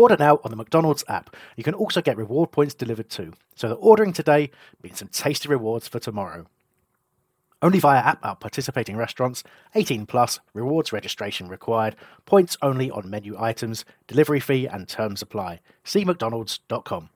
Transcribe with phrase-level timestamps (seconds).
[0.00, 1.36] Order now on the McDonald's app.
[1.56, 3.34] You can also get reward points delivered too.
[3.54, 4.50] So the ordering today
[4.82, 6.46] means some tasty rewards for tomorrow.
[7.60, 9.44] Only via app at participating restaurants.
[9.74, 10.40] 18 plus.
[10.54, 11.96] Rewards registration required.
[12.24, 13.84] Points only on menu items.
[14.06, 15.60] Delivery fee and terms apply.
[15.84, 17.10] See mcdonalds.com.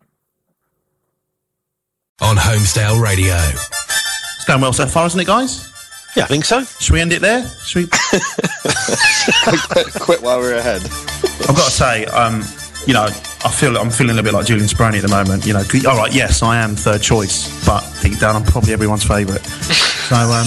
[2.21, 3.35] On Holmesdale Radio.
[3.35, 5.73] It's going well so far, isn't it, guys?
[6.15, 6.65] Yeah, I think so.
[6.65, 7.49] Should we end it there?
[7.65, 7.89] Should we?
[9.71, 10.83] quit, quit while we're ahead.
[10.83, 12.43] I've got to say, um,
[12.87, 15.47] you know, I feel I'm feeling a bit like Julian Speroni at the moment.
[15.47, 19.05] You know, all right, yes, I am third choice, but deep down, I'm probably everyone's
[19.05, 19.45] favourite.
[19.45, 20.47] So, um,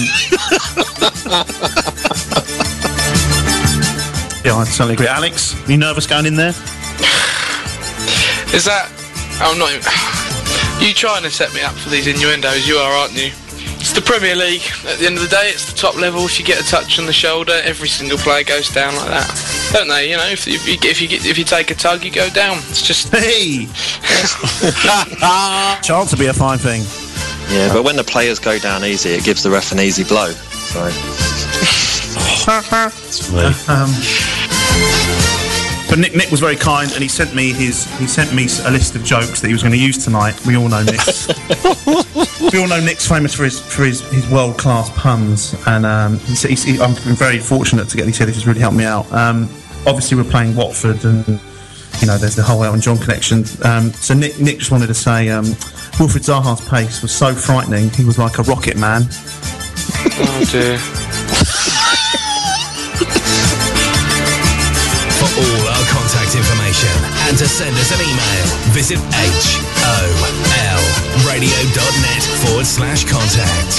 [4.44, 5.08] yeah, I certainly agree.
[5.08, 6.54] Alex, are you nervous going in there?
[8.54, 8.90] Is that?
[9.40, 9.72] I'm not.
[9.72, 9.84] Even,
[10.88, 12.66] You trying to set me up for these innuendos?
[12.66, 13.32] You are, aren't you?
[13.80, 14.62] It's the Premier League.
[14.86, 16.24] At the end of the day, it's the top level.
[16.24, 19.70] If you get a touch on the shoulder, every single player goes down like that,
[19.72, 20.10] don't they?
[20.10, 22.28] You know, if, if you if you get, if you take a tug, you go
[22.30, 22.58] down.
[22.68, 23.08] It's just.
[23.18, 23.66] Hey,
[25.82, 26.82] chance to be a fine thing.
[27.50, 30.30] Yeah, but when the players go down easy, it gives the ref an easy blow.
[30.30, 30.84] So
[33.68, 33.90] Um,
[35.88, 38.70] but Nick, Nick was very kind, and he sent me his he sent me a
[38.70, 40.38] list of jokes that he was going to use tonight.
[40.46, 41.28] We all know Nick's.
[42.52, 46.18] we all know Nick's famous for his for his, his world class puns, and um,
[46.20, 48.06] he's, he's, he, I'm very fortunate to get.
[48.06, 49.10] He said this has really helped me out.
[49.12, 49.44] Um,
[49.86, 51.26] obviously, we're playing Watford, and
[52.00, 53.44] you know there's the whole Elton John connection.
[53.64, 55.46] Um, so Nick Nick just wanted to say um,
[55.98, 57.88] Wilfred Zaha's pace was so frightening.
[57.90, 59.04] He was like a rocket man.
[60.20, 61.74] Oh dear.
[65.38, 66.90] all our contact information
[67.30, 68.44] and to send us an email,
[68.74, 68.98] visit
[71.38, 73.72] holradio.net forward slash contact.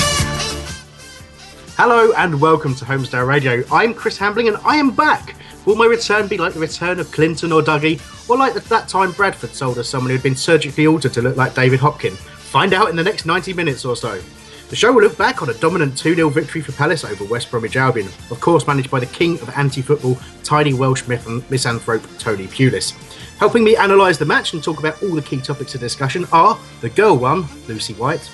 [1.75, 3.63] Hello and welcome to Holmesdale Radio.
[3.71, 5.35] I'm Chris Hambling and I am back.
[5.65, 7.99] Will my return be like the return of Clinton or Dougie,
[8.29, 11.55] or like that time Bradford sold us someone who'd been surgically altered to look like
[11.55, 12.13] David Hopkin?
[12.13, 14.21] Find out in the next 90 minutes or so.
[14.69, 17.49] The show will look back on a dominant 2 0 victory for Palace over West
[17.49, 22.03] Bromwich Albion, of course, managed by the king of anti football, tiny Welsh myth- misanthrope
[22.19, 22.93] Tony Pulis.
[23.39, 26.57] Helping me analyse the match and talk about all the key topics of discussion are
[26.81, 28.29] the girl one, Lucy White,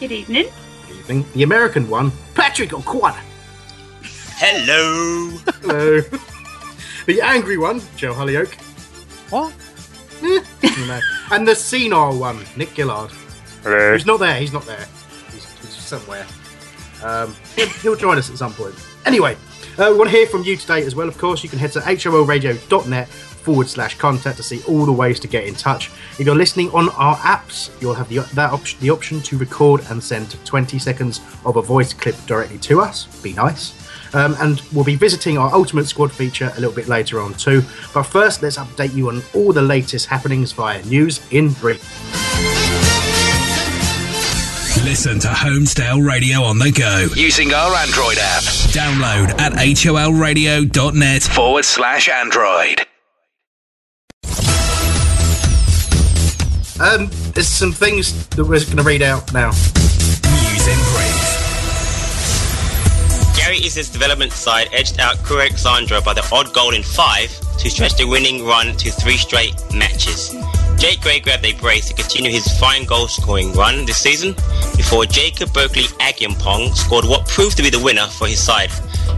[0.00, 0.48] Good evening.
[0.88, 3.14] Good evening, the American one, Patrick O'Quan.
[4.36, 5.30] Hello.
[5.62, 6.00] Hello.
[7.06, 8.52] the angry one, Joe Hollyoak.
[9.30, 9.52] What?
[10.20, 10.42] Eh,
[10.86, 11.00] no.
[11.30, 13.12] And the senile one, Nick Gillard.
[13.62, 13.92] Hello.
[13.92, 14.40] He's not there.
[14.40, 14.84] He's not there.
[15.98, 16.26] Somewhere.
[17.04, 17.36] Um,
[17.82, 18.74] he'll, join us at some point.
[19.04, 19.36] Anyway,
[19.78, 21.06] uh, we want to hear from you today as well.
[21.06, 25.20] Of course, you can head to holradio.net forward slash contact to see all the ways
[25.20, 25.90] to get in touch.
[26.18, 29.82] If you're listening on our apps, you'll have the that option, the option to record
[29.90, 33.06] and send 20 seconds of a voice clip directly to us.
[33.22, 33.74] Be nice.
[34.14, 37.62] Um, and we'll be visiting our Ultimate Squad feature a little bit later on too.
[37.92, 42.93] But first, let's update you on all the latest happenings via news in brief.
[44.84, 48.42] Listen to Holmesdale Radio on the go using our Android app.
[48.70, 52.80] Download at holradio.net forward slash Android.
[56.78, 59.48] Um, there's some things that we're going to read out now.
[59.48, 61.34] News in brief.
[63.38, 67.70] Gary Issa's development side edged out Crewe Alexandra by the odd goal in five to
[67.70, 70.34] stretch the winning run to three straight matches.
[70.76, 74.32] Jake Gray grabbed a brace to continue his fine goal scoring run this season
[74.76, 78.70] before Jacob Berkeley Agyampong scored what proved to be the winner for his side,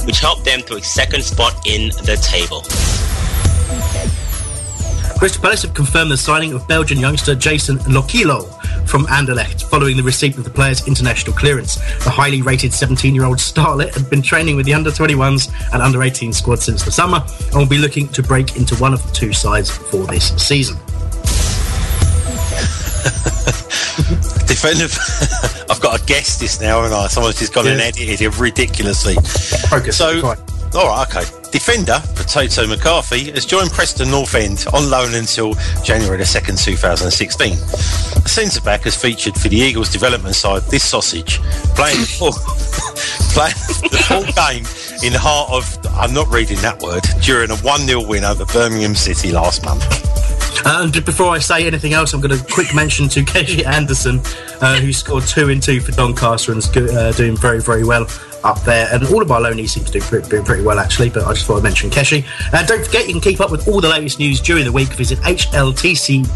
[0.05, 2.63] which helped them to a second spot in the table.
[5.19, 8.47] Crystal Palace have confirmed the signing of Belgian youngster Jason Lokilo
[8.87, 11.77] from Anderlecht following the receipt of the player's international clearance.
[12.05, 15.83] The highly rated 17 year old starlet had been training with the under 21s and
[15.83, 19.05] under 18 squad since the summer and will be looking to break into one of
[19.07, 20.77] the two sides for this season.
[24.47, 24.87] Defender.
[25.71, 27.09] I've got to guess this now, and I?
[27.09, 29.15] Someone's just gone and edited it ridiculously.
[29.69, 29.99] Focus.
[29.99, 30.25] So,
[30.75, 31.25] all right, okay.
[31.51, 37.57] Defender Potato McCarthy has joined Preston North End on loan until January the 2nd, 2016.
[37.57, 41.39] The centre back has featured for the Eagles development side this sausage,
[41.75, 42.33] playing the full,
[43.33, 43.55] playing
[43.91, 44.67] the full game
[45.03, 48.45] in the heart of, I'm not reading that word, during a 1 0 win over
[48.47, 49.85] Birmingham City last month.
[50.67, 54.21] Uh, and before I say anything else, I'm going to quick mention to Keshi Anderson,
[54.61, 57.85] uh, who scored two in two for Doncaster and is go- uh, doing very, very
[57.85, 58.05] well
[58.43, 58.89] up there.
[58.93, 61.47] And all of our loanees seem to do pretty, pretty well, actually, but I just
[61.47, 62.25] thought I'd mention Keshi.
[62.53, 64.89] And don't forget, you can keep up with all the latest news during the week.
[64.89, 66.27] Visit hltco.org.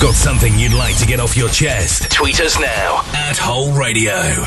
[0.00, 2.10] Got something you'd like to get off your chest?
[2.10, 4.46] Tweet us now at Whole Radio.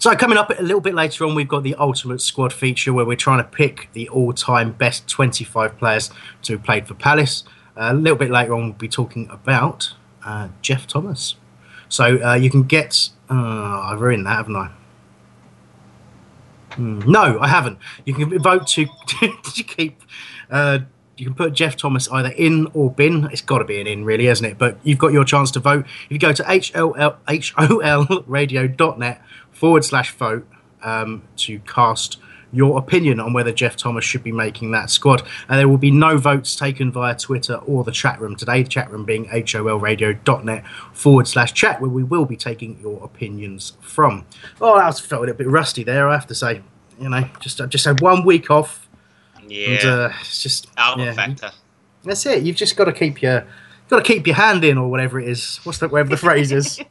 [0.00, 3.04] So, coming up a little bit later on, we've got the Ultimate Squad feature where
[3.04, 6.10] we're trying to pick the all time best 25 players
[6.42, 7.42] to have played for Palace.
[7.76, 11.34] Uh, a little bit later on, we'll be talking about uh, Geoff Thomas.
[11.88, 13.08] So, uh, you can get.
[13.28, 14.70] Uh, I've ruined that, haven't I?
[16.74, 17.78] Hmm, no, I haven't.
[18.04, 20.00] You can vote to, to keep.
[20.48, 20.78] Uh,
[21.16, 23.28] you can put Geoff Thomas either in or bin.
[23.32, 24.58] It's got to be an in, really, isn't it?
[24.58, 25.86] But you've got your chance to vote.
[26.04, 29.22] If you go to HLL, holradio.net
[29.58, 30.46] forward slash vote
[30.82, 32.18] um, to cast
[32.52, 35.22] your opinion on whether Geoff Thomas should be making that squad.
[35.48, 38.62] And there will be no votes taken via Twitter or the chat room today.
[38.62, 43.72] The chat room being holradio.net forward slash chat, where we will be taking your opinions
[43.80, 44.24] from.
[44.60, 46.62] Oh, that was felt a little bit rusty there, I have to say.
[47.00, 48.88] You know, just I just had one week off.
[49.46, 49.68] Yeah.
[49.68, 51.50] And, uh, it's just Alpha yeah, factor.
[52.04, 52.44] That's it.
[52.44, 53.44] You've just got to keep your
[53.88, 55.58] got to keep your hand in or whatever it is.
[55.64, 55.90] What's that?
[55.90, 56.80] Whatever the phrase is.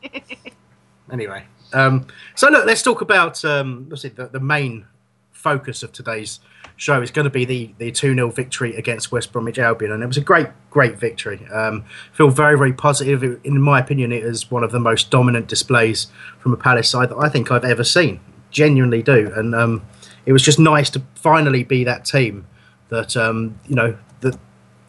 [1.12, 4.16] Anyway, um, so look, let's talk about um, it?
[4.16, 4.86] The, the main
[5.31, 6.40] focus of today's
[6.75, 10.04] show is going to be the the two 0 victory against West Bromwich Albion, and
[10.04, 11.46] it was a great great victory.
[11.48, 13.24] Um, feel very very positive.
[13.24, 16.08] It- in my opinion, it is one of the most dominant displays
[16.40, 18.19] from a Palace side that I think I've ever seen.
[18.50, 19.81] Genuinely do, and um,
[20.25, 22.48] it was just nice to finally be that team
[22.90, 24.38] that um, you know that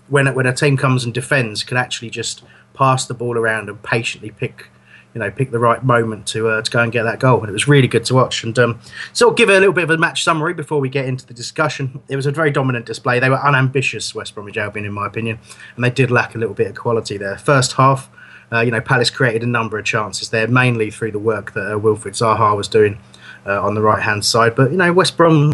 [0.09, 2.43] when when a team comes and defends can actually just
[2.73, 4.71] pass the ball around and patiently pick
[5.19, 7.41] you know pick the right moment to uh, to go and get that goal.
[7.41, 8.45] And it was really good to watch.
[8.45, 8.81] And um,
[9.13, 11.35] so I'll give a little bit of a match summary before we get into the
[11.35, 12.01] discussion.
[12.09, 13.19] It was a very dominant display.
[13.19, 15.41] They were unambitious West Bromwich Albion in my opinion.
[15.75, 17.37] And they did lack a little bit of quality there.
[17.37, 18.09] First half
[18.53, 21.75] uh, you know Palace created a number of chances there mainly through the work that
[21.75, 22.99] uh, Wilfred Zaha was doing
[23.45, 24.55] uh, on the right hand side.
[24.55, 25.53] But you know West Brom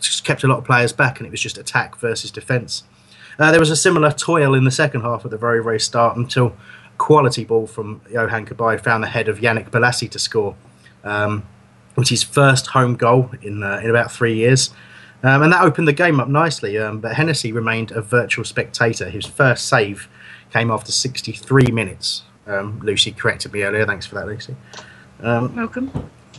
[0.00, 2.84] just kept a lot of players back and it was just attack versus defence.
[3.38, 6.16] Uh, there was a similar toil in the second half at the very, very start
[6.16, 6.54] until
[7.02, 10.54] quality ball from Yohan Cabaye found the head of Yannick Bolasie to score.
[11.02, 11.42] Um,
[11.96, 14.70] was his first home goal in, uh, in about three years.
[15.24, 16.78] Um, and that opened the game up nicely.
[16.78, 19.10] Um, but Hennessy remained a virtual spectator.
[19.10, 20.08] His first save
[20.52, 22.22] came after 63 minutes.
[22.46, 23.84] Um, Lucy corrected me earlier.
[23.84, 24.54] Thanks for that, Lucy.
[25.20, 25.90] Um, Welcome.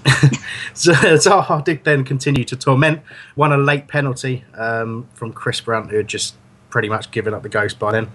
[0.73, 3.01] so Zaha did then continue to torment,
[3.35, 6.35] won a late penalty um, from Chris Brunt, who had just
[6.69, 8.09] pretty much given up the ghost by then.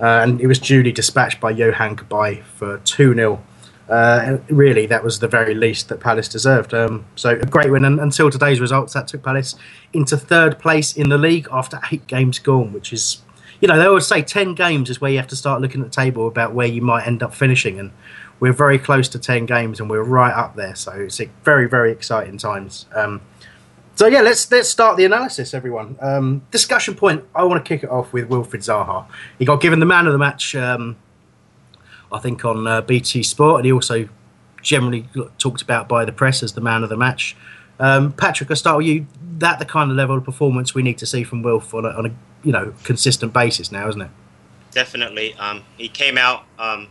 [0.00, 3.42] Uh, and it was duly dispatched by Yohan Cabaye for 2 0.
[3.88, 6.74] Uh, really, that was the very least that Palace deserved.
[6.74, 9.54] Um, so a great win, and until today's results, that took Palace
[9.92, 13.22] into third place in the league after eight games gone, which is,
[13.60, 15.90] you know, they always say ten games is where you have to start looking at
[15.90, 17.90] the table about where you might end up finishing, and
[18.40, 20.74] we're very close to ten games, and we're right up there.
[20.74, 22.84] So it's very, very exciting times.
[22.94, 23.22] Um,
[23.98, 25.96] so yeah, let's let's start the analysis, everyone.
[26.00, 27.24] Um, discussion point.
[27.34, 29.08] I want to kick it off with Wilfred Zaha.
[29.40, 30.54] He got given the man of the match.
[30.54, 30.96] Um,
[32.12, 34.08] I think on uh, BT Sport, and he also
[34.62, 37.36] generally talked about by the press as the man of the match.
[37.80, 39.08] Um, Patrick, I start with you.
[39.38, 41.88] That the kind of level of performance we need to see from Wilf on a,
[41.88, 42.14] on a
[42.44, 44.10] you know consistent basis now, isn't it?
[44.70, 45.34] Definitely.
[45.34, 46.86] Um, he came out um,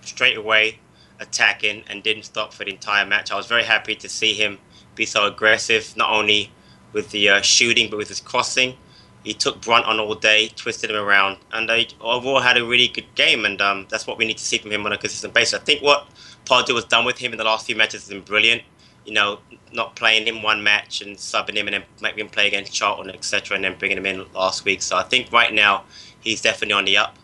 [0.00, 0.78] straight away
[1.20, 3.30] attacking and didn't stop for the entire match.
[3.30, 4.58] I was very happy to see him
[4.98, 6.50] be so aggressive, not only
[6.92, 8.76] with the uh, shooting but with his crossing.
[9.24, 12.88] He took Brunt on all day, twisted him around, and they overall had a really
[12.88, 13.44] good game.
[13.44, 15.54] And um, that's what we need to see from him on a consistent basis.
[15.54, 16.08] I think what
[16.44, 18.62] Pardew has done with him in the last few matches has been brilliant.
[19.04, 19.38] You know,
[19.72, 23.10] not playing him one match and subbing him and then making him play against Charlton,
[23.10, 24.82] etc., and then bringing him in last week.
[24.82, 25.84] So I think right now
[26.20, 27.16] he's definitely on the up.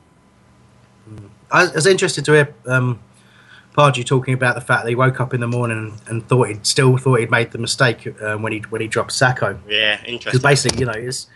[1.51, 2.99] I was interested to hear um,
[3.77, 6.49] Pardew talking about the fact that he woke up in the morning and, and thought
[6.49, 9.59] he'd still thought he'd made the mistake um, when he when he dropped Sakho.
[9.69, 10.19] Yeah, interesting.
[10.25, 11.27] Because basically, you know, it's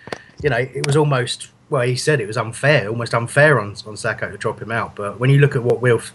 [0.43, 3.95] you know, it was almost well, he said it was unfair, almost unfair on on
[3.95, 4.95] Sakho to drop him out.
[4.95, 6.13] But when you look at what Wilf,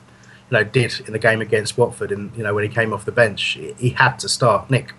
[0.49, 3.03] you know, did in the game against Watford, and you know when he came off
[3.03, 4.71] the bench, he had to start.
[4.71, 4.93] Nick.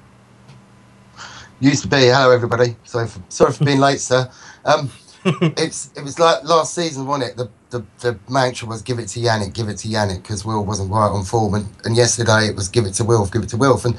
[1.60, 2.08] Used to be.
[2.08, 2.76] Hello, everybody.
[2.84, 4.30] Sorry for, sorry for being late, sir.
[4.64, 4.90] Um,
[5.56, 7.36] it's it was like last season, wasn't it?
[7.36, 10.64] The the, the mantra was give it to Yannick, give it to Yannick, because Will
[10.64, 13.48] wasn't right on form, and, and yesterday it was give it to Wilf, give it
[13.50, 13.96] to Wilf, and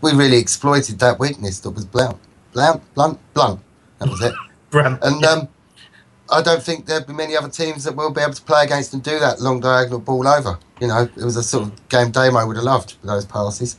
[0.00, 2.18] we really exploited that weakness that was blunt,
[2.52, 3.60] blunt, blunt, blunt.
[3.98, 4.32] That was it.
[4.72, 5.48] And um,
[6.30, 8.92] I don't think there'll be many other teams that will be able to play against
[8.92, 10.58] and do that long diagonal ball over.
[10.80, 13.78] You know, it was a sort of game Damo would have loved with those passes.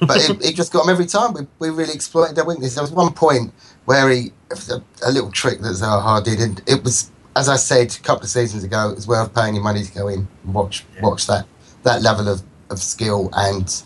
[0.00, 1.34] But it, it just got them every time.
[1.34, 2.74] We, we really exploited their weakness.
[2.74, 3.52] There was one point
[3.84, 7.94] where he, a, a little trick that Zaha did, and it was, as I said
[7.94, 10.54] a couple of seasons ago, it was worth paying your money to go in and
[10.54, 11.46] watch watch that
[11.82, 13.82] that level of, of skill and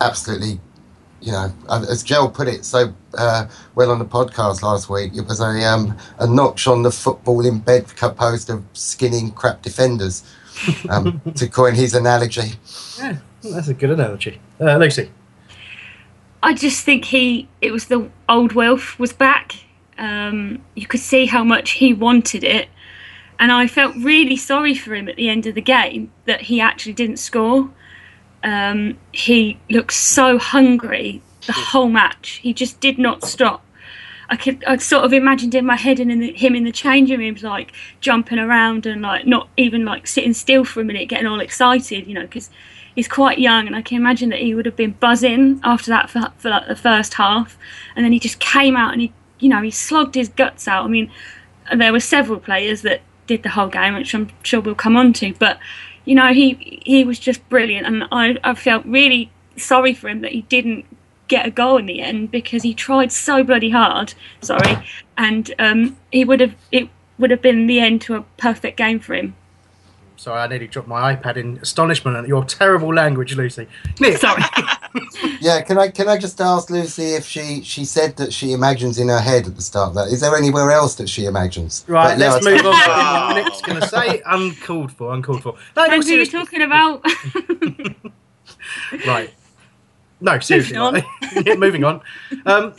[0.00, 0.60] absolutely
[1.20, 5.22] you know, as Joel put it so uh, well on the podcast last week, it
[5.22, 10.22] was a um, a notch on the football in bed composed of skinning crap defenders,
[10.88, 12.52] um, to coin his analogy.
[12.98, 14.40] Yeah, that's a good analogy.
[14.60, 15.10] Uh, Lucy.
[16.40, 19.56] I just think he, it was the old Wilf was back.
[19.98, 22.68] Um, you could see how much he wanted it.
[23.38, 26.60] And I felt really sorry for him at the end of the game that he
[26.60, 27.70] actually didn't score.
[28.42, 32.40] Um, he looked so hungry the whole match.
[32.42, 33.64] He just did not stop.
[34.30, 36.72] I could, I sort of imagined in my head and in the, him in the
[36.72, 41.08] changing rooms, like jumping around and like not even like sitting still for a minute,
[41.08, 42.50] getting all excited, you know, because
[42.94, 46.10] he's quite young, and I can imagine that he would have been buzzing after that
[46.10, 47.56] for, for like the first half,
[47.96, 50.84] and then he just came out and he, you know, he slogged his guts out.
[50.84, 51.10] I mean,
[51.74, 55.12] there were several players that did the whole game, which I'm sure we'll come on
[55.14, 55.58] to, but
[56.04, 60.22] you know, he he was just brilliant, and I I felt really sorry for him
[60.22, 60.86] that he didn't
[61.28, 64.14] get a goal in the end because he tried so bloody hard.
[64.40, 68.78] Sorry, and um, he would have it would have been the end to a perfect
[68.78, 69.36] game for him.
[70.18, 73.66] Sorry, I nearly dropped my iPad in astonishment at your terrible language, Lucy.
[74.00, 74.18] Nick.
[74.18, 74.42] Sorry.
[75.40, 78.98] Yeah, can I can I just ask Lucy if she she said that she imagines
[78.98, 80.08] in her head at the start of that?
[80.08, 81.84] Is there anywhere else that she imagines?
[81.86, 84.22] Right, But, let's I move on to what Nick's going to say.
[84.26, 85.52] Uncalled for, uncalled for.
[85.76, 86.58] No, no, Depends who you're seriously.
[86.58, 87.04] talking about.
[89.06, 89.32] Right.
[90.20, 90.76] No, seriously.
[90.78, 91.04] Moving
[91.44, 92.00] like- moving on.
[92.46, 92.74] Um,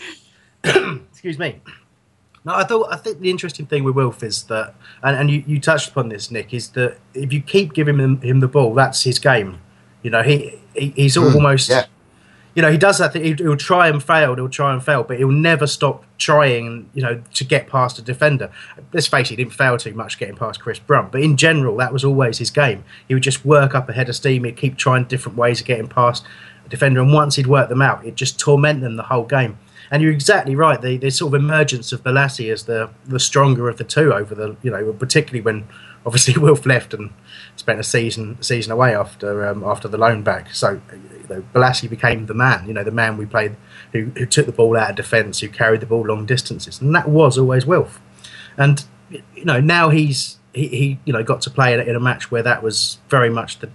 [1.11, 1.61] excuse me.
[2.45, 5.43] No, I thought I think the interesting thing with Wilf is that, and, and you,
[5.45, 8.73] you touched upon this, Nick, is that if you keep giving him, him the ball,
[8.73, 9.59] that's his game.
[10.03, 11.69] You know, he, he he's sort of Mm, almost.
[11.69, 11.85] yeah.
[12.55, 13.13] You know, he does that.
[13.13, 14.35] Thing, he'll, he'll try and fail.
[14.35, 16.89] He'll try and fail, but he'll never stop trying.
[16.93, 18.49] You know, to get past a defender.
[18.93, 21.75] Let's face it, he didn't fail too much getting past Chris Brunt, but in general,
[21.77, 22.83] that was always his game.
[23.07, 24.45] He would just work up ahead of steam.
[24.45, 26.25] He'd keep trying different ways of getting past
[26.65, 29.57] a defender, and once he'd worked them out, it'd just torment them the whole game.
[29.91, 30.81] And you're exactly right.
[30.81, 34.35] The, the sort of emergence of Bolasie as the the stronger of the two over
[34.35, 35.67] the you know particularly when
[36.05, 37.11] obviously Wilf left and
[37.55, 40.53] spent a season season away after um, after the loan back.
[40.53, 42.67] So you know, Bolasie became the man.
[42.67, 43.55] You know the man we played
[43.91, 46.93] who, who took the ball out of defence, who carried the ball long distances, and
[46.95, 47.99] that was always Wilf.
[48.57, 51.95] And you know now he's he, he you know got to play in a, in
[51.95, 53.69] a match where that was very much the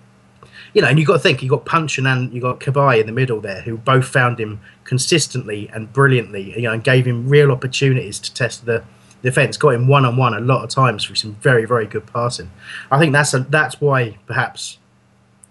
[0.74, 3.06] you know, and you've got to think you've got Punch and you've got Cabaye in
[3.06, 7.28] the middle there, who both found him consistently and brilliantly, you know, and gave him
[7.28, 8.84] real opportunities to test the
[9.22, 9.56] defence.
[9.56, 12.50] Got him one on one a lot of times through some very very good passing.
[12.90, 14.78] I think that's a, that's why perhaps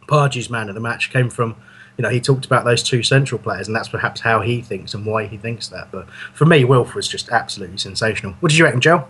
[0.08, 1.56] Pardews' man of the match came from.
[1.98, 4.96] You know, he talked about those two central players, and that's perhaps how he thinks
[4.96, 5.92] and why he thinks that.
[5.92, 8.34] But for me, Wilf was just absolutely sensational.
[8.40, 9.08] What did you reckon, Joe?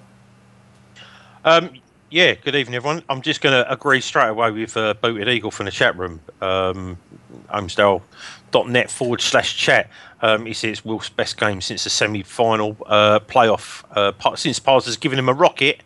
[1.46, 1.70] Um,
[2.10, 3.01] yeah, good evening, everyone.
[3.08, 6.20] I'm just going to agree straight away with uh, Booted Eagle from the chat room,
[6.42, 6.98] um,
[8.53, 9.89] holmesdale.net forward slash chat.
[10.22, 13.83] Um, he says it's Will's best game since the semi final uh, playoff.
[13.91, 15.81] Uh, since Pars has given him a rocket,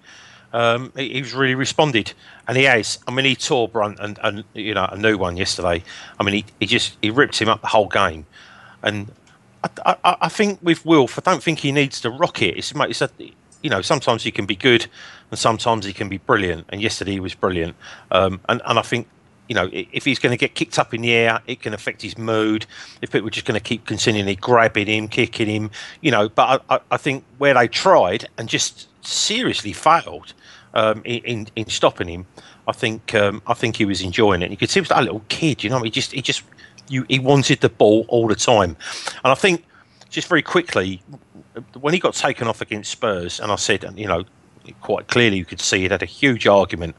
[0.53, 2.13] um, he, he's really responded.
[2.47, 3.00] And he has.
[3.07, 5.83] I mean, he tore Brunt and, and you know, a new one yesterday.
[6.19, 8.25] I mean, he, he just he ripped him up the whole game.
[8.83, 9.12] And
[9.63, 12.57] I, I, I think with Wilf, I don't think he needs to rock it.
[12.57, 13.09] It's, it's a,
[13.63, 14.88] you know, sometimes he can be good
[15.31, 16.67] and sometimes he can be brilliant.
[16.69, 17.75] And yesterday he was brilliant.
[18.12, 19.07] Um, and, and I think,
[19.48, 22.01] you know, if he's going to get kicked up in the air, it can affect
[22.01, 22.66] his mood.
[23.01, 26.63] If people are just going to keep continually grabbing him, kicking him, you know, but
[26.70, 30.34] I, I, think where they tried and just seriously failed
[30.74, 32.25] um, in, in, in stopping him,
[32.68, 34.51] I think um, I think he was enjoying it.
[34.51, 36.44] You could see he was like a little kid, you know, he just he just
[36.89, 38.75] you he wanted the ball all the time,
[39.24, 39.63] and I think
[40.10, 41.01] just very quickly
[41.80, 44.25] when he got taken off against Spurs, and I said, you know,
[44.82, 46.96] quite clearly you could see it had a huge argument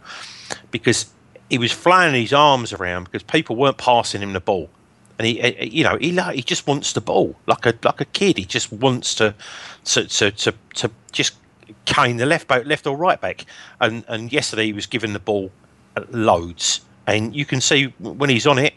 [0.71, 1.12] because
[1.50, 4.69] he was flailing his arms around because people weren't passing him the ball,
[5.19, 8.05] and he, you know, he like- he just wants the ball like a like a
[8.07, 8.38] kid.
[8.38, 9.35] He just wants to
[9.85, 11.35] to to to, to just
[11.85, 13.45] cane the left back, left or right back,
[13.81, 15.50] and and yesterday he was given the ball
[16.11, 18.75] loads, and you can see when he's on it,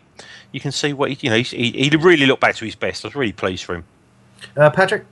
[0.51, 3.05] you can see what he, you know he, he really looked back to his best.
[3.05, 3.83] I was really pleased for him.
[4.57, 5.05] Uh, Patrick.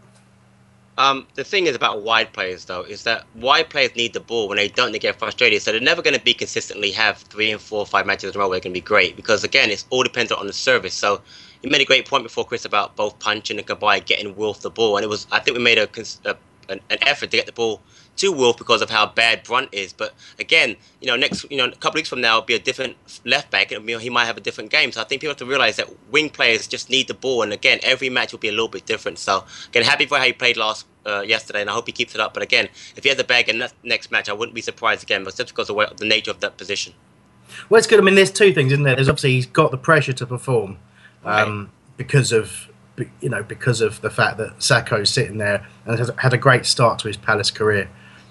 [1.00, 4.50] Um, the thing is about wide players, though, is that wide players need the ball
[4.50, 5.62] when they don't, they get frustrated.
[5.62, 8.39] So they're never going to be consistently have three and four, five matches in a
[8.39, 10.94] row where they're going to be great because again, it's all dependent on the service.
[10.94, 11.22] So
[11.63, 14.70] you made a great point before, Chris, about both Puncheon and Cabaye getting Wilf the
[14.70, 15.88] ball, and it was I think we made a,
[16.25, 16.36] a
[16.68, 17.82] an effort to get the ball
[18.19, 19.93] to Wilf because of how bad Brunt is.
[19.93, 22.59] But again, you know, next, you know, a couple weeks from now, it'll be a
[22.59, 22.95] different
[23.25, 24.91] left back, and you know, he might have a different game.
[24.91, 27.53] So I think people have to realize that wing players just need the ball, and
[27.53, 29.19] again, every match will be a little bit different.
[29.19, 32.13] So again, happy for how he played last uh, yesterday, and I hope he keeps
[32.13, 32.33] it up.
[32.33, 35.03] But again, if he has a bag in that next match, I wouldn't be surprised
[35.03, 36.93] again, but just because of the nature of that position.
[37.69, 37.99] Well, it's good.
[37.99, 38.95] I mean, there's two things, isn't there?
[38.95, 40.77] There's obviously he's got the pressure to perform
[41.23, 41.97] um, right.
[41.97, 42.67] because of
[43.21, 46.65] you know because of the fact that Sakho's sitting there and has had a great
[46.65, 47.89] start to his Palace career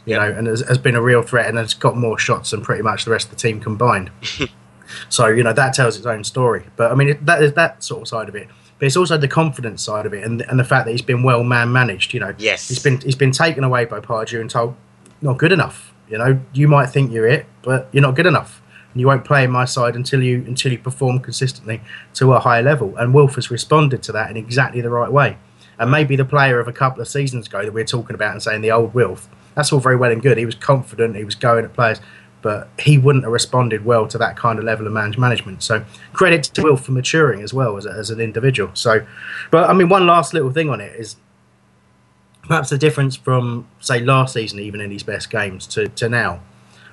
[0.09, 2.63] you know, and has, has, been a real threat and has got more shots than
[2.63, 4.11] pretty much the rest of the team combined.
[5.11, 6.65] so you know that tells its own story.
[6.77, 8.49] But I mean it, that is that sort of side of it.
[8.79, 11.23] But it's also the confidence side of it, and and the fact that he's been
[11.23, 12.15] well man managed.
[12.15, 14.77] You know, yes, he's been he's been taken away by Pardew and told
[15.21, 15.93] not good enough.
[16.09, 18.63] You know, you might think you're it, but you're not good enough.
[18.95, 21.83] And you won't play in my side until you until you perform consistently
[22.15, 22.97] to a high level.
[22.97, 25.37] And Wilf has responded to that in exactly the right way.
[25.79, 28.33] And maybe the player of a couple of seasons ago that we we're talking about
[28.33, 30.39] and saying the old Wilf that's all very well and good.
[30.39, 32.01] He was confident, he was going at players,
[32.43, 35.65] but he wouldn't have responded well to that kind of level of manage management.
[35.65, 38.71] So credit to Will for maturing as well as, as an individual.
[38.75, 39.05] So,
[39.51, 41.17] but I mean, one last little thing on it is
[42.45, 46.41] perhaps the difference from say last season, even in his best games, to, to now.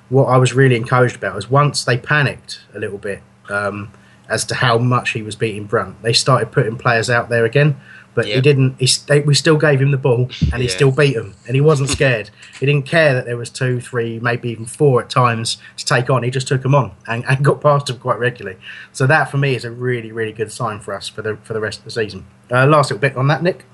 [0.08, 3.92] What I was really encouraged about was once they panicked a little bit um,
[4.28, 7.76] as to how much he was beating Brunt, they started putting players out there again
[8.16, 8.36] but yep.
[8.36, 8.76] he didn't.
[8.80, 10.74] He st- we still gave him the ball, and he yeah.
[10.74, 12.30] still beat him, and he wasn't scared.
[12.58, 16.08] he didn't care that there was two, three, maybe even four at times to take
[16.08, 16.22] on.
[16.22, 18.58] He just took them on and, and got past them quite regularly.
[18.92, 21.52] So that for me is a really, really good sign for us for the for
[21.52, 22.26] the rest of the season.
[22.50, 23.66] Uh, last little bit on that, Nick.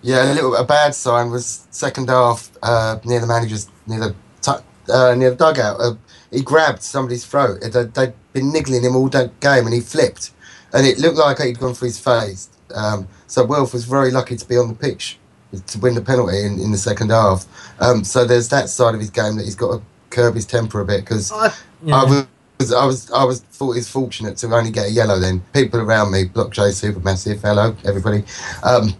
[0.00, 4.16] Yeah, a little a bad sign was second half uh, near the manager's near the
[4.40, 5.80] t- uh, near the dugout.
[5.80, 5.94] Uh,
[6.30, 7.60] he grabbed somebody's throat.
[7.60, 10.32] They'd, they'd been niggling him all day game, and he flipped,
[10.72, 12.48] and it looked like he'd gone for his face.
[12.74, 15.18] Um, so Wilf was very lucky to be on the pitch
[15.66, 17.46] to win the penalty in, in the second half.
[17.80, 20.80] Um, so there's that side of his game that he's got to curb his temper
[20.80, 21.52] a bit because uh,
[21.82, 21.96] yeah.
[21.96, 25.18] I was I was I was thought he's fortunate to only get a yellow.
[25.18, 28.24] Then people around me, Block J, Supermassive, hello everybody.
[28.62, 28.94] Um,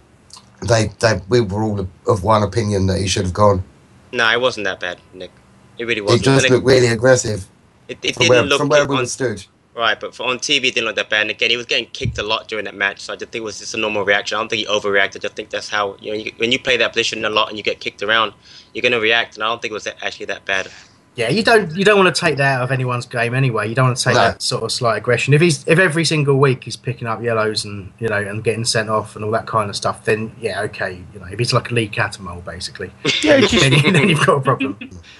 [0.67, 3.63] they they we were all of one opinion that he should have gone.
[4.11, 5.31] No, it wasn't that bad, Nick.
[5.77, 6.21] It really wasn't.
[6.21, 7.47] It just looked really aggressive.
[7.87, 9.45] It, it didn't where, look from where we stood.
[9.77, 11.21] Right, but for, on TV, it didn't look that bad.
[11.21, 13.41] And again, he was getting kicked a lot during that match, so I just think
[13.41, 14.35] it was just a normal reaction.
[14.35, 15.17] I don't think he overreacted.
[15.17, 17.49] I just think that's how you know you, when you play that position a lot
[17.49, 18.33] and you get kicked around,
[18.73, 19.35] you're going to react.
[19.35, 20.69] And I don't think it was actually that bad.
[21.15, 23.69] Yeah, you don't you don't want to take that out of anyone's game anyway.
[23.69, 24.21] You don't want to take no.
[24.21, 25.35] that sort of slight aggression.
[25.35, 28.65] If he's if every single week he's picking up yellows and you know and getting
[28.65, 31.53] sent off and all that kind of stuff, then yeah, okay, you know, if he's
[31.53, 34.77] like a Lee Cattermole basically, yeah, then, then, you've got a problem.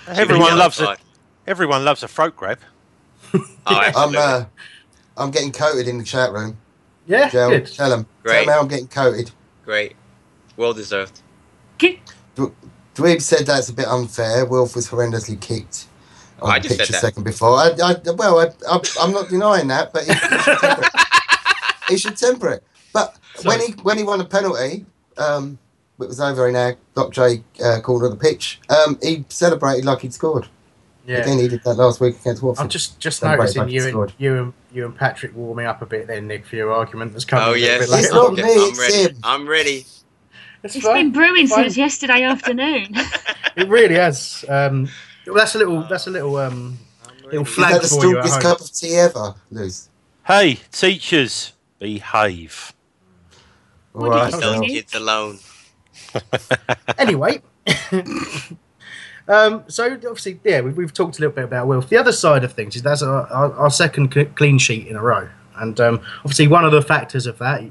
[0.07, 0.99] everyone loves it.
[1.45, 2.59] Everyone loves a throat grab.
[3.33, 4.45] Oh, I'm, uh,
[5.17, 6.57] I'm getting coated in the chat room.
[7.05, 7.67] Yeah, Joe, good.
[7.67, 8.05] Tell him.
[8.23, 8.33] Great.
[8.33, 9.31] Tell him how I'm getting coated.
[9.63, 9.95] Great.
[10.57, 11.21] Well deserved.
[12.97, 14.45] Dweeb said that's a bit unfair.
[14.45, 15.87] Wilf was horrendously kicked
[16.41, 17.55] on I the pitch a second before.
[17.57, 21.89] I, I, well, I, am not denying that, but he, he, should temper it.
[21.89, 22.63] he should temper it.
[22.93, 23.57] But Sorry.
[23.57, 24.85] when he when he won a penalty,
[25.17, 25.59] um,
[25.99, 28.59] it was over in our Block J uh, corner of the pitch.
[28.69, 30.47] Um, he celebrated like he'd scored.
[31.07, 31.19] Yeah.
[31.19, 32.63] Again, he did that last week against Watford.
[32.63, 36.05] I'm just just noticing you and, you and you and Patrick warming up a bit
[36.05, 37.47] then, Nick, for your argument that's coming.
[37.47, 38.43] Oh yes, it's not me.
[38.43, 39.17] I'm ready.
[39.23, 39.85] I'm ready.
[40.63, 42.93] It's, it's been brewing since yesterday afternoon.
[43.55, 44.43] it really has.
[44.49, 44.89] Um,
[45.25, 45.83] that's a little.
[45.83, 46.35] That's a little.
[46.35, 46.77] Um,
[47.23, 49.89] little flag Is that the strongest cup of tea ever, Luce?
[50.25, 52.73] Hey, teachers, behave.
[53.93, 55.39] What right, Leave kids alone.
[56.97, 57.41] anyway.
[59.27, 61.89] Um, so obviously, yeah, we've, we've, talked a little bit about Wilf.
[61.89, 65.01] The other side of things is that's our, our, our second clean sheet in a
[65.01, 67.63] row, and um, obviously one of the factors of that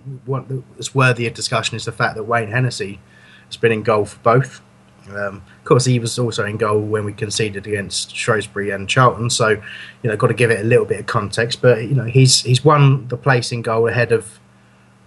[0.76, 3.00] that's worthy of discussion is the fact that Wayne Hennessy
[3.46, 4.60] has been in goal for both.
[5.08, 9.30] Um, of course, he was also in goal when we conceded against Shrewsbury and Charlton,
[9.30, 11.62] so you know, got to give it a little bit of context.
[11.62, 14.40] But you know, he's he's won the place in goal ahead of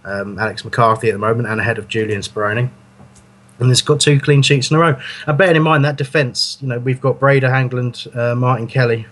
[0.04, 2.70] um, Alex McCarthy at the moment and ahead of Julian Speroni
[3.60, 5.00] and it's got two clean sheets in a row.
[5.26, 9.06] And bearing in mind that defence, you know, we've got Brede Hangeland, uh, Martin Kelly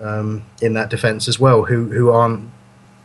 [0.00, 2.50] um, in that defence as well, who who aren't,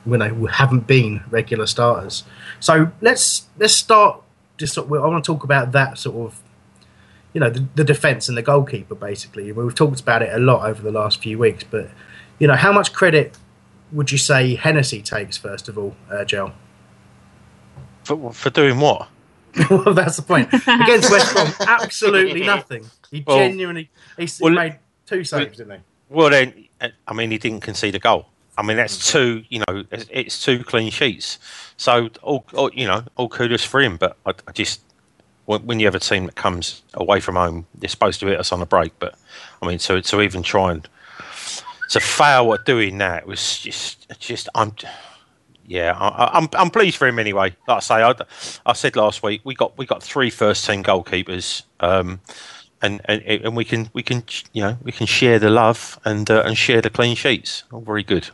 [0.05, 2.23] you know, who haven't been regular starters.
[2.59, 4.21] So let's let's start.
[4.57, 6.41] Just I want to talk about that sort of,
[7.33, 8.95] you know the, the defence and the goalkeeper.
[8.95, 11.63] Basically, we've talked about it a lot over the last few weeks.
[11.63, 11.89] But
[12.39, 13.37] you know, how much credit
[13.91, 16.25] would you say Hennessy takes first of all, uh?
[18.03, 19.07] For, for doing what?
[19.69, 20.51] well, that's the point.
[20.53, 22.85] Against West Brom, absolutely nothing.
[23.11, 25.83] He Well- genuinely he, he well, made two saves, didn't he?
[26.09, 28.27] Well, then, uh, I mean, he didn't concede a goal.
[28.57, 29.43] I mean, that's two.
[29.49, 31.39] You know, it's, it's two clean sheets.
[31.77, 33.97] So, all, all you know, all kudos for him.
[33.97, 34.81] But I, I just
[35.45, 38.39] when, when you have a team that comes away from home, they're supposed to hit
[38.39, 38.93] us on a break.
[38.99, 39.15] But
[39.61, 40.87] I mean, to to even try and
[41.89, 44.73] to fail at doing that was just just I'm.
[45.65, 47.55] Yeah, I, I- I'm I'm pleased for him anyway.
[47.67, 48.13] Like I say, I,
[48.65, 52.19] I said last week we got we got three first team goalkeepers, um,
[52.81, 56.29] and, and and we can we can you know we can share the love and
[56.29, 57.63] uh, and share the clean sheets.
[57.71, 58.29] All very good.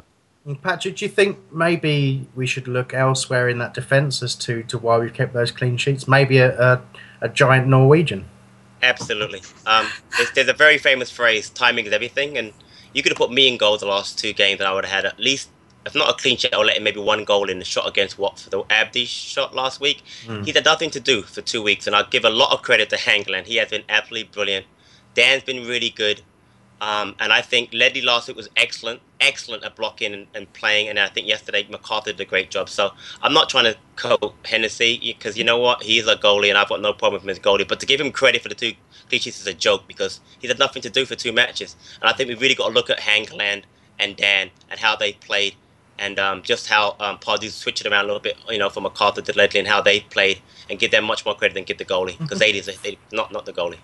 [0.45, 4.63] And Patrick, do you think maybe we should look elsewhere in that defence as to,
[4.63, 6.07] to why we've kept those clean sheets?
[6.07, 6.81] Maybe a, a,
[7.21, 8.25] a giant Norwegian.
[8.81, 9.41] Absolutely.
[9.67, 9.85] Um,
[10.17, 12.53] there's, there's a very famous phrase: "Timing is everything." And
[12.93, 14.93] you could have put me in goal the last two games, and I would have
[14.93, 15.49] had at least,
[15.89, 18.17] if not a clean sheet, I'll let him maybe one goal in the shot against
[18.17, 20.03] Watford, the Abdi shot last week.
[20.25, 20.45] Mm.
[20.45, 22.89] He's had nothing to do for two weeks, and I'll give a lot of credit
[22.91, 23.47] to Hangeland.
[23.47, 24.65] He has been absolutely brilliant.
[25.15, 26.21] Dann's been really good.
[26.81, 30.87] Um, and I think Ledley last week was excellent, excellent at blocking and, and playing.
[30.87, 32.69] And I think yesterday McArthur did a great job.
[32.69, 35.83] So I'm not trying to quote Hennessy because you know what?
[35.83, 37.67] He's a goalie and I've got no problem with him as goalie.
[37.67, 38.73] But to give him credit for the two
[39.09, 41.75] clean sheets is a joke because he's had nothing to do for two matches.
[42.01, 43.63] And I think we've really got to look at Hangeland
[43.99, 45.55] and Dann and how they played
[45.99, 48.85] and um, just how um, Pardew switched it around a little bit, you know, from
[48.85, 51.77] McArthur to Ledley and how they played and give them much more credit than give
[51.77, 52.69] the goalie because they is
[53.11, 53.77] not not the goalie.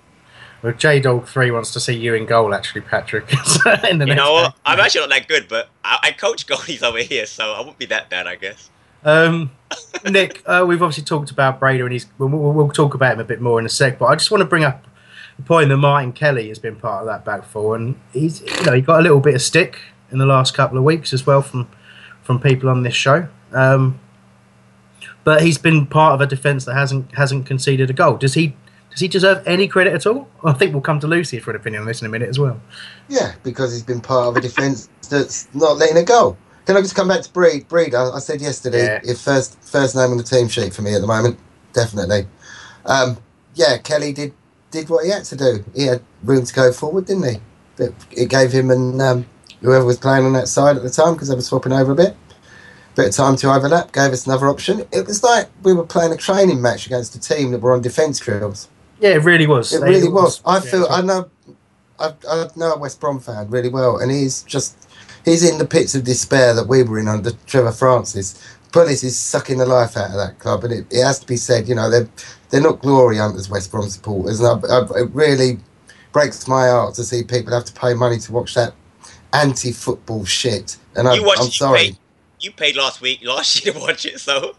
[0.62, 3.32] Well, J Dog Three wants to see you in goal, actually, Patrick.
[3.90, 4.44] in the You know game.
[4.44, 4.56] what?
[4.66, 7.78] I'm actually not that good, but I, I coach goalies over here, so I won't
[7.78, 8.70] be that bad, I guess.
[9.04, 9.52] Um,
[10.10, 12.08] Nick, uh, we've obviously talked about Brede, and he's.
[12.18, 14.00] We'll, we'll, we'll talk about him a bit more in a sec.
[14.00, 14.88] But I just want to bring up
[15.38, 18.64] the point that Martin Kelly has been part of that back four, and he's you
[18.66, 19.80] know he got a little bit of stick
[20.12, 21.70] in the last couple of weeks as well from
[22.26, 23.28] from people on this show.
[23.54, 24.00] Um,
[25.24, 28.18] but he's been part of a defence that hasn't hasn't conceded a goal.
[28.18, 28.56] Does he?
[28.92, 30.28] Does he deserve any credit at all?
[30.44, 32.40] I think we'll come to Lucy for an opinion on this in a minute as
[32.40, 32.62] well.
[33.10, 36.38] Yeah, because he's been part of a defence that's not letting it go.
[36.66, 37.68] Can I just come back to Brede?
[37.68, 39.00] Brede, I, I said yesterday, Yeah.
[39.04, 41.38] if first first name on the team sheet for me at the moment,
[41.74, 42.26] definitely.
[42.86, 43.18] Um,
[43.56, 44.34] yeah, Kelly did
[44.72, 45.64] did what he had to do.
[45.76, 47.84] He had room to go forward, didn't he?
[47.84, 49.26] It, it gave him and um,
[49.66, 51.96] whoever was playing on that side at the time, because they were swapping over a
[51.96, 52.16] bit,
[52.96, 54.86] bit of time to overlap, gave us another option.
[54.92, 57.82] It was like we were playing a training match against a team that were on
[57.82, 58.70] defence drills.
[59.00, 59.74] Yeah, it really was.
[59.74, 60.42] It really was.
[60.46, 61.30] I Yeah, feel I know
[62.00, 64.88] I, I know a West Brom fan really well, and he's just
[65.24, 68.42] he's in the pits of despair that we were in under Trevor Francis.
[68.72, 71.38] Pulis is sucking the life out of that club, and it, it has to be
[71.38, 71.68] said.
[71.68, 72.10] You know they're
[72.50, 75.60] they're not glory hunters, West Brom supporters, and I, I, it really
[76.12, 78.74] breaks my heart to see people have to pay money to watch that
[79.36, 80.78] anti-football shit.
[80.96, 81.82] And I, you watched I'm sorry.
[81.82, 81.98] You paid,
[82.40, 84.56] you paid last week, last year to watch it, so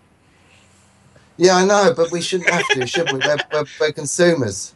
[1.37, 3.19] Yeah, I know, but we shouldn't have to, should we?
[3.19, 4.75] We're, we're, we're consumers.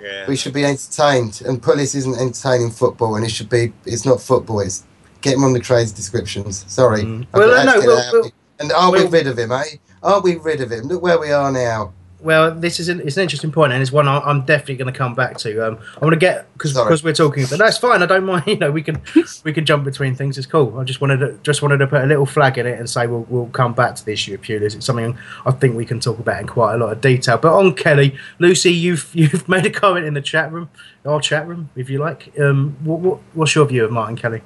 [0.00, 0.26] yeah.
[0.26, 3.72] We should be entertained, and Pulis isn't entertaining football, and it should be.
[3.86, 4.60] It's not football.
[4.60, 4.84] It's
[5.20, 6.64] get him on the trades descriptions.
[6.66, 7.02] Sorry.
[7.02, 7.26] Mm.
[7.32, 9.64] Well, no, we'll, that we'll- and are we'll- we rid of him, eh?
[10.02, 10.84] Are we rid of him?
[10.88, 11.92] Look where we are now.
[12.22, 14.92] Well, this is an, it's an interesting point, and it's one I- I'm definitely going
[14.92, 15.66] to come back to.
[15.66, 18.00] Um, I want to get because because we're talking, but that's fine.
[18.00, 18.44] I don't mind.
[18.52, 19.02] You know, we can
[19.42, 20.38] we can jump between things.
[20.38, 20.78] It's cool.
[20.78, 23.06] I just wanted to just wanted to put a little flag in it and say
[23.08, 24.76] we'll we'll come back to the issue of Pulis.
[24.76, 27.38] It's something I think we can talk about in quite a lot of detail.
[27.38, 30.70] But on Kelly, Lucy, you've you've made a comment in the chat room,
[31.04, 32.32] our chat room, if you like.
[32.38, 34.42] Um, what, what what's your view of Martin Kelly?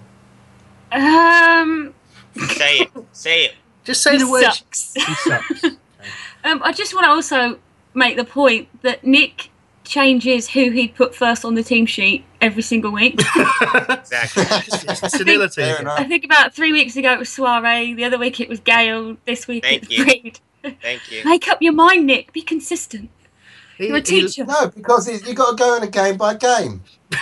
[0.93, 1.93] Um,
[2.35, 3.55] say it, say it.
[3.85, 4.45] Just say he the word.
[4.45, 4.95] sucks.
[4.95, 5.65] He sucks.
[6.45, 7.59] Um, I just want to also
[7.97, 9.51] make the point that Nick
[9.85, 13.21] changes who he put first on the team sheet every single week.
[14.07, 14.45] Exactly.
[14.49, 15.63] it's the senility.
[15.63, 15.89] Fair again.
[15.89, 19.17] I think about three weeks ago it was Souaré, the other week it was Gayle,
[19.27, 20.05] this week Thank it's you.
[20.05, 20.41] Reed.
[20.83, 21.23] Thank you.
[21.25, 22.33] Make up your mind, Nick.
[22.33, 23.11] Be consistent.
[23.79, 24.45] He- You're a he- teacher.
[24.45, 26.83] No, because you've got to go on a game by game.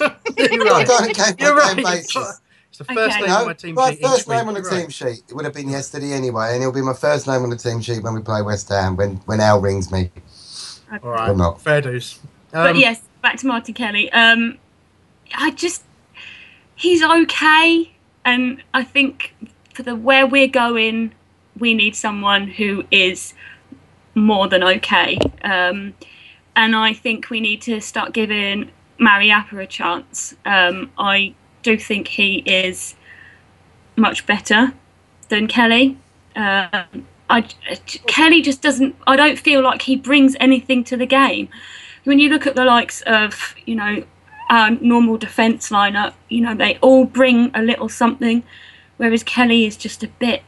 [0.00, 1.14] You're You've to go on a right.
[1.16, 1.76] game You're by right.
[1.76, 2.40] game basis.
[2.78, 3.20] It's the first Okay.
[3.26, 4.00] name No, on my team my sheet.
[4.00, 4.36] each first week.
[4.36, 6.82] name on the You're team sheet it would have been yesterday anyway, and it'll be
[6.82, 9.60] my first name on the team sheet when we play West Ham when when Al
[9.62, 10.10] rings me.
[10.92, 11.60] All Or not.
[11.62, 12.18] fair dues.
[12.52, 14.12] but Um, yes, back to Martin Kelly.
[14.12, 14.58] Um,
[15.34, 15.84] I just
[16.74, 17.92] he's okay,
[18.26, 19.34] and I think
[19.72, 21.14] for the where we're going,
[21.58, 23.32] we need someone who is
[24.14, 25.18] more than okay.
[25.42, 25.94] Um,
[26.54, 30.34] and I think we need to start giving Mariappa a chance.
[30.44, 31.34] Um, I
[31.66, 32.94] do think he is
[33.96, 34.72] much better
[35.28, 35.98] than Kelly.
[36.36, 37.40] Um, I,
[38.06, 38.94] Kelly just doesn't.
[39.06, 41.48] I don't feel like he brings anything to the game.
[42.04, 44.04] when you look at the likes of you know
[44.48, 48.44] our normal defence lineup, you know they all bring a little something,
[48.96, 50.42] whereas Kelly is just a bit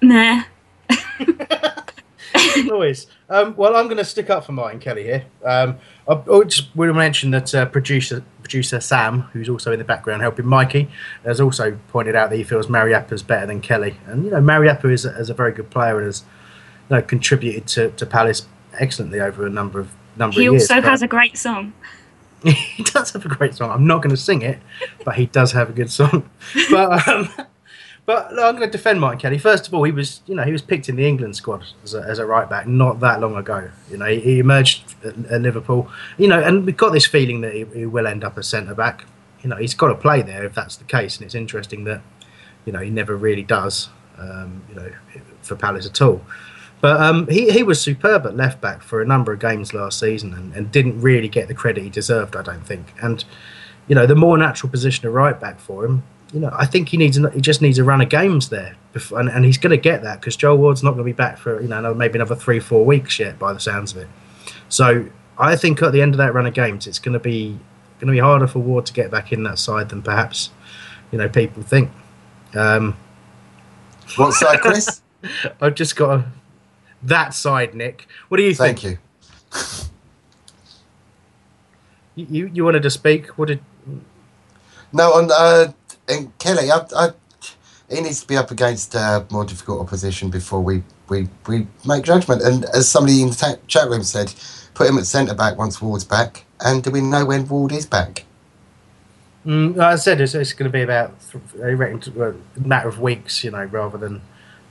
[0.00, 0.44] meh.
[2.70, 3.08] Always.
[3.28, 5.24] Um, well, I'm going to stick up for Martin Kelly here.
[5.44, 9.78] Um, I, I just want to mention that uh, producer producer Sam, who's also in
[9.78, 10.88] the background helping Mikey,
[11.24, 13.96] has also pointed out that he feels Mariappa's better than Kelly.
[14.06, 16.22] And you know, Mariappa is, a- is a very good player and has
[16.90, 18.46] you know, contributed to, to Palace
[18.78, 20.68] excellently over a number of number He of years.
[20.68, 21.72] He also has a great song.
[22.44, 23.70] he does have a great song.
[23.70, 24.58] I'm not going to sing it,
[25.04, 26.28] but he does have a good song.
[26.70, 27.28] But um,
[28.06, 29.38] but no, I'm going to defend Martin Kelly.
[29.38, 31.94] First of all, he was you know he was picked in the England squad as
[31.94, 33.70] a, as a right back not that long ago.
[33.90, 35.90] You know he, he emerged at, at Liverpool.
[36.18, 38.74] You know, and we've got this feeling that he, he will end up a centre
[38.74, 39.06] back.
[39.42, 42.02] You know, he's got to play there if that's the case, and it's interesting that
[42.64, 43.88] you know he never really does.
[44.16, 44.92] Um, you know,
[45.42, 46.24] for Palace at all.
[46.80, 49.98] But um, he, he was superb at left back for a number of games last
[49.98, 52.92] season and, and didn't really get the credit he deserved, I don't think.
[53.00, 53.24] And,
[53.88, 56.02] you know, the more natural position of right back for him,
[56.34, 58.74] you know, I think he needs he just needs a run of games there.
[58.92, 61.12] Before, and, and he's going to get that because Joel Ward's not going to be
[61.12, 63.98] back for, you know, another, maybe another three, four weeks yet by the sounds of
[63.98, 64.08] it.
[64.68, 65.06] So
[65.38, 67.56] I think at the end of that run of games, it's going to be
[68.00, 70.50] going to be harder for Ward to get back in that side than perhaps,
[71.12, 71.92] you know, people think.
[72.52, 72.96] Um,
[74.16, 75.02] what side, Chris?
[75.60, 76.24] I've just got a,
[77.04, 78.08] that side, Nick.
[78.26, 78.80] What do you think?
[78.80, 78.98] Thank
[79.54, 79.90] think?
[82.16, 82.26] you.
[82.26, 83.38] You you wanted to speak?
[83.38, 83.60] What did?
[84.92, 85.72] No, on uh,
[86.08, 87.10] and Kelly, I, I,
[87.90, 92.04] he needs to be up against uh, more difficult opposition before we, we, we make
[92.04, 92.42] judgment.
[92.42, 94.34] And as somebody in the chat room said,
[94.74, 96.44] put him at centre back once Ward's back.
[96.60, 98.24] And do we know when Ward is back?
[99.46, 101.14] Mm, like I said it's, it's going to be about
[101.62, 104.22] I reckon a matter of weeks, you know, rather than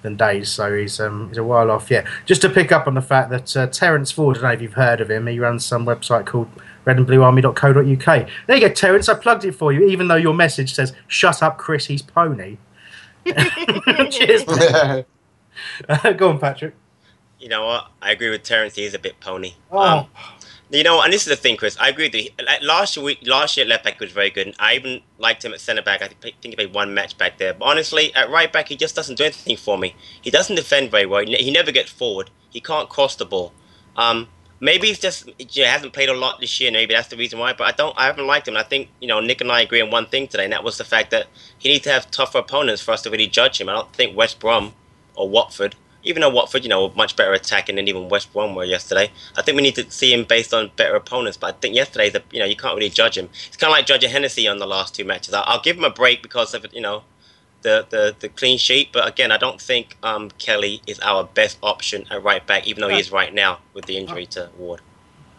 [0.02, 0.50] than days.
[0.50, 1.92] So he's um he's a while off.
[1.92, 4.54] Yeah, just to pick up on the fact that uh, Terence Ford, I don't know
[4.54, 5.28] if you've heard of him.
[5.28, 6.50] He runs some website called
[6.86, 8.30] redandbluearmy.co.uk.
[8.48, 9.10] There you go, Terence.
[9.10, 11.88] I plugged it for you, even though your message says "Shut up, Chris.
[11.88, 12.58] He's pony."
[13.26, 14.48] Cheers.
[14.48, 15.06] mate.
[15.88, 16.76] Uh, go on, Patrick.
[17.40, 17.88] You know what?
[18.02, 18.76] I agree with Terence.
[18.76, 19.54] He is a bit pony.
[19.72, 19.80] Oh.
[19.80, 20.08] Um,
[20.70, 21.78] you know, and this is the thing, Chris.
[21.80, 22.30] I agree with you.
[22.44, 24.48] Like, last week, last year, at left back was very good.
[24.48, 26.02] And I even liked him at centre back.
[26.02, 27.54] I think he played one match back there.
[27.54, 29.96] But honestly, at right back, he just doesn't do anything for me.
[30.22, 31.24] He doesn't defend very well.
[31.24, 32.32] He ne- he never gets forward.
[32.50, 33.54] He can't cross the ball.
[33.98, 34.30] Um,
[34.64, 36.72] maybe he's just hasn't played a lot this year.
[36.72, 37.54] Maybe that's the reason why.
[37.54, 37.96] But I don't.
[37.98, 38.56] I haven't liked him.
[38.56, 40.64] And I think you know Nick and I agree on one thing today, and that
[40.64, 41.28] was the fact that
[41.60, 43.70] he needs to have tougher opponents for us to really judge him.
[43.70, 44.74] I don't think West Brom
[45.16, 48.56] or Watford even though Watford, you know, were much better attacking than even West Brom
[48.56, 51.38] were yesterday, I think we need to see him based on better opponents.
[51.38, 53.30] But I think yesterday, the, you know, you can't really judge him.
[53.48, 55.34] It's kind of like judging Hennessy on the last two matches.
[55.34, 57.04] I'll give him a break because of you know
[57.64, 58.90] the, the, the clean sheet.
[58.94, 62.82] But again, I don't think um, Kelly is our best option at right back, even
[62.82, 64.82] though he is right now with the injury to Ward.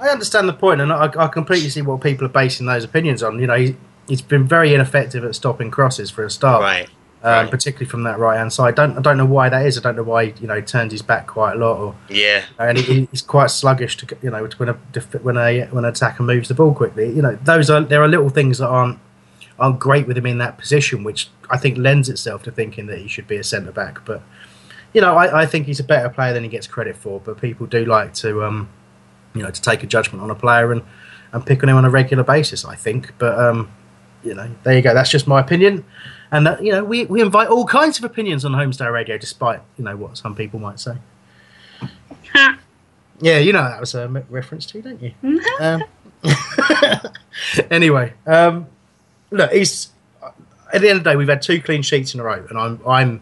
[0.01, 3.23] I understand the point, and I, I completely see what people are basing those opinions
[3.23, 3.39] on.
[3.39, 3.77] You know, he,
[4.09, 6.89] he's been very ineffective at stopping crosses for a start, right?
[7.23, 8.79] Um, Particularly from that right hand side.
[8.79, 9.79] I don't I don't know why that is.
[9.79, 12.45] I don't know why you know he turns his back quite a lot, or Yeah.
[12.59, 14.73] and he, he's quite sluggish to you know when a
[15.23, 17.09] when a when an attacker moves the ball quickly.
[17.11, 18.99] You know, those are there are little things that aren't
[19.59, 22.99] aren't great with him in that position, which I think lends itself to thinking that
[22.99, 24.05] he should be a centre back.
[24.05, 24.23] But
[24.93, 27.21] you know, I, I think he's a better player than he gets credit for.
[27.21, 28.69] But people do like to um,
[29.35, 30.83] you know to take a judgment on a player and
[31.33, 32.65] and pick on him on a regular basis.
[32.65, 33.71] I think, but um,
[34.23, 34.95] you know, there you go.
[34.95, 35.85] That's just my opinion.
[36.31, 39.61] And that, you know, we, we invite all kinds of opinions on Holmesdale Radio, despite
[39.77, 40.97] you know what some people might say.
[43.21, 45.13] yeah, you know that was a reference to, don't you?
[45.61, 45.85] Um,
[47.71, 48.67] anyway, um,
[49.35, 49.89] look, he's
[50.73, 52.59] at the end of the day, we've had two clean sheets in a row, and
[52.59, 53.21] I'm I'm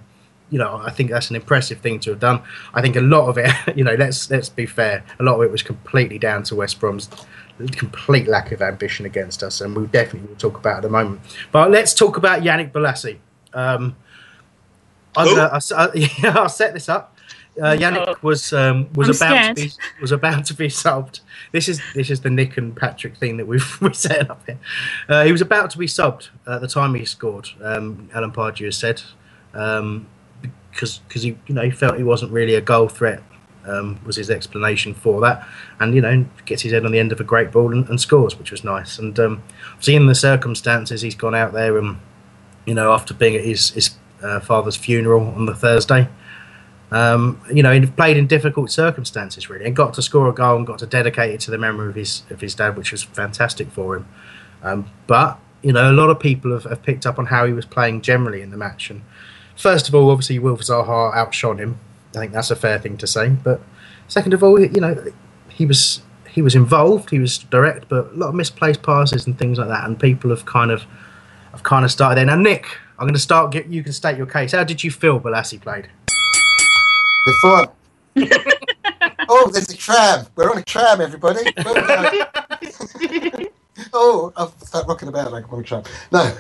[0.51, 2.43] you know I think that's an impressive thing to have done.
[2.75, 5.43] I think a lot of it, you know, let's let's be fair, a lot of
[5.43, 7.09] it was completely down to West Brom's
[7.73, 10.89] complete lack of ambition against us, and we definitely will talk about it at the
[10.91, 11.21] moment.
[11.53, 13.19] But let's talk about Yannick Bolasie.
[13.55, 13.95] Um,
[15.17, 17.12] I'm I'll, I'll- yeah, I'll set this up.
[17.61, 21.21] Uh, Yannick was um, was I'm about to be was about to be subbed.
[21.53, 24.59] This is this is the Nick and Patrick thing that we've we're setting up here.
[25.09, 27.49] Uh, he was about to be subbed at the time he scored.
[27.63, 29.03] Um, Alan Pardew has said
[29.53, 30.07] um,
[30.71, 33.23] because because he you know he felt he wasn't really a goal threat.
[33.65, 35.47] Um, was his explanation for that,
[35.79, 38.01] and you know gets his head on the end of a great ball and, and
[38.01, 38.99] scores, which was nice.
[38.99, 39.43] And um,
[39.79, 41.99] seeing the circumstances, he's gone out there and
[42.65, 43.91] you know after being at his his
[44.23, 46.09] uh, father's funeral on the Thursday,
[46.93, 50.57] um, you know, he played in difficult circumstances really, and got to score a goal
[50.59, 53.03] and got to dedicate it to the memory of his of his dad, which was
[53.03, 54.09] fantastic for him.
[54.63, 57.53] Um, but you know, a lot of people have, have picked up on how he
[57.53, 58.91] was playing generally in the match.
[58.91, 59.03] And
[59.57, 61.79] first of all, obviously, Wilf Zaha outshone him.
[62.15, 63.31] I think that's a fair thing to say.
[63.31, 63.63] But
[64.09, 65.03] second of all, you know,
[65.49, 69.39] he was he was involved, he was direct, but a lot of misplaced passes and
[69.39, 70.85] things like that, and people have kind of
[71.53, 72.27] have kind of started there.
[72.27, 72.67] Now, Nick,
[72.99, 73.53] I'm going to start.
[73.53, 74.53] Get you can state your case.
[74.53, 75.89] How did you feel Balassi played?
[77.25, 77.73] Before.
[79.29, 80.27] oh, there's a tram.
[80.35, 81.41] We're on a tram, everybody.
[83.93, 85.85] oh, I'll start rocking about like I'm on a tram.
[86.11, 86.37] No.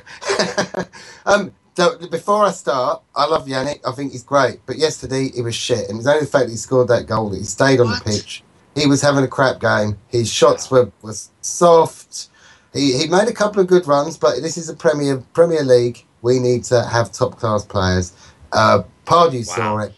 [1.26, 3.80] um, so before I start, I love Yannick.
[3.86, 4.60] I think he's great.
[4.66, 7.30] But yesterday he was shit, and it's only the fact that he scored that goal
[7.30, 8.04] that he stayed on what?
[8.04, 8.42] the pitch.
[8.74, 9.98] He was having a crap game.
[10.08, 12.28] His shots were was soft.
[12.72, 16.04] He he made a couple of good runs, but this is a Premier Premier League.
[16.22, 18.12] We need to have top class players.
[18.52, 19.54] Uh, Pardew wow.
[19.54, 19.94] saw it.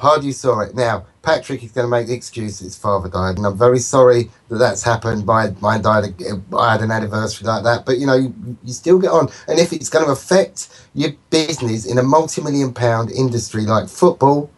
[0.00, 0.74] Pardew saw it.
[0.74, 3.78] Now Patrick is going to make the excuse that his father died, and I'm very
[3.78, 5.26] sorry that that's happened.
[5.26, 6.14] My mine died.
[6.58, 8.34] I had an anniversary like that, but you know, you,
[8.64, 9.28] you still get on.
[9.46, 14.50] And if it's going to affect your business in a multi-million pound industry like football,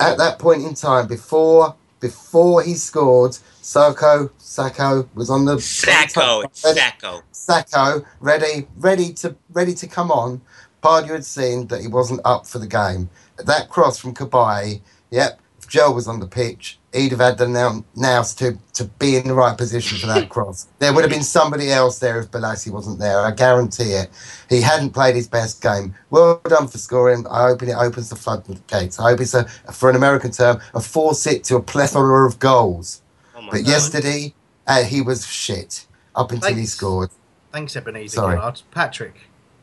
[0.00, 6.44] at that point in time, before before he scored, Sakho Sakho was on the Sakho
[6.52, 10.40] Sakho Sakho ready ready to ready to come on.
[10.82, 13.08] Pardew had seen that he wasn't up for the game.
[13.36, 17.48] That cross from Cabaye, yep, if Joe was on the pitch, he'd have had the
[17.96, 20.68] nous to, to be in the right position for that cross.
[20.78, 23.20] There would have been somebody else there if Bolasie wasn't there.
[23.20, 24.10] I guarantee it.
[24.48, 25.94] He hadn't played his best game.
[26.10, 27.26] Well done for scoring.
[27.30, 29.00] I hope it opens the floodgates.
[29.00, 33.02] I hope it's a, for an American term, a faucet to a plethora of goals.
[33.34, 33.66] Oh but God.
[33.66, 34.34] yesterday,
[34.66, 36.60] uh, he was shit up until Thanks.
[36.60, 37.10] he scored.
[37.52, 38.52] Thanks, Ebenezer Sorry.
[38.70, 39.14] Patrick.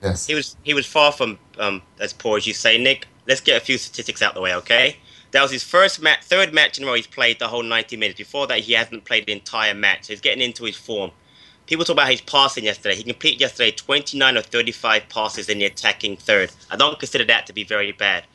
[0.01, 0.25] Yes.
[0.25, 3.07] He was he was far from um, as poor as you say, Nick.
[3.27, 4.97] Let's get a few statistics out the way, okay?
[5.31, 7.95] That was his first match, third match in a row he's played the whole 90
[7.97, 8.17] minutes.
[8.17, 10.05] Before that, he hasn't played the entire match.
[10.05, 11.11] So he's getting into his form.
[11.67, 12.95] People talk about his passing yesterday.
[12.95, 16.51] He completed yesterday 29 or 35 passes in the attacking third.
[16.69, 18.25] I don't consider that to be very bad.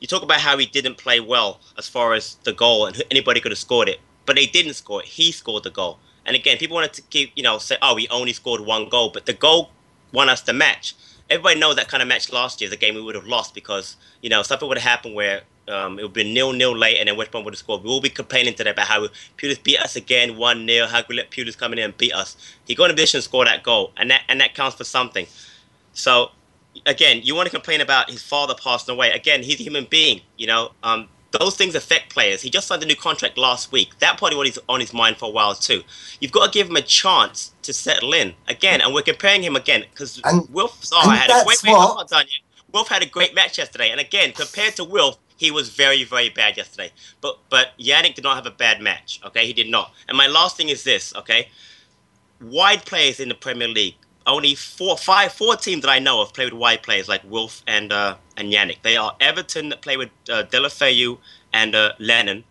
[0.00, 3.40] You talk about how he didn't play well as far as the goal and anybody
[3.40, 5.08] could have scored it, but they didn't score it.
[5.08, 5.98] He scored the goal.
[6.24, 9.10] And again, people wanted to keep, you know, say, oh, he only scored one goal,
[9.10, 9.70] but the goal
[10.12, 10.94] won us the match.
[11.28, 13.54] Everybody knows that kind of match last year is a game we would have lost
[13.54, 16.98] because, you know, something would have happened where um, it would be nil nil late,
[16.98, 17.82] and then West Brom would have scored.
[17.82, 21.08] We will be complaining today about how Pulis beat us again, one 0 How could
[21.10, 22.36] we let Pulis come in and beat us?
[22.66, 25.26] He got in a to score that goal, and that and that counts for something.
[25.92, 26.30] So,
[26.84, 29.10] again, you want to complain about his father passing away.
[29.10, 30.20] Again, he's a human being.
[30.36, 31.08] You know, um,
[31.38, 32.42] those things affect players.
[32.42, 33.98] He just signed a new contract last week.
[33.98, 35.82] That probably what he's on his mind for a while too.
[36.20, 39.56] You've got to give him a chance to settle in again, and we're comparing him
[39.56, 40.20] again because
[40.50, 41.58] Wilf Zaha oh, had a great.
[41.64, 42.08] What...
[42.08, 42.26] done.
[42.72, 46.30] Wilf had a great match yesterday, and again, compared to Wilf, he was very, very
[46.30, 46.90] bad yesterday.
[47.20, 49.20] But but Yannick did not have a bad match.
[49.24, 49.92] Okay, he did not.
[50.08, 51.14] And my last thing is this.
[51.16, 51.48] Okay,
[52.40, 53.96] wide players in the Premier League.
[54.26, 57.62] Only four, five, four teams that I know of play with wide players like Wilf
[57.66, 58.82] and uh, and Yannick.
[58.82, 61.18] They are Everton that play with uh, Deulofeu
[61.52, 62.44] and uh, Lennon.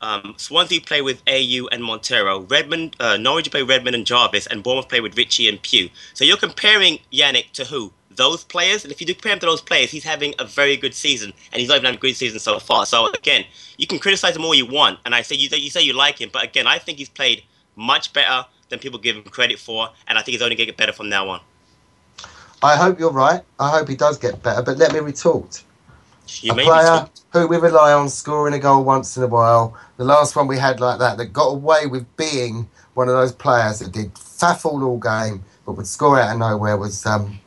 [0.00, 2.40] Um, Swansea play with Ayew and Montero.
[2.40, 5.90] Redmond, uh, Norwich play Redmond and Jarvis, and Bournemouth play with Ritchie and Pugh.
[6.12, 7.92] So you're comparing Yannick to who?
[8.16, 8.84] those players.
[8.84, 11.32] And if you do compare him to those players, he's having a very good season,
[11.52, 12.86] and he's not even having a good season so far.
[12.86, 13.44] So again,
[13.76, 16.20] you can criticize him all you want, and I say you, you say you like
[16.20, 17.42] him, but again, I think he's played
[17.76, 20.72] much better than people give him credit for, and I think he's only going to
[20.72, 21.40] get better from now on.
[22.62, 23.42] I hope you're right.
[23.60, 25.62] I hope he does get better, but let me retort.
[26.40, 29.76] You a player who we rely on scoring a goal once in a while.
[29.96, 33.32] The last one we had like that, that got away with being one of those
[33.32, 37.38] players that did faff all, all game, but would score out of nowhere was um,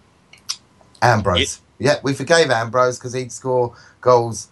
[1.02, 1.62] Ambrose.
[1.80, 4.50] Yeah, yeah we forgave Ambrose because he'd score goals.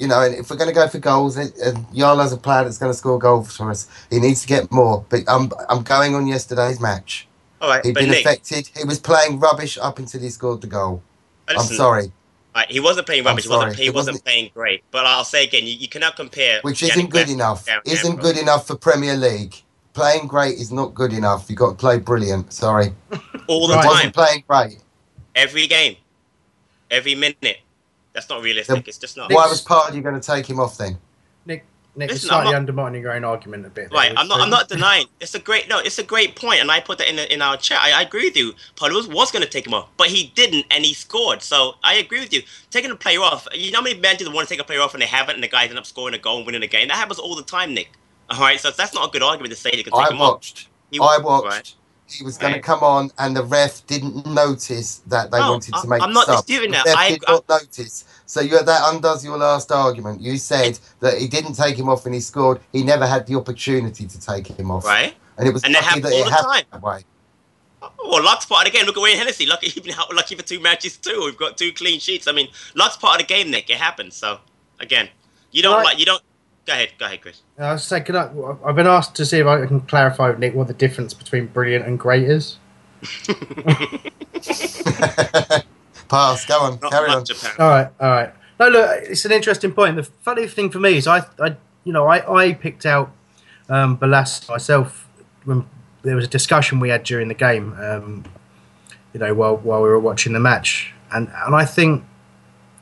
[0.00, 1.52] You know, and if we're going to go for goals, and
[1.88, 3.86] Yarla's a player that's going to score goals for us.
[4.08, 5.04] He needs to get more.
[5.08, 7.28] But I'm I'm going on yesterday's match.
[7.60, 8.70] All right, he'd been Nick, affected.
[8.76, 11.02] He was playing rubbish up until he scored the goal.
[11.48, 12.12] Listen, I'm sorry.
[12.54, 13.44] Right, he wasn't playing rubbish.
[13.44, 14.82] He wasn't, he wasn't, wasn't, playing great.
[14.90, 16.60] But I'll say again, you, you cannot compare.
[16.62, 17.66] Which isn't good enough.
[17.84, 19.54] Isn't good enough for Premier League.
[19.92, 21.50] Playing great is not good enough.
[21.50, 22.52] You've got to play brilliant.
[22.52, 22.94] Sorry.
[23.48, 24.02] All the right.
[24.02, 24.12] time.
[24.12, 24.78] playing great
[25.34, 25.96] every game,
[26.90, 27.58] every minute.
[28.20, 28.86] That's not realistic.
[28.86, 29.32] it's just not.
[29.32, 30.98] Why was you going to take him off then?
[31.46, 31.64] Nick,
[31.96, 33.90] Nick, Listen, slightly not, undermining your own argument a bit.
[33.90, 34.40] Right, I'm not.
[34.40, 35.06] I'm not denying.
[35.20, 35.68] It's a great.
[35.70, 37.78] No, it's a great point, and I put that in in our chat.
[37.80, 38.52] I, I agree with you.
[38.76, 41.42] Pardew was, was going to take him off, but he didn't, and he scored.
[41.42, 42.42] So I agree with you.
[42.70, 43.48] Taking a player off.
[43.54, 45.42] You know how many managers want to take a player off and they haven't, and
[45.42, 46.88] the guys end up scoring a goal and winning a game.
[46.88, 47.90] That happens all the time, Nick.
[48.28, 50.18] All right, so that's not a good argument to say they could take I him
[50.18, 50.68] watched.
[51.00, 51.18] off.
[51.18, 51.46] I watched.
[51.46, 51.74] Right?
[52.12, 52.62] He was going right.
[52.62, 56.02] to come on, and the ref didn't notice that they no, wanted to make.
[56.02, 56.44] I'm not sub.
[56.44, 56.84] disputing that.
[56.84, 58.04] The I did not notice.
[58.26, 60.20] So you, that undoes your last argument.
[60.20, 62.60] You said that he didn't take him off when he scored.
[62.72, 64.84] He never had the opportunity to take him off.
[64.84, 65.14] Right.
[65.38, 67.04] And it was and lucky that it happened that way.
[68.04, 68.86] Well, luck's part of the game.
[68.86, 69.46] Look at Wayne Hennessy.
[69.46, 69.72] Lucky,
[70.12, 71.22] lucky for two matches too.
[71.24, 72.28] We've got two clean sheets.
[72.28, 73.70] I mean, luck's part of the game, Nick.
[73.70, 74.16] It happens.
[74.16, 74.38] So,
[74.78, 75.08] again,
[75.50, 75.84] you don't right.
[75.84, 76.22] like you don't
[76.70, 77.42] Go ahead, go ahead, Chris.
[77.58, 78.30] I was saying, can I,
[78.64, 81.46] I've been asked to see if I can clarify with Nick what the difference between
[81.48, 82.58] brilliant and great is.
[86.08, 86.46] Pass.
[86.46, 86.78] Go on.
[86.78, 87.24] Carry on.
[87.24, 87.50] Japan.
[87.58, 88.32] All right, all right.
[88.60, 89.96] No, look, it's an interesting point.
[89.96, 93.10] The funny thing for me is, I, I you know, I, I picked out
[93.68, 95.08] um, Balas myself
[95.42, 95.66] when
[96.02, 97.74] there was a discussion we had during the game.
[97.80, 98.22] Um,
[99.12, 102.04] you know, while while we were watching the match, and and I think.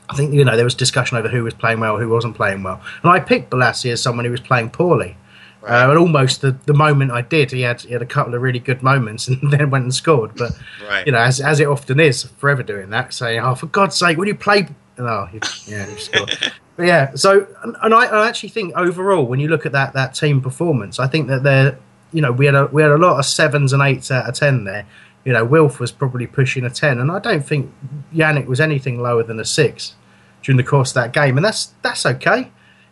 [0.09, 2.63] I think you know there was discussion over who was playing well, who wasn't playing
[2.63, 5.15] well, and I picked Bolasie as someone who was playing poorly.
[5.61, 8.41] Uh, and almost the, the moment I did, he had he had a couple of
[8.41, 10.35] really good moments, and then went and scored.
[10.35, 10.51] But
[10.89, 11.05] Right.
[11.05, 14.17] you know, as as it often is, forever doing that, saying, "Oh, for God's sake,
[14.17, 15.27] will you play?" Oh,
[15.67, 16.35] yeah, he scored.
[16.75, 19.93] but yeah, so and, and I, I actually think overall, when you look at that
[19.93, 21.77] that team performance, I think that they're
[22.13, 24.35] you know we had a we had a lot of sevens and eights out of
[24.35, 24.85] ten there.
[25.29, 27.71] You know, Wilf was probably pushing a ten, and I don't think
[28.11, 29.93] Yannick was anything lower than a six
[30.41, 32.49] during the course of that game, and that's that's okay.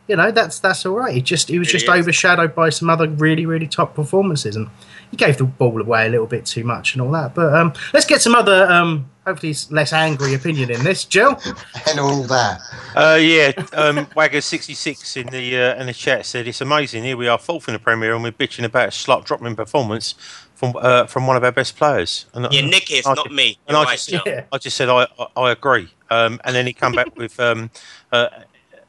[0.07, 1.15] You know, that's that's all right.
[1.15, 1.89] He just he was It just is.
[1.89, 4.69] overshadowed by some other really really top performances, and
[5.09, 7.33] he gave the ball away a little bit too much and all that.
[7.33, 11.41] But um, let's get some other um, hopefully less angry opinion in this, Jill.
[11.89, 12.61] And all that.
[12.95, 17.03] Uh, yeah, um, Wagger sixty six in the uh, in the chat said it's amazing.
[17.03, 19.55] Here we are, fourth in the Premier, and we're bitching about a slot drop in
[19.55, 20.13] performance
[20.57, 22.25] from uh, from one of our best players.
[22.33, 23.59] And, Yeah, and Nick is, I not me.
[23.67, 24.23] And I right, just, Jill.
[24.51, 25.87] I just said I I, I agree.
[26.09, 27.69] Um, and then he come back with um,
[28.11, 28.27] uh,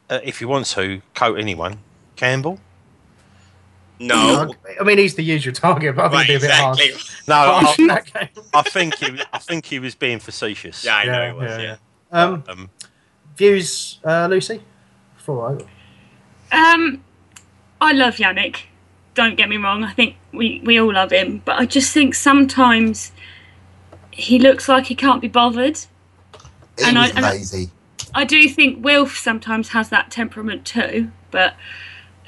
[0.08, 1.78] uh, if you want to quote anyone,
[2.16, 2.58] Campbell.
[4.00, 4.50] No.
[4.80, 7.12] I mean he's the usual target, but I think it'd be a bit exactly.
[7.26, 7.78] No, harsh.
[7.78, 8.44] I, in that game.
[8.54, 10.84] I think he, I think he was being facetious.
[10.84, 11.50] Yeah, I know Yeah, it was.
[11.50, 11.76] yeah,
[12.12, 12.22] Yeah.
[12.22, 12.70] Um, Um,
[13.36, 14.62] views, uh, Lucy.
[15.16, 15.58] Before
[16.52, 17.02] I, Um,
[17.80, 18.67] I love Yannick.
[19.18, 19.82] Don't get me wrong.
[19.82, 23.10] I think we, we all love him, but I just think sometimes
[24.12, 25.76] he looks like he can't be bothered.
[26.78, 27.70] He And I- was and I- lazy.
[28.14, 31.54] I do think Wilf sometimes has that temperament too, but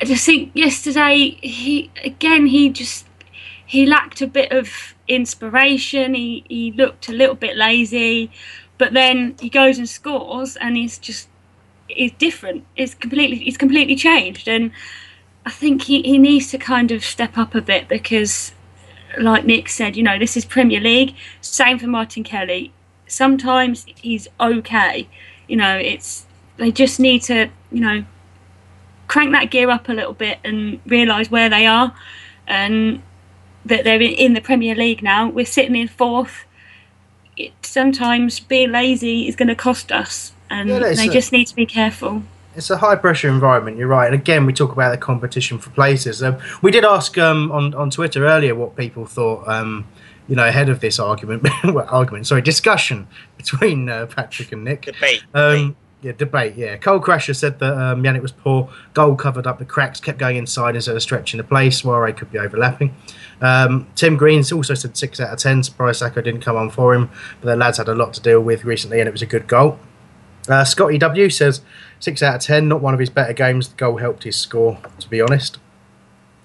[0.03, 3.07] I just think yesterday he again he just
[3.65, 6.15] he lacked a bit of inspiration.
[6.15, 8.33] He he looked a little bit lazy,
[8.79, 11.29] but then he goes and scores, and he's just
[11.89, 12.65] is different.
[12.75, 14.73] It's completely he's completely changed, and
[15.45, 18.53] I think he, he needs to kind of step up a bit because,
[19.19, 21.15] like Nick said, you know this is Premier League.
[21.41, 22.73] Same for Martin Kelly.
[23.07, 25.09] Sometimes he's okay.
[25.49, 26.27] You know, it's
[26.57, 28.05] they just need to you know
[29.09, 31.95] crank that gear up a little bit and realise where they are,
[32.47, 33.03] and
[33.65, 35.29] that they're in, the Premier League now.
[35.29, 36.45] We're sitting in fourth.
[37.37, 41.57] It, sometimes being lazy is going to cost us, and Yeah, they just need to
[41.57, 42.23] be careful.
[42.55, 43.77] It's a high pressure environment.
[43.77, 44.07] You're right.
[44.07, 46.23] And again, we talk about the competition for places.
[46.23, 49.47] Um, we did ask um, on on Twitter earlier what people thought.
[49.49, 49.87] Um,
[50.29, 54.83] you know, ahead of this argument, well, argument, sorry, discussion between uh, Patrick and Nick.
[54.83, 55.25] Debate.
[55.35, 56.55] Um, yeah, debate.
[56.57, 58.71] Yeah, Cole Crasher said that um, Yannick was poor.
[58.95, 61.69] Goal covered up the cracks, kept going inside instead of stretching the play.
[61.69, 62.95] Souaré could be overlapping.
[63.41, 65.63] Um, Tim Greens also said six out of ten.
[65.63, 68.41] Surprised Sakho didn't come on for him, but the lads had a lot to deal
[68.41, 69.79] with recently, and it was a good goal.
[70.49, 71.61] Uh, Scotty W says
[72.01, 72.67] six out of ten.
[72.69, 73.69] Not one of his better games.
[73.69, 75.59] The goal helped his score, to be honest.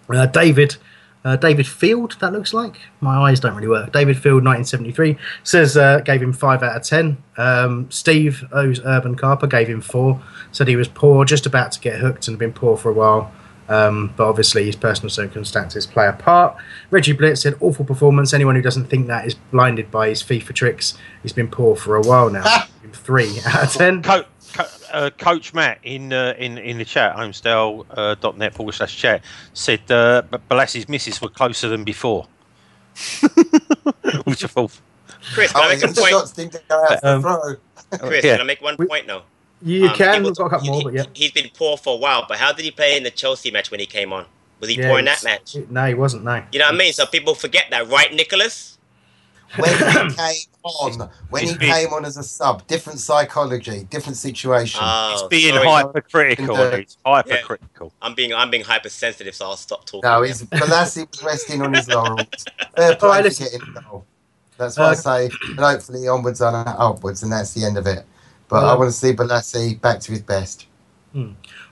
[0.10, 0.78] Uh, David.
[1.24, 2.82] Uh, David Field, that looks like.
[3.02, 3.92] My eyes don't really work.
[3.92, 7.18] David Field, 1973, says uh, gave him 5 out of 10.
[7.38, 10.22] Um, Steve O's Urban Carper gave him 4.
[10.52, 13.32] Said he was poor, just about to get hooked and been poor for a while.
[13.68, 16.58] Um, but obviously, his personal circumstances play a part.
[16.92, 18.32] Reggie Blitz said, awful performance.
[18.32, 20.96] Anyone who doesn't think that is blinded by his FIFA tricks.
[21.24, 22.66] He's been poor for a while now.
[22.94, 24.04] 3 out of 10.
[24.04, 24.66] Co- co-
[24.96, 29.22] uh, Coach Matt in uh, in in the chat, holmesdale.net uh, net forward slash chat,
[29.54, 32.28] said uh, B- Bolasie's misses were closer than before.
[34.26, 34.80] Which I thought.
[35.34, 36.10] Chris, can I make a the point?
[36.12, 37.58] shots didn't go out for Um.
[38.00, 38.34] Chris, Yeah.
[38.34, 39.24] can I make one We- point now?
[39.62, 40.14] You Um, can.
[40.14, 41.04] he We've was- got a couple he- more, but yeah.
[41.14, 43.72] He's been poor for a while, but how did he play in the Chelsea match
[43.72, 44.26] when he came on?
[44.60, 45.56] Was he Yeah, poor in that match?
[45.70, 46.44] No, he wasn't, no.
[46.52, 46.94] You know what I mean?
[46.94, 48.78] So people forget that, right, Nicholas?
[49.58, 50.10] When he came
[50.66, 54.82] on, when he He's been- came on as a sub, different psychology, different situation.
[54.84, 55.68] Oh, Being sorry.
[55.68, 56.56] hypercritical.
[56.56, 57.94] And, uh, He's hypercritical.
[58.02, 60.10] I'm being I'm being hypersensitive, so I'll stop talking.
[60.10, 62.26] no, he's Bolasie was resting on his laurels.
[62.76, 63.46] Fair play Alright, for listen.
[63.52, 64.06] getting the goal.
[64.58, 65.30] That's what I Uh, say.
[65.50, 68.06] And hopefully onwards and upwards, and that's the end of it.
[68.48, 70.66] But I Uh, want to see Bolasie back to his best.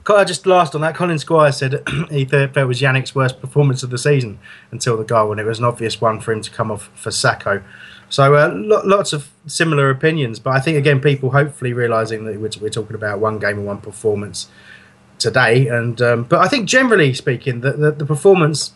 [0.05, 3.83] Colin, just last on that, Colin Squire said he thought it was Yannick's worst performance
[3.83, 4.39] of the season
[4.71, 7.09] until the goal, and it was an obvious one for him to come off for
[7.09, 7.61] Sakho.
[8.13, 12.39] So uh, lo- lots of similar opinions, but I think again, people hopefully realizing that
[12.39, 14.49] we're, we're talking about one game and one performance
[15.17, 18.71] today, and um, but I think generally speaking, the, the, the performance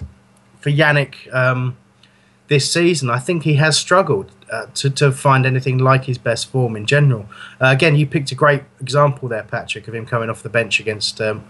[0.59, 1.77] for Yannick um,
[2.47, 6.47] this season, I think he has struggled uh, to, to find anything like his best
[6.47, 7.27] form in general.
[7.61, 10.79] Uh, again, you picked a great example there, Patrick, of him coming off the bench
[10.79, 11.45] against um,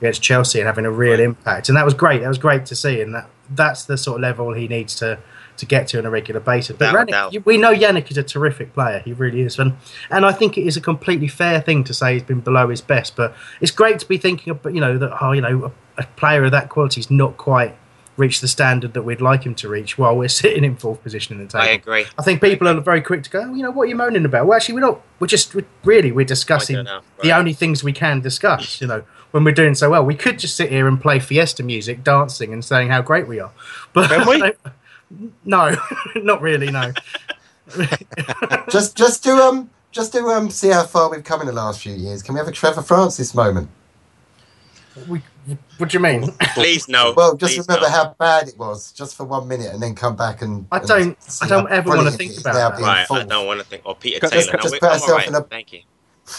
[0.00, 1.68] against Chelsea and having a real impact.
[1.68, 2.22] And that was great.
[2.22, 3.00] That was great to see.
[3.00, 5.20] And that that's the sort of level he needs to
[5.58, 6.76] to get to on a regular basis.
[6.76, 7.44] But Yannick- doubt.
[7.44, 9.00] we know Yannick is a terrific player.
[9.00, 9.58] He really is.
[9.58, 9.76] And
[10.10, 12.80] and I think it is a completely fair thing to say he's been below his
[12.80, 13.16] best.
[13.16, 16.06] But it's great to be thinking of you know that oh you know a, a
[16.16, 17.76] player of that quality is not quite
[18.16, 21.36] reached the standard that we'd like him to reach while we're sitting in fourth position
[21.36, 21.64] in the table.
[21.64, 22.04] I agree.
[22.18, 24.24] I think people are very quick to go, oh, you know, what are you moaning
[24.24, 24.46] about?
[24.46, 25.00] Well, actually, we're not.
[25.20, 28.80] We're just we're, really we're discussing know, the only things we can discuss.
[28.80, 31.62] You know, when we're doing so well, we could just sit here and play Fiesta
[31.62, 33.52] music, dancing, and saying how great we are.
[33.92, 34.52] But Can we?
[35.44, 35.74] no,
[36.16, 36.70] not really.
[36.70, 36.92] No.
[38.70, 41.80] just just to um just to um see how far we've come in the last
[41.82, 42.22] few years.
[42.22, 43.68] Can we have a Trevor Francis moment?
[45.08, 45.22] We,
[45.76, 46.32] what do you mean?
[46.54, 47.14] Please no.
[47.16, 47.92] Well, just Please, remember no.
[47.92, 50.66] how bad it was, just for one minute, and then come back and.
[50.72, 52.76] I don't- see I don't ever wanna think about that.
[52.76, 53.82] being Right, I don't want to think.
[53.84, 54.60] Or Peter Just- Taylor.
[54.60, 55.28] just no, put we- I'm yourself all right.
[55.28, 55.82] in a- Thank you.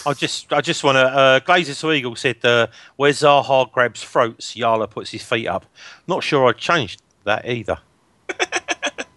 [0.06, 1.02] I just, I just want to.
[1.02, 2.68] Uh, Glazers to Eagle said, uh,
[2.98, 5.66] "Where Zaha grabs throats, Yala puts his feet up."
[6.06, 7.80] Not sure I changed that either.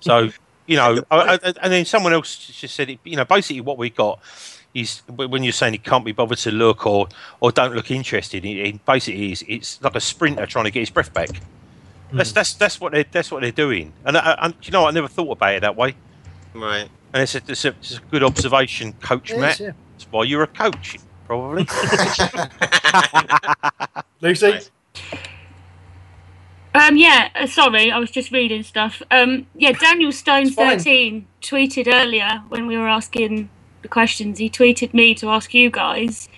[0.03, 0.31] So
[0.67, 3.79] you know, I, I, and then someone else just said, it, you know, basically what
[3.79, 4.21] we got
[4.75, 7.09] is when you're saying he can't be bothered to look or
[7.41, 8.45] or don't look interested.
[8.45, 11.29] It, it basically is it's like a sprinter trying to get his breath back.
[12.11, 12.17] Hmm.
[12.17, 13.93] That's that's that's what they that's what they're doing.
[14.05, 15.95] And, I, and you know, I never thought about it that way.
[16.55, 16.89] Right.
[17.13, 19.61] And it's a, it's a, it's a good observation, Coach It is, Matt.
[19.61, 19.73] yeah.
[19.93, 21.67] That's why you're a coach, probably.
[24.23, 24.61] Lucy.
[26.75, 29.03] Um, yeah, uh, sorry, I was just reading stuff.
[29.11, 33.51] Um, yeah, Daniel Stone13 tweeted earlier when we were asking
[33.83, 34.39] the questions.
[34.39, 36.29] He tweeted me to ask you guys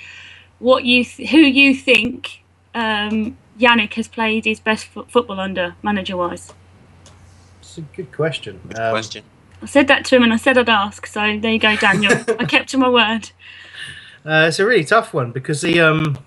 [0.59, 2.43] what you th- who you think
[2.75, 6.53] um, Yannick has played his best fo- football under, manager wise.
[7.61, 8.61] It's a good question.
[8.77, 9.25] Um, Question.
[9.63, 11.07] I said that to him and I said I'd ask.
[11.07, 12.13] So there you go, Daniel.
[12.39, 13.31] I kept to my word.
[14.25, 16.19] Uh, it's a really tough one because he um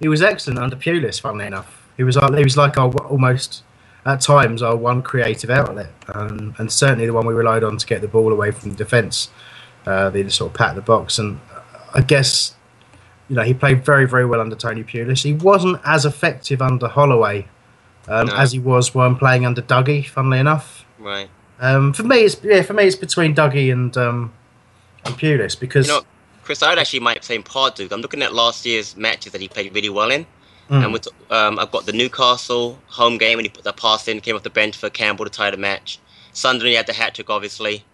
[0.00, 1.20] he was excellent under Pulis.
[1.20, 3.62] Funnily enough, he was like he was like our almost
[4.06, 7.84] at times our one creative outlet, um, and certainly the one we relied on to
[7.86, 9.28] get the ball away from the defence.
[9.84, 11.40] Uh, they sort of pat the box, and
[11.92, 12.54] I guess
[13.28, 15.24] you know he played very very well under Tony Pulis.
[15.24, 17.48] He wasn't as effective under Holloway
[18.06, 18.36] um, No.
[18.36, 20.06] as he was when playing under Dougie.
[20.06, 20.86] Funnily enough.
[20.98, 21.28] Right.
[21.60, 22.62] Um, for me, it's yeah.
[22.62, 24.32] For me, it's between Dougie and um,
[25.04, 26.02] and Pulis because You know,
[26.44, 27.90] Chris, I would actually might say Pardew.
[27.90, 30.24] I'm looking at last year's matches that he played really well in.
[30.70, 30.84] Mm.
[30.84, 34.20] And with, um, I've got the Newcastle home game when he put that pass in,
[34.20, 35.98] came off the bench for Campbell to tie the match.
[36.32, 37.84] Sunderland, he had the hat trick, obviously.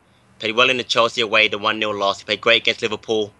[0.40, 2.18] Played well in the Chelsea away, the 1 0 loss.
[2.18, 3.32] He played great against Liverpool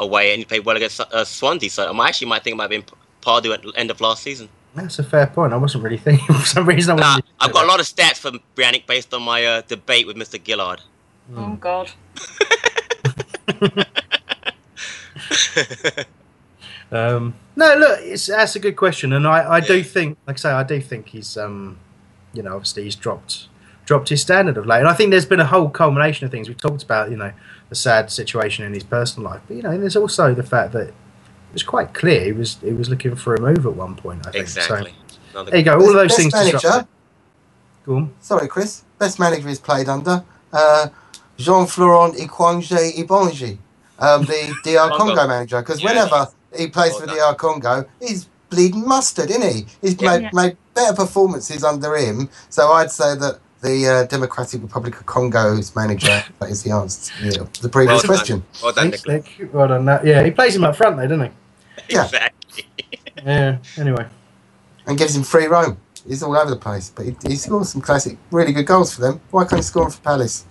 [0.00, 1.68] away, and he played well against uh, Swansea.
[1.70, 2.84] So I actually might think it might have been
[3.20, 4.48] Pardew at the end of last season.
[4.74, 5.52] that's a fair point.
[5.52, 6.98] I wasn't really thinking for some reason.
[6.98, 9.60] I Nah, wasn't I've got a lot of stats for Briannick based on my uh,
[9.68, 10.42] debate with Mr.
[10.42, 10.80] Gillard.
[11.36, 11.90] Oh God.
[16.90, 20.40] Um, no, look, it's, that's a good question, and I, I do think, like I
[20.40, 21.78] say, I do think he's, um,
[22.32, 23.48] you know, obviously he's dropped
[23.84, 26.46] dropped his standard of late, and I think there's been a whole culmination of things
[26.48, 27.32] we've talked about, you know,
[27.70, 30.88] the sad situation in his personal life, but you know, there's also the fact that
[30.88, 30.94] it
[31.52, 34.26] was quite clear he was he was looking for a move at one point.
[34.26, 34.92] I think Exactly.
[35.32, 35.74] So, there you go.
[35.74, 36.32] All of those Best things.
[36.34, 36.86] manager.
[37.86, 38.14] Go on.
[38.20, 38.84] Sorry, Chris.
[38.98, 40.22] Best manager he's played under
[40.52, 40.88] uh,
[41.38, 43.58] Jean Florent Ikwange Ibenge,
[43.98, 45.14] um, the DR Congo.
[45.14, 45.60] Congo manager.
[45.62, 45.90] Because Yeah.
[45.90, 46.28] whenever
[46.58, 47.16] he plays Well for done.
[47.16, 49.66] DR Congo, he's bleeding mustard, isn't he?
[49.80, 50.10] He's Yeah.
[50.10, 50.30] made, Yeah.
[50.32, 52.28] made better performances under him.
[52.50, 57.30] So I'd say that the uh, Democratic Republic of Congo's manager is the answer to
[57.30, 58.16] the- the previous Well done.
[58.16, 58.44] question.
[58.62, 59.48] Well done, Nick.
[59.52, 59.84] Well done.
[59.86, 60.04] That.
[60.06, 61.24] Yeah, he plays him up front, though, doesn't
[61.88, 61.94] he?
[61.94, 62.04] Yeah.
[62.08, 62.64] Exactly.
[62.76, 62.98] he?
[63.24, 63.58] Yeah.
[63.76, 64.06] Anyway.
[64.86, 65.76] And gives him free roam.
[66.06, 66.90] He's all over the place.
[66.94, 69.20] But he, he scores some classic, really good goals for them.
[69.30, 70.44] Why can't he score for Palace?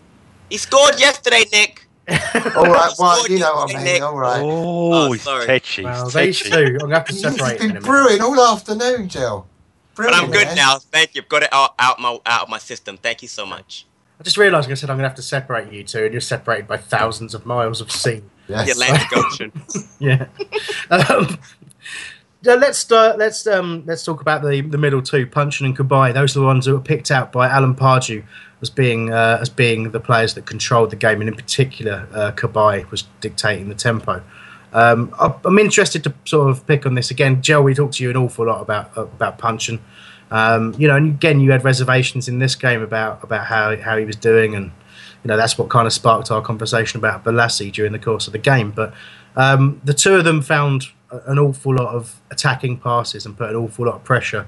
[0.49, 1.87] He scored yesterday, Nick.
[2.08, 4.01] All right, well, you know what I mean.
[4.01, 4.41] All right.
[4.41, 5.45] Oh, Oh, he's sorry.
[5.45, 5.84] tetchy.
[5.84, 8.39] Well, he's these two, I'm gonna have to separate them in been a brewing all
[8.39, 9.47] afternoon, Jill.
[9.95, 10.55] But I'm good man.
[10.55, 10.78] now.
[10.80, 11.24] Thank you.
[11.24, 12.97] Got it out, out my out of my system.
[12.97, 13.86] Thank you so much.
[14.20, 16.12] I just realised, like I said, I'm going to have to separate you two, and
[16.14, 18.24] you're separated by thousands of miles of sea.
[18.47, 19.51] The Atlantic Ocean.
[19.99, 20.28] Yeah.
[20.91, 21.38] um,
[22.43, 23.18] yeah, let's start.
[23.18, 26.14] Let's um, let's talk about the the middle two, Puncheon and Cabaye.
[26.14, 28.24] Those are the ones that were picked out by Alan Pardew
[28.62, 32.32] as being uh, as being the players that controlled the game, and in particular, uh,
[32.32, 34.24] Cabaye was dictating the tempo.
[34.74, 37.41] Um, I- I'm interested to sort of pick on this again.
[37.41, 39.80] Joe, we talked to you an awful lot about about Puncheon.
[40.30, 43.97] Um, you know, and again, you had reservations in this game about about how how
[43.97, 44.66] he was doing, and
[45.24, 48.34] you know that's what kind of sparked our conversation about Balassi during the course of
[48.34, 48.72] the game.
[48.72, 48.93] But
[49.36, 53.55] um, the two of them found an awful lot of attacking passes and put an
[53.55, 54.47] awful lot of pressure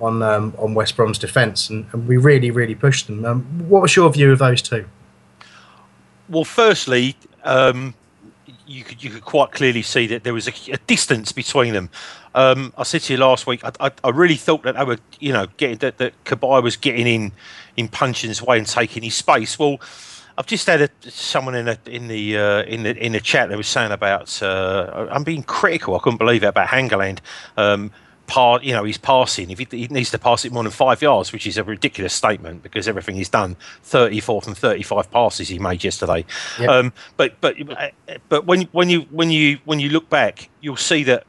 [0.00, 3.24] on um, on West Brom's defence, and, and we really really pushed them.
[3.24, 4.86] Um, what was your view of those two?
[6.28, 7.94] Well, firstly, um,
[8.66, 11.90] you could you could quite clearly see that there was a, a distance between them.
[12.34, 14.98] Um, I said to you last week, I, I, I, really thought that they were,
[15.20, 17.32] you know, getting that, that Cabaye was getting in
[17.76, 19.56] in Puncheon's way and taking his space.
[19.56, 19.80] Well,
[20.36, 23.50] I've just had a, someone in, a, in the uh, in the in the chat
[23.50, 25.94] that was saying about uh, I'm being critical.
[25.94, 27.20] I couldn't believe it about Hangeland.
[27.56, 27.92] Um,
[28.62, 29.50] you know, he's passing.
[29.50, 32.14] If he, he, needs to pass it more than five yards, which is a ridiculous
[32.14, 36.24] statement because everything he's done, 34 and 35 passes he made yesterday.
[36.58, 36.68] Yep.
[36.68, 37.56] Um, but but
[38.28, 41.26] but when when you when you when you look back, you'll see that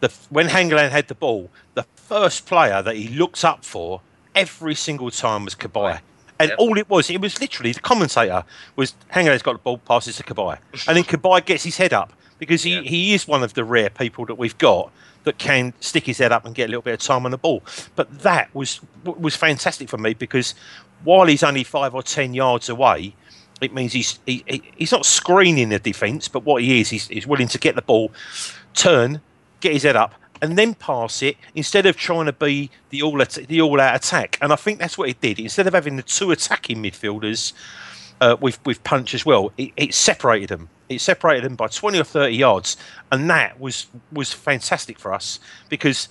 [0.00, 4.00] the when Hangeland had the ball, the first player that he looked up for
[4.34, 6.00] every single time was Cabaye.
[6.40, 6.58] And yep.
[6.60, 8.44] all it was, it was literally the commentator
[8.76, 12.12] was Hangeland's got the ball, passes to Cabaye, and then Cabaye gets his head up
[12.38, 14.90] because he, he is one of the rare people that we've got
[15.24, 17.38] that can stick his head up and get a little bit of time on the
[17.38, 17.62] ball.
[17.96, 20.54] But that was was fantastic for me because
[21.04, 23.14] while he's only five or ten yards away,
[23.60, 24.44] it means he's he,
[24.76, 27.82] he's not screening the defence, but what he is, he's, he's willing to get the
[27.82, 28.12] ball,
[28.74, 29.20] turn,
[29.60, 33.18] get his head up, and then pass it instead of trying to be the all
[33.18, 34.38] the all out attack.
[34.40, 35.38] And I think that's what it did.
[35.40, 37.52] Instead of having the two attacking midfielders
[38.20, 41.98] uh, with with punch as well, it, it separated them it separated them by 20
[41.98, 42.76] or 30 yards,
[43.12, 46.08] and that was was fantastic for us because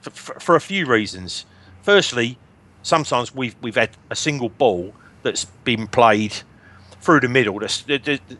[0.00, 1.46] for, for, for a few reasons.
[1.82, 2.38] Firstly,
[2.82, 6.34] sometimes we've we've had a single ball that's been played
[7.00, 7.58] through the middle.
[7.58, 7.84] That's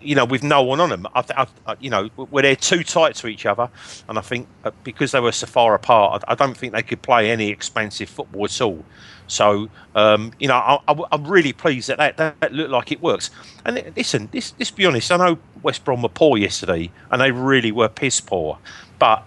[0.00, 1.06] you know with no one on them.
[1.14, 3.70] I, I, you know where they're too tight to each other,
[4.08, 6.82] and I think uh, because they were so far apart, I, I don't think they
[6.82, 8.84] could play any expansive football at all.
[9.26, 13.30] So um, you know, I, am really pleased that, that that looked like it works.
[13.64, 17.32] And listen, this this be honest, I know West Brom were poor yesterday, and they
[17.32, 18.58] really were piss poor,
[18.98, 19.24] but.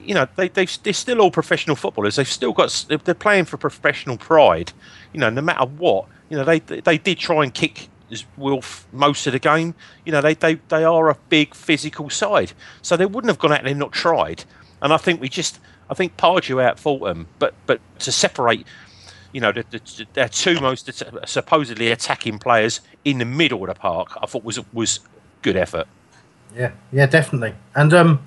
[0.00, 2.16] You know they they they're still all professional footballers.
[2.16, 4.72] They've still got they're playing for professional pride.
[5.12, 6.06] You know, no matter what.
[6.30, 7.90] You know they they did try and kick
[8.36, 9.74] Wilf most of the game.
[10.04, 12.52] You know, they, they, they are a big physical side.
[12.82, 14.44] So they wouldn't have gone out there and not tried.
[14.80, 15.60] And I think we just,
[15.90, 17.26] I think Pardew out them.
[17.38, 18.66] But, but to separate
[19.32, 20.90] you know, the, the, their two most
[21.26, 25.00] supposedly attacking players in the middle of the park, I thought was was
[25.42, 25.86] good effort.
[26.56, 27.54] Yeah, yeah, definitely.
[27.74, 28.20] And um,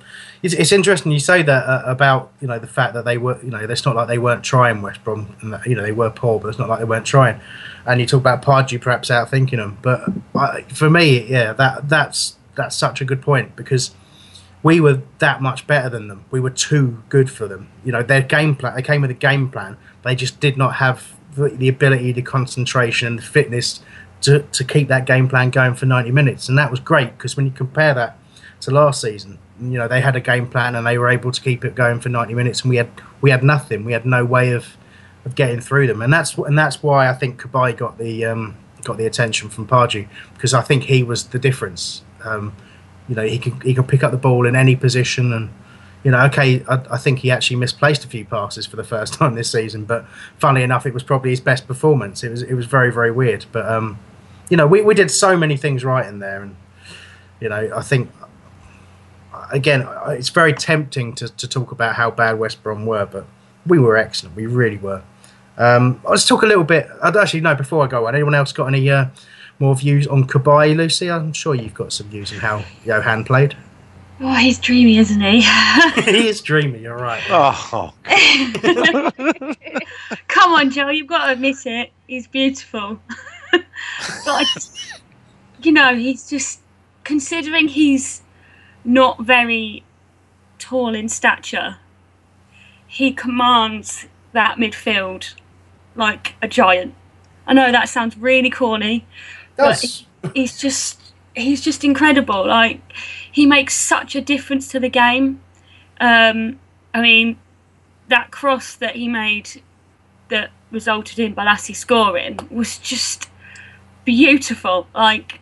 [0.43, 3.41] it's, it's interesting you say that uh, about you know the fact that they were
[3.43, 5.91] you know it's not like they weren't trying West Brom, and that, you know they
[5.91, 7.39] were poor, but it's not like they weren't trying.
[7.85, 10.07] And you talk about Pardew perhaps outthinking them, but
[10.71, 13.91] for me, yeah, that that's that's such a good point because
[14.63, 16.25] we were that much better than them.
[16.29, 17.69] We were too good for them.
[17.83, 18.75] You know, their game plan.
[18.75, 23.07] They came with a game plan they just did not have the ability, the concentration,
[23.07, 23.81] and the fitness
[24.21, 26.49] to, to keep that game plan going for 90 minutes.
[26.49, 28.17] And that was great because when you compare that
[28.61, 31.39] to last season, you know they had a game plan and they were able to
[31.39, 32.89] keep it going for 90 minutes, and we had
[33.21, 33.85] we had nothing.
[33.85, 34.77] We had no way of
[35.23, 38.57] of getting through them, and that's and that's why I think Cabaye got the um,
[38.83, 42.03] got the attention from Pardew because I think he was the difference.
[42.23, 42.55] Um,
[43.07, 45.49] you know, he could he could pick up the ball in any position and
[46.03, 49.13] you know, okay, I, I, think he actually misplaced a few passes for the first
[49.19, 50.05] time this season, but
[50.37, 52.23] funnily enough, it was probably his best performance.
[52.23, 53.99] It was it was very very weird, but um,
[54.49, 56.55] you know, we we did so many things right in there, and
[57.39, 58.09] you know, I think
[59.51, 63.25] again, it's very tempting to, to talk about how bad West Brom were, but
[63.65, 64.35] we were excellent.
[64.35, 65.03] We really were.
[65.57, 66.87] Um, let's talk a little bit.
[67.03, 67.55] I'd actually no.
[67.55, 69.07] Before I go on, anyone else got any uh,
[69.59, 71.11] more views on Cabaye, Lucy?
[71.11, 73.55] I'm sure you've got some views on how Yohan played.
[74.23, 75.41] Oh, he's dreamy, isn't he?
[76.03, 76.79] he is dreamy.
[76.79, 77.23] You're right.
[77.29, 77.93] Oh.
[78.05, 79.53] oh
[80.27, 80.89] Come on, Joe.
[80.89, 81.91] You've got to admit it.
[82.05, 82.99] He's beautiful.
[83.51, 83.65] but
[84.27, 84.45] I
[85.63, 86.59] you know, he's just
[87.03, 88.21] considering he's
[88.83, 89.83] not very
[90.59, 91.77] tall in stature.
[92.87, 95.33] He commands that midfield
[95.95, 96.93] like a giant.
[97.47, 99.05] I know that sounds really corny,
[99.57, 99.83] but
[100.33, 102.45] he's just he's just incredible.
[102.47, 102.81] Like
[103.31, 105.41] he makes such a difference to the game.
[105.99, 106.59] Um,
[106.93, 107.37] I mean,
[108.09, 109.61] that cross that he made
[110.29, 113.29] that resulted in Bolasie scoring was just
[114.05, 114.87] beautiful.
[114.93, 115.39] Like,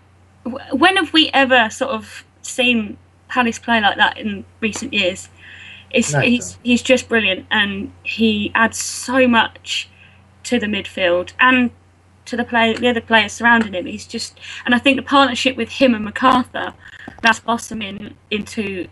[0.71, 5.29] when have we ever sort of seen Palace play like that in recent years?
[5.91, 9.89] It's, no, he's he's just brilliant, and he adds so much
[10.43, 11.71] to the midfield and
[12.25, 13.87] to the play the other players surrounding him.
[13.87, 16.73] He's just, and I think the partnership with him and McArthur
[17.21, 18.87] that's blossoming into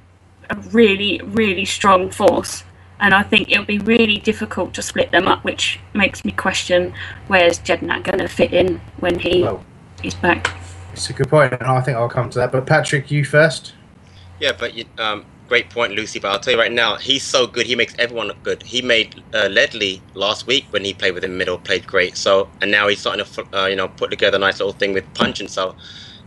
[0.49, 2.63] a really really strong force.
[2.99, 6.93] And I think it'll be really difficult to split them up, which makes me question
[7.27, 9.63] where's Jedinak going to fit in when he well,
[10.03, 10.51] is back.
[10.93, 12.51] It's a good point, and I think I'll come to that.
[12.51, 13.73] But Patrick, you first.
[14.39, 16.19] Yeah, but you, um, great point, Lucy.
[16.19, 17.65] But I'll tell you right now, he's so good.
[17.65, 18.63] He makes everyone look good.
[18.63, 22.17] He made uh, Ledley last week when he played with the middle, played great.
[22.17, 24.93] So and now he's starting to uh, you know put together a nice little thing
[24.93, 25.75] with Punch and So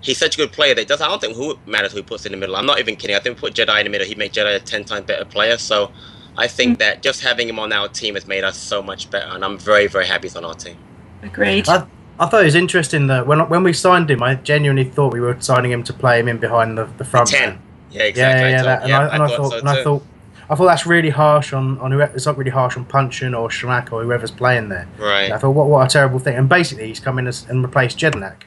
[0.00, 1.04] he's such a good player that doesn't.
[1.04, 2.56] I don't think who matters who he puts in the middle.
[2.56, 3.16] I'm not even kidding.
[3.16, 5.58] I think put Jedi in the middle, he'd make Jedi a ten times better player.
[5.58, 5.92] So
[6.36, 9.30] I think that just having him on our team has made us so much better,
[9.34, 10.76] and I'm very very happy he's on our team.
[11.22, 11.68] Agreed.
[11.68, 11.86] I,
[12.18, 15.20] I thought it was interesting that when when we signed him, I genuinely thought we
[15.20, 17.28] were signing him to play him in behind the, the front.
[17.28, 17.58] ten.
[17.90, 18.50] Yeah, exactly.
[18.50, 20.06] Yeah, yeah, that, and, yeah, I, and I I, thought thought, so and I thought,
[20.48, 22.14] I thought that's really harsh on on whoever.
[22.14, 24.86] It's not really harsh on Puncheon or Chamakh or whoever's playing there.
[24.98, 25.32] Right.
[25.32, 26.36] I thought, what what a terrible thing.
[26.36, 28.42] And basically, he's come in as, and replaced Jednak.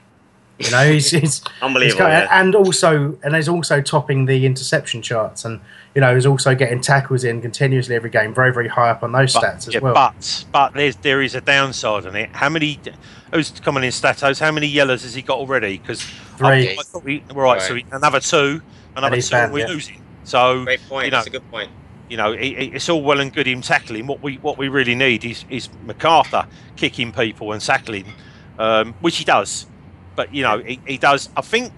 [0.60, 2.40] You know, he's, he's he's Unbelievable, got- yeah.
[2.40, 5.60] and also and he's also topping the interception charts, and
[5.96, 9.12] you know, he's also getting tackles in continuously every game, very very high up on
[9.14, 9.94] those But, stats as yeah, well.
[9.96, 12.30] but but there's there is a downside on it.
[12.32, 12.80] How many?
[13.34, 14.40] Who's coming in statos?
[14.40, 15.80] How many yellows has he got already?
[15.80, 16.02] Because
[16.38, 16.78] Three.
[17.34, 18.62] right, so another two,
[18.96, 19.68] another he's two, banned, we're yeah.
[19.74, 20.02] losing.
[20.24, 21.06] So Great point.
[21.06, 21.72] You know, That's a good point.
[22.10, 24.06] you know, it, it- it's all well and good him tackling.
[24.08, 26.46] What we what we really need is is McArthur
[26.76, 28.06] kicking people and tackling,
[28.60, 29.66] um, which he does.
[30.16, 31.30] But you know, he, he does.
[31.36, 31.72] I think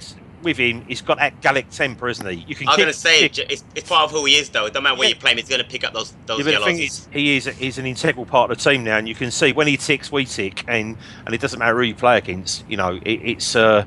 [0.46, 2.46] with him, he's got that Gallic temper, isn't he?
[2.48, 2.70] You can.
[2.70, 4.66] I'm gonna say kick- it's, it's part of who he is, though.
[4.66, 6.60] It don't matter where you play him, he's gonna pick up those those Yeah, but
[6.60, 9.16] the thing is, he is he's an integral part of the team now, and you
[9.16, 12.18] can see when he ticks, we tick, and and it doesn't matter who you play
[12.18, 12.64] against.
[12.70, 13.86] You know, it, it's uh,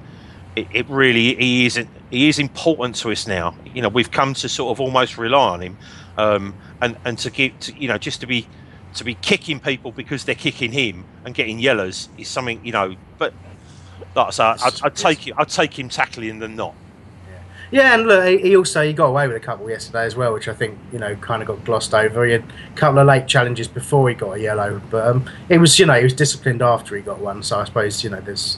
[0.57, 3.55] it, it really he is he is important to us now.
[3.73, 5.79] You know, we've come to sort of almost rely on him,
[6.17, 8.47] um, and and to give to, you know just to be
[8.95, 12.97] to be kicking people because they're kicking him and getting yellows is something you know.
[13.19, 13.33] But
[14.15, 16.75] like I say, I'd, I'd take it, I'd take him tackling than not.
[17.71, 20.33] Yeah, and look, he- he also he got away with a couple yesterday as well,
[20.33, 22.25] which I think you know kind of got glossed over.
[22.25, 25.59] He had a couple of late challenges before he got a yellow, but um, it
[25.59, 27.43] was you know he was disciplined after he got one.
[27.43, 28.57] So I suppose you know there's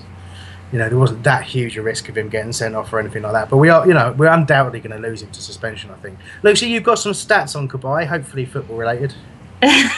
[0.70, 3.22] you know there wasn't that huge a risk of him getting sent off or anything
[3.24, 3.50] like that.
[3.50, 5.90] But we are you know we're undoubtedly going to lose him to suspension.
[5.90, 6.16] I think.
[6.44, 9.14] Lucy, you've got some stats on Cabaye, hopefully football related.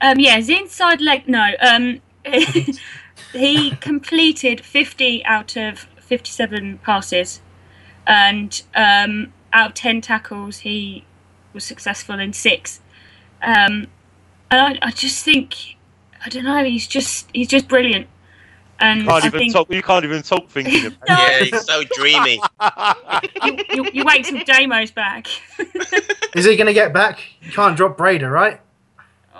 [0.00, 1.26] Um, yeah, his inside leg.
[1.26, 2.00] No, um,
[3.38, 7.40] he completed 50 out of 57 passes,
[8.06, 11.04] and um, out of 10 tackles, he
[11.52, 12.80] was successful in six.
[13.42, 13.88] Um,
[14.50, 15.76] and I, I just think,
[16.24, 18.06] I don't know, he's just he's just brilliant.
[18.78, 19.72] And you Can't I even think talk.
[19.72, 20.86] You can't even talk thinking.
[20.86, 22.40] About Yeah, he's so dreamy.
[23.44, 25.26] you, you, you wait till Damo's back.
[26.34, 27.20] Is he going to get back?
[27.40, 28.60] You can't drop Brede, right?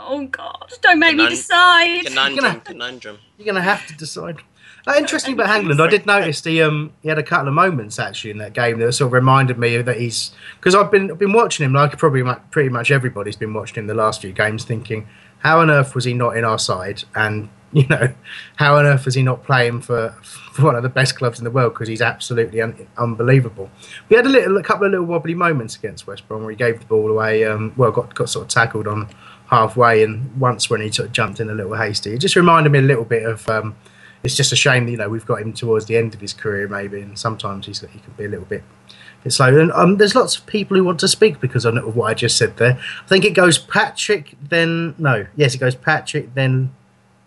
[0.07, 0.67] Oh God!
[0.69, 2.07] Just don't make me decide.
[2.07, 3.19] Conundrum, conundrum.
[3.39, 4.39] You're going to have to decide.
[4.87, 7.99] Uh, interesting about Hangeland, I did notice he um he had a couple of moments
[7.99, 10.31] actually in that game that sort of reminded me that he's
[10.61, 13.79] because I've been I've been watching him like probably mu- pretty much everybody's been watching
[13.83, 17.03] him the last few games, thinking how on earth was he not in our side,
[17.17, 18.15] and you know
[18.57, 21.45] how on earth was he not playing for, for one of the best clubs in
[21.45, 23.69] the world because he's absolutely un- unbelievable.
[24.09, 26.57] We had a little a couple of little wobbly moments against West Brom where he
[26.57, 29.09] gave the ball away, um, well got got sort of tackled on
[29.47, 32.71] halfway, and once when he sort of jumped in a little hasty, it just reminded
[32.71, 33.49] me a little bit of.
[33.49, 33.77] Um,
[34.23, 36.33] it's just a shame that you know we've got him towards the end of his
[36.33, 38.65] career maybe, and sometimes he's he can be a little bit,
[39.23, 39.57] bit slow.
[39.59, 42.37] And um, there's lots of people who want to speak because of what I just
[42.37, 42.79] said there.
[43.05, 46.75] I think it goes Patrick, then no, yes, it goes Patrick, then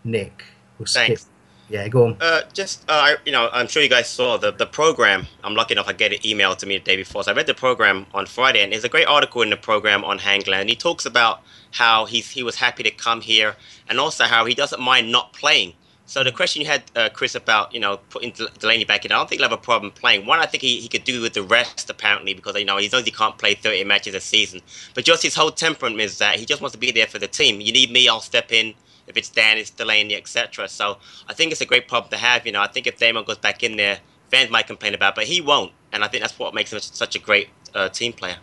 [0.04, 0.44] Nick.
[0.78, 1.08] We'll skip.
[1.08, 1.28] Thanks.
[1.70, 2.18] Yeah, go on.
[2.20, 5.28] Uh, just uh, you know, I'm sure you guys saw the the program.
[5.44, 7.48] I'm lucky enough I get an email to me the day before, so I read
[7.48, 10.68] the program on Friday, and there's a great article in the program on Hangeland.
[10.68, 11.42] He talks about
[11.72, 13.56] how he's he was happy to come here,
[13.88, 15.74] and also how he doesn't mind not playing.
[16.08, 19.18] So the question you had, uh, Chris, about you know putting Delaney back in, I
[19.18, 20.26] don't think he'll have a problem playing.
[20.26, 22.90] One, I think he, he could do with the rest apparently because you know he
[22.90, 24.62] knows he can't play 30 matches a season.
[24.96, 27.28] But just his whole temperament is that he just wants to be there for the
[27.28, 27.62] team.
[27.62, 28.74] You need me, I'll step in.
[29.10, 30.68] If it's Dann, it's Delaney, etc.
[30.70, 30.98] So
[31.28, 32.46] I think it's a great problem to have.
[32.46, 34.00] You know, I think if Damon goes back in there,
[34.30, 35.72] fans might complain about, it, but he won't.
[35.92, 38.38] And I think that's what makes him such a great uh, team player.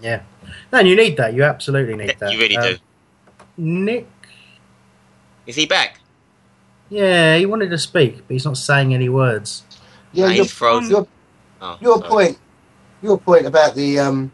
[0.00, 0.22] Yeah,
[0.72, 1.32] no, and you need that.
[1.34, 2.32] You absolutely need that.
[2.32, 2.78] You really Um, do.
[3.58, 4.06] Nick,
[5.46, 6.00] Is he back?
[6.88, 9.64] yeah, he wanted to speak, but he's not saying any words.
[10.12, 10.90] Yeah, Ah, your, he's frozen.
[10.90, 11.08] your,
[11.60, 12.38] Oh, your point,
[13.02, 14.30] your point about the um,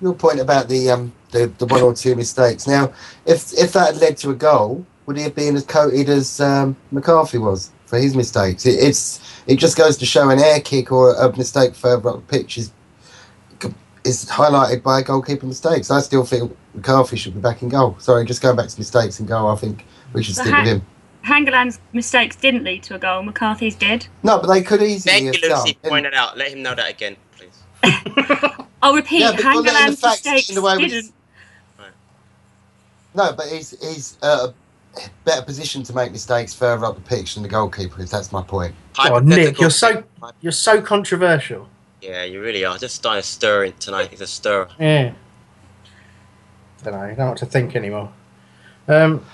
[0.00, 2.66] your point about the um, the, the one or two mistakes.
[2.66, 2.92] Now,
[3.26, 6.40] if if that had led to a goal, would he have been as coated as
[6.40, 8.66] um, McCarthy was for his mistakes?
[8.66, 12.16] It, it's it just goes to show an air kick or a mistake further up
[12.16, 12.72] the pitch is
[14.04, 15.90] is highlighted by goalkeeper mistakes.
[15.90, 17.96] I still think McCarthy should be back in goal.
[17.98, 19.48] Sorry, just going back to mistakes and goal.
[19.48, 20.82] I think we should So stick Ha- with him.
[21.22, 23.22] Hangeland's mistakes didn't lead to a goal.
[23.22, 24.06] McCarthy's did.
[24.22, 25.82] No, but they could easily Thank have you, Lucy, done.
[25.82, 26.38] for pointing it out.
[26.38, 27.62] Let him know that again, please.
[28.82, 29.20] I'll repeat.
[29.20, 31.12] Yeah, but well, Hangeland's mistakes in the way we- didn't.
[33.14, 34.48] No, but he's he's uh,
[34.96, 38.02] a better position to make mistakes further up the pitch than the goalkeeper.
[38.02, 38.74] Is that's my point.
[38.98, 40.02] Oh, Nick, you're so
[40.40, 41.68] you're so controversial.
[42.00, 42.78] Yeah, you really are.
[42.78, 44.10] Just starting stirring tonight.
[44.10, 44.68] He's a stirrer.
[44.78, 45.12] Yeah.
[46.82, 47.00] Don't know.
[47.00, 48.10] I don't know what to think anymore.
[48.88, 49.24] Um,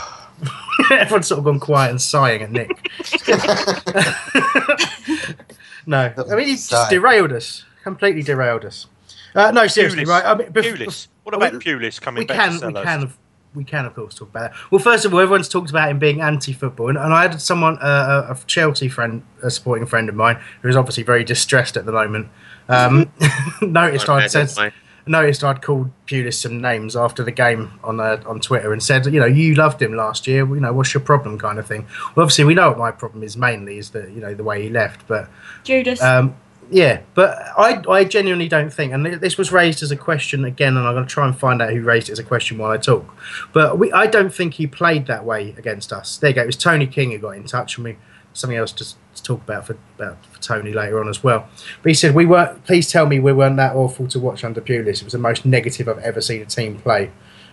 [0.90, 2.90] everyone's sort of gone quiet and sighing at Nick.
[5.86, 7.64] No, I mean, he's just derailed us.
[7.84, 8.86] Completely derailed us.
[9.34, 10.08] Uh, no, seriously, Pulis.
[10.08, 10.24] right?
[10.24, 11.06] I mean, bef- Pulis.
[11.26, 12.82] What about we- Pulis coming we back can, to we Selhurst?
[12.84, 13.18] can, of,
[13.52, 14.70] we can, of course, talk about that.
[14.70, 17.78] Well, first of all, everyone's talked about him being anti-football, and, and I had someone,
[17.78, 21.76] uh, a a Chelsea friend, a supporting friend of mine, who is obviously very distressed
[21.76, 22.28] at the moment.
[22.68, 23.10] Um,
[23.60, 24.72] noticed I I'd said,
[25.08, 29.06] noticed I'd called Pulis some names after the game on uh, on Twitter and said,
[29.06, 30.46] you know, you loved him last year.
[30.46, 31.88] You know, what's your problem, kind of thing.
[32.14, 34.62] Well, obviously, we know what my problem is mainly is that you know the way
[34.62, 35.28] he left, but
[35.64, 36.00] Judas.
[36.00, 36.36] um,
[36.70, 40.76] yeah, but I, I genuinely don't think, and this was raised as a question again,
[40.76, 42.70] and I'm going to try and find out who raised it as a question while
[42.70, 43.08] I talk.
[43.52, 46.16] But we, I don't think he played that way against us.
[46.16, 46.42] There you go.
[46.42, 47.96] It was Tony King who got in touch, and we
[48.36, 51.48] something else to, to talk about for, about for Tony later on as well.
[51.82, 52.64] But he said we weren't.
[52.64, 54.98] Please tell me we weren't that awful to watch under Pulis.
[54.98, 57.10] It was the most negative I've ever seen a team play.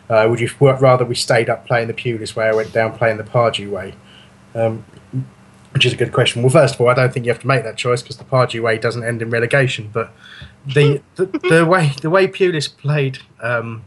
[0.09, 3.17] Uh, would you rather we stayed up playing the Pulis way or went down playing
[3.17, 3.95] the Pardew way?
[4.53, 4.85] Um,
[5.73, 6.41] which is a good question.
[6.43, 8.23] Well, first of all, I don't think you have to make that choice because the
[8.23, 9.89] Pardew way doesn't end in relegation.
[9.91, 10.11] But
[10.65, 13.83] the the, the way the way Pulis played um,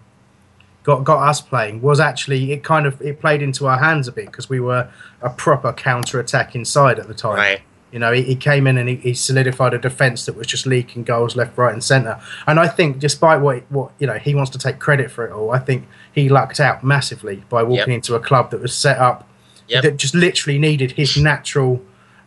[0.83, 4.13] got got us playing was actually it kind of it played into our hands a
[4.13, 4.89] bit because we were
[5.23, 7.37] a proper counter attack inside at the time.
[7.37, 7.61] Right.
[7.93, 10.67] You know, he, he came in and he, he solidified a defence that was just
[10.67, 12.21] leaking goals left, right, and centre.
[12.47, 15.31] And I think, despite what what you know, he wants to take credit for it
[15.33, 15.53] all.
[15.53, 17.97] I think he lucked out massively by walking Yep.
[17.97, 19.29] into a club that was set up
[19.69, 19.83] Yep.
[19.83, 21.83] that just literally needed his natural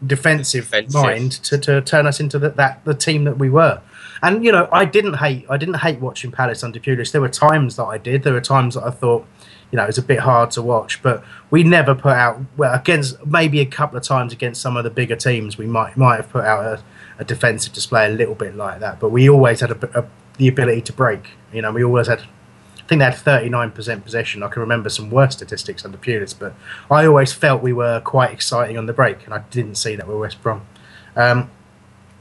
[0.05, 1.01] defensive, Defensive.
[1.01, 3.81] mind to, to turn us into the, that the team that we were.
[4.21, 7.11] And you know, I didn't hate I didn't hate watching Palace under Pulis.
[7.11, 8.23] There were times that I did.
[8.23, 9.25] There were times that I thought,
[9.71, 11.01] you know, it was a bit hard to watch.
[11.01, 14.83] But we never put out well against maybe a couple of times against some of
[14.83, 15.57] the bigger teams.
[15.57, 16.83] We might might have put out a,
[17.19, 18.99] a defensive display a little bit like that.
[18.99, 20.05] But we always had a, a,
[20.37, 21.29] the ability to break.
[21.53, 22.23] You know, we always had.
[22.89, 24.41] Think they had 39% possession.
[24.41, 26.55] I can remember some worse statistics under Pulis, but
[26.89, 30.07] I always felt we were quite exciting on the break, and I didn't see that
[30.07, 30.65] with West Brom.
[31.15, 31.51] Um,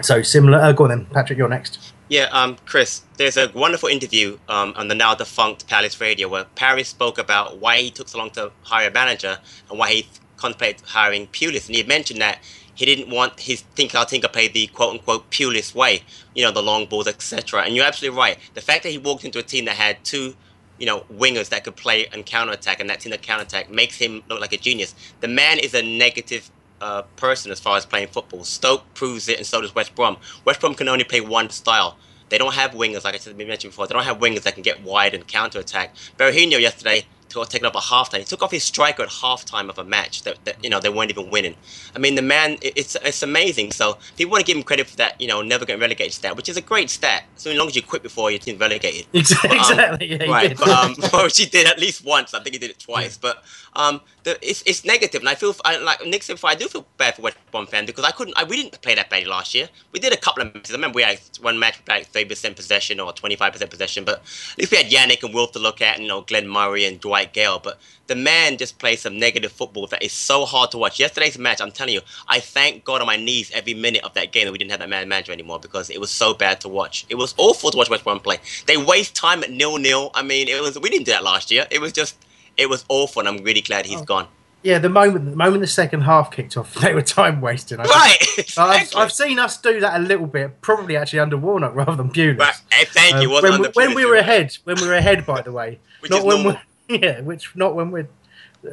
[0.03, 0.59] so similar.
[0.59, 1.39] Uh, go on then, Patrick.
[1.39, 1.95] You're next.
[2.11, 6.45] Yeah, um, Chris, there's a wonderful interview um, on the now defunct Palace Radio where
[6.45, 9.39] Parish spoke about why he took so long to hire a manager
[9.71, 11.66] and why he contemplated hiring Pulis.
[11.66, 12.41] And he mentioned that
[12.75, 16.03] he didn't want his think think I play the quote unquote Pulis way,
[16.35, 17.62] you know, the long balls, etc.
[17.62, 18.39] And you're absolutely right.
[18.53, 20.35] The fact that he walked into a team that had two
[20.79, 24.22] you know, wingers that could play and counterattack, and that team that counterattack makes him
[24.29, 24.95] look like a genius.
[25.20, 26.51] The man is a negative
[26.81, 28.45] uh, person as far as playing football.
[28.45, 30.16] Stoke proves it, and so does West Brom.
[30.45, 31.97] West Brom can only play one style.
[32.29, 33.87] They don't have wingers, like I said, we mentioned before.
[33.87, 35.95] They don't have wingers that can get wide and counterattack.
[36.18, 38.18] Berahino yesterday got taken up at halftime.
[38.18, 40.89] He took off his striker at halftime of a match that, that you know they
[40.89, 41.57] weren't even winning.
[41.95, 43.72] I mean, the man, it's it's amazing.
[43.72, 46.37] So people want to give him credit for that, you know, never getting relegated stat,
[46.37, 47.24] which is a great stat.
[47.37, 49.07] So as long as you quit before your team's relegated.
[49.12, 49.49] Exactly.
[49.49, 50.07] But, um, exactly.
[50.07, 50.59] Yeah, he right, did.
[50.59, 52.35] but um, well, she did at least once.
[52.35, 53.16] I think he did it twice.
[53.16, 53.43] But
[53.74, 56.51] um, the, it's it's negative, and I feel I, like Nick said before.
[56.51, 58.35] I do feel bad for West Brom fans because I couldn't.
[58.37, 59.68] I, we didn't play that badly last year.
[59.93, 60.72] We did a couple of matches.
[60.72, 63.70] I remember we had one match with like thirty percent possession or twenty five percent
[63.70, 64.16] possession, but
[64.53, 66.85] at least we had Yannick and Wolf to look at, and you know Glenn Murray
[66.85, 67.59] and Dwight Gayle.
[67.59, 70.99] But the man just plays some negative football that is so hard to watch.
[70.99, 74.33] Yesterday's match, I'm telling you, I thank God on my knees every minute of that
[74.33, 76.68] game that we didn't have that man manager anymore because it was so bad to
[76.68, 77.07] watch.
[77.09, 78.39] It was awful to watch West Brom play.
[78.66, 80.11] They waste time at nil nil.
[80.14, 81.66] I mean, it was we didn't do that last year.
[81.70, 82.16] It was just
[82.59, 84.27] it was awful, and I'm really glad he's gone.
[84.63, 87.79] Yeah, the moment the moment the second half kicked off, they were time wasting.
[87.79, 88.59] Right, think.
[88.59, 92.11] I've, I've seen us do that a little bit, probably actually under Warnock rather than
[92.11, 92.39] Pulis.
[92.39, 93.35] Right, eh, thank you.
[93.35, 94.21] Um, when, we, when we were right.
[94.21, 96.61] ahead, when we were ahead, by the way, Which not is when normal.
[96.91, 98.09] we yeah, which not when we're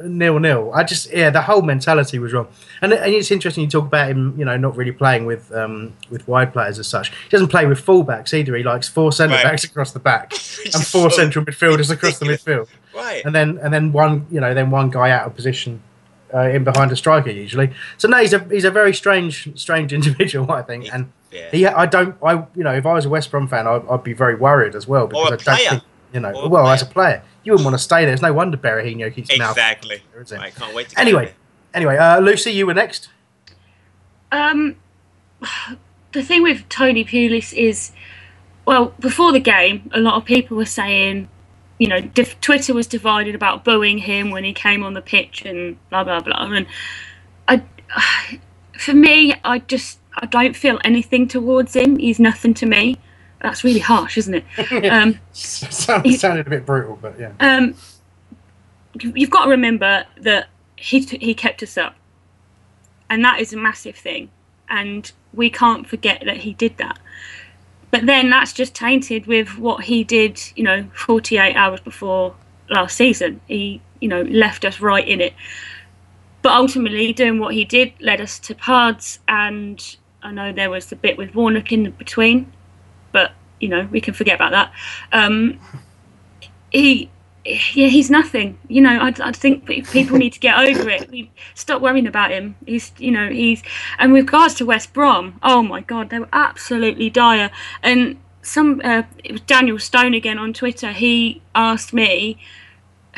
[0.04, 0.72] nil nil.
[0.74, 2.48] I just yeah, the whole mentality was wrong,
[2.82, 5.92] and, and it's interesting you talk about him, you know, not really playing with um,
[6.10, 7.10] with wide players as such.
[7.10, 8.56] He doesn't play with fullbacks either.
[8.56, 9.44] He likes four centre Right.
[9.44, 10.32] backs across the back
[10.74, 13.24] and four central midfielders across the midfield, Right.
[13.24, 15.82] and then and then one you know then one guy out of position.
[16.34, 19.92] Uh, in behind a striker usually, so no, he's a he's a very strange strange
[19.98, 21.50] individual, I think, and yeah.
[21.52, 24.02] he I don't I you know if I was a West Brom fan, I'd, I'd
[24.02, 25.82] be very worried as well because Or a I don't think
[26.12, 28.12] you know Or a well as a player you wouldn't want to stay there.
[28.12, 29.52] It's no wonder Berahino keeps mouth.
[29.52, 30.02] Exactly.
[30.12, 30.40] there, is it?
[30.40, 31.00] I can't wait to.
[31.00, 31.32] Anyway,
[31.72, 33.08] anyway, uh, Lucy, you were next.
[34.32, 34.74] Um,
[36.12, 37.92] the thing with Tony Pulis is,
[38.64, 41.28] well, before the game, a lot of people were saying,
[41.78, 45.44] you know, diff- Twitter was divided about booing him when he came on the pitch
[45.44, 46.46] and blah blah blah.
[46.50, 46.66] And
[47.48, 47.62] I,
[48.78, 51.98] for me, I just I don't feel anything towards him.
[51.98, 52.98] He's nothing to me.
[53.42, 54.44] That's really harsh, isn't it?
[54.90, 57.32] Um, Sound, sounded a bit brutal, but yeah.
[57.40, 57.74] um,
[59.00, 61.94] you- you've got to remember that he he kept us up,
[63.10, 64.30] and that is a massive thing,
[64.70, 66.98] and we can't forget that he did that.
[67.90, 72.34] But then that's just tainted with what he did, you know, 48 hours before
[72.68, 73.40] last season.
[73.46, 75.34] He, you know, left us right in it.
[76.42, 80.86] But ultimately, doing what he did led us to Pards and I know there was
[80.86, 82.52] the bit with Warnock in between,
[83.12, 84.72] but you know we can forget about that.
[85.12, 85.60] Um,
[86.70, 87.10] he,
[87.46, 88.58] yeah, he's nothing.
[88.68, 91.10] You know, I, I think people need to get over it.
[91.10, 92.56] We stop worrying about him.
[92.66, 93.62] He's, you know, he's.
[93.98, 97.50] And with regards to West Brom, oh my God, they were absolutely dire.
[97.82, 100.92] And some, uh, it was Daniel Stone again on Twitter.
[100.92, 102.38] He asked me,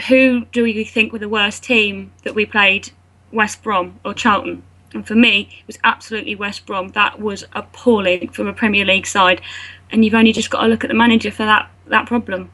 [0.09, 2.91] who do we think were the worst team that we played,
[3.33, 4.62] West Brom or Charlton?
[4.95, 6.89] And for me, it was absolutely West Brom.
[6.89, 9.43] That was appalling from a Premier League side,
[9.91, 12.51] and you've only just got to look at the manager for that that problem.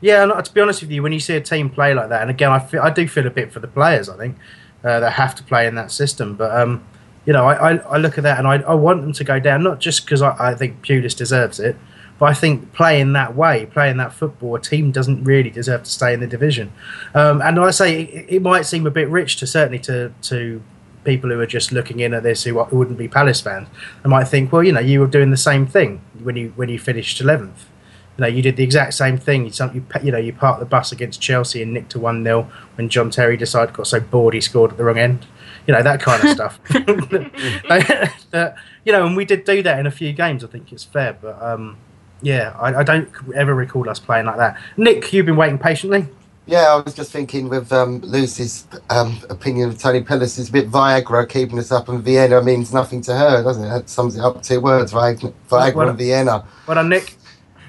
[0.00, 2.22] Yeah, and to be honest with you, when you see a team play like that,
[2.22, 4.08] and again, I feel, I do feel a bit for the players.
[4.08, 4.36] I think
[4.82, 6.82] uh, that have to play in that system, but um,
[7.26, 9.38] you know, I, I, I look at that and I, I want them to go
[9.38, 11.76] down, not just because I, I think Pulis deserves it,
[12.18, 15.90] but I think playing that way, playing that football, a team doesn't really deserve to
[15.90, 16.72] stay in the division.
[17.14, 20.62] Um, and I say it, it might seem a bit rich to certainly to to
[21.04, 23.68] people who are just looking in at this who, who wouldn't be Palace fans.
[24.02, 26.68] They might think, well, you know, you were doing the same thing when you when
[26.68, 27.66] you finished eleventh.
[28.20, 29.46] You know, you did the exact same thing.
[29.46, 32.50] You, you, you know, you parked the bus against Chelsea and nicked to one 0
[32.74, 35.24] when John Terry decided got so bored he scored at the wrong end.
[35.66, 36.60] You know that kind of stuff.
[38.34, 38.50] uh,
[38.84, 40.44] you know, and we did do that in a few games.
[40.44, 41.78] I think it's fair, but um,
[42.20, 44.60] yeah, I, I, don't ever recall us playing like that.
[44.76, 46.06] Nick, you've been waiting patiently.
[46.44, 50.52] Yeah, I was just thinking with um, Lucy's um, opinion of Tony Pulis, it's a
[50.52, 53.68] bit Viagra keeping us up, and Vienna means nothing to her, doesn't it?
[53.68, 56.44] That sums it up two words: Viagra, Viagra Well and Vienna.
[56.66, 57.16] Well done, Nick.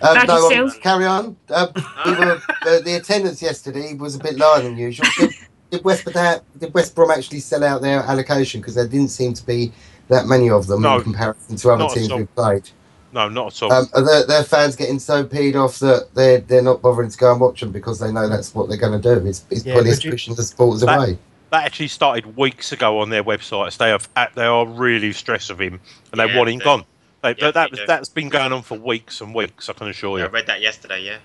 [0.02, 1.36] Um, no, um, carry on.
[1.50, 1.70] Um,
[2.06, 5.08] we were, uh, the attendance yesterday was a bit lower than usual.
[5.18, 5.32] Did,
[5.70, 8.62] did West Brom, did West Brom actually sell out their allocation?
[8.62, 9.72] Because there didn't seem to be
[10.08, 12.18] that many of them No, in comparison to other teams all.
[12.20, 12.70] we played.
[13.14, 13.74] No, not at all.
[13.74, 17.18] Um, are their, their fans getting so peed off that they're they're not bothering to
[17.18, 19.26] go and watch them because they know that's what they're going to do.
[19.28, 21.18] It's, it's Yeah, police but you- pushing the supporters That- away.
[21.52, 23.76] That actually started weeks ago on their websites.
[23.76, 25.82] They have they are really stressed of him,
[26.14, 26.86] and they Yeah, want him they- gone.
[27.24, 29.70] They, yeah, that, they that's been going on for weeks and weeks.
[29.70, 30.26] I can assure you.
[30.26, 31.04] I read that yesterday.
[31.04, 31.18] Yeah.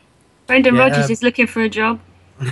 [0.47, 0.83] Brendan Yeah.
[0.83, 2.01] Rodgers is looking for a job.
[2.39, 2.51] There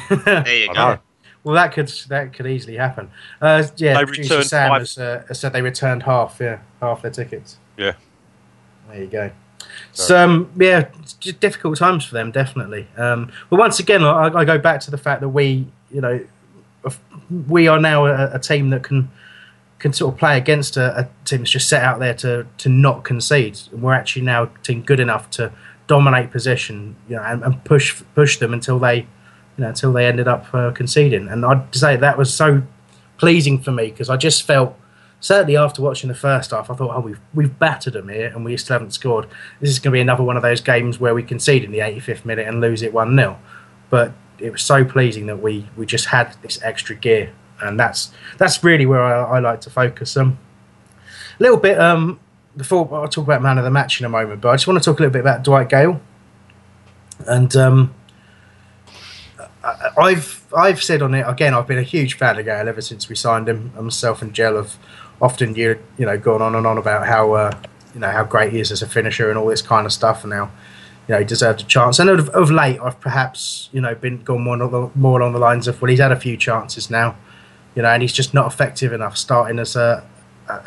[0.57, 0.72] you I go.
[0.72, 0.99] know.
[1.45, 3.11] Well, that could that could easily happen.
[3.40, 7.11] Uh, yeah, They producer Sam five- has, uh, said they returned half, yeah, half their
[7.11, 7.59] tickets.
[7.76, 7.92] Yeah.
[8.90, 9.30] There you go.
[9.92, 10.88] So, um, yeah,
[11.20, 12.86] just difficult times for them, definitely.
[12.97, 16.20] Um, but once again, I, I go back to the fact that we, you know,
[17.49, 19.11] we are now a, a team that can
[19.85, 22.70] can sort of play against a, a team that's just set out there to to
[22.70, 23.61] not concede.
[23.70, 25.53] And we're actually now a team good enough to
[25.87, 29.07] dominate possession, you know, and, and push push them until they, you
[29.59, 31.28] know, until they ended up uh, conceding.
[31.28, 32.62] And I'd say that was so
[33.18, 34.74] pleasing for me because I just felt
[35.20, 38.43] certainly after watching the first half, I thought, oh, we've we've battered them here, and
[38.43, 39.26] we still haven't scored.
[39.61, 41.80] This is going to be another one of those games where we concede in the
[41.80, 43.39] 85th minute and lose it one 0
[43.91, 48.12] But it was so pleasing that we we just had this extra gear, and that's
[48.38, 50.16] that's really where I, I like to focus.
[50.16, 50.38] Um,
[51.38, 52.20] a little bit um
[52.57, 54.78] before I'll talk about man of the match in a moment, but I just want
[54.82, 56.00] to talk a little bit about Dwight Gayle,
[57.26, 57.94] and um.
[59.62, 61.55] I- I've I've said on it again.
[61.55, 63.72] I've been a huge fan of Gayle ever since we signed him.
[63.76, 64.76] And myself and Gel have
[65.22, 67.52] often you you know gone on and on about how uh,
[67.94, 70.22] you know how great he is as a finisher and all this kind of stuff,
[70.22, 70.50] and how
[71.09, 71.98] you know he deserved a chance.
[71.98, 75.66] And of, of late, I've perhaps you know been gone more more along the lines
[75.66, 77.16] of well, he's had a few chances now,
[77.75, 80.05] you know, and he's just not effective enough starting as a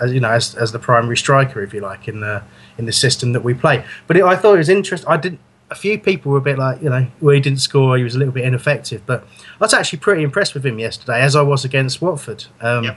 [0.02, 2.44] as, you know as, as the primary striker, if you like, in the
[2.78, 3.84] in the system that we play.
[4.08, 5.10] But it, I thought it was interesting.
[5.10, 5.40] I didn't.
[5.70, 7.98] A few people were a bit like, you know, well, he didn't score.
[7.98, 9.06] He was a little bit ineffective.
[9.06, 9.24] But
[9.60, 12.46] I was actually pretty impressed with him yesterday, as I was against Watford.
[12.62, 12.96] Um,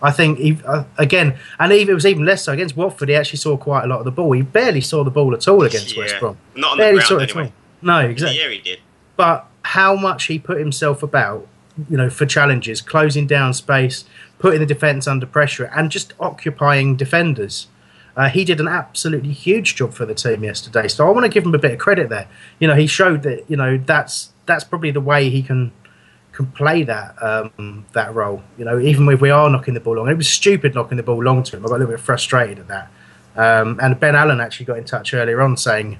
[0.00, 3.08] I think he, uh, again, and even it was even less so against Watford.
[3.08, 4.30] He actually saw quite a lot of the ball.
[4.30, 6.02] He barely saw the ball at all against Yeah.
[6.02, 6.36] West Brom.
[6.54, 7.52] Not on the ground saw it at all.
[7.82, 8.40] No, exactly.
[8.40, 8.78] Yeah, he did.
[9.16, 11.48] But how much he put himself about,
[11.88, 14.04] you know, for challenges, closing down space,
[14.38, 17.68] putting the defence under pressure, and just occupying defenders.
[18.16, 20.88] Uh, he did an absolutely huge job for the team yesterday.
[20.88, 22.28] So I want to give him a bit of credit there.
[22.58, 25.72] You know, he showed that you know that's that's probably the way he can
[26.32, 28.42] can play that um, that role.
[28.56, 31.02] You know, even if we are knocking the ball long, it was stupid knocking the
[31.02, 31.64] ball long to him.
[31.64, 32.90] I got a little bit frustrated at that.
[33.36, 35.98] Um, and Ben Allen actually got in touch earlier on saying,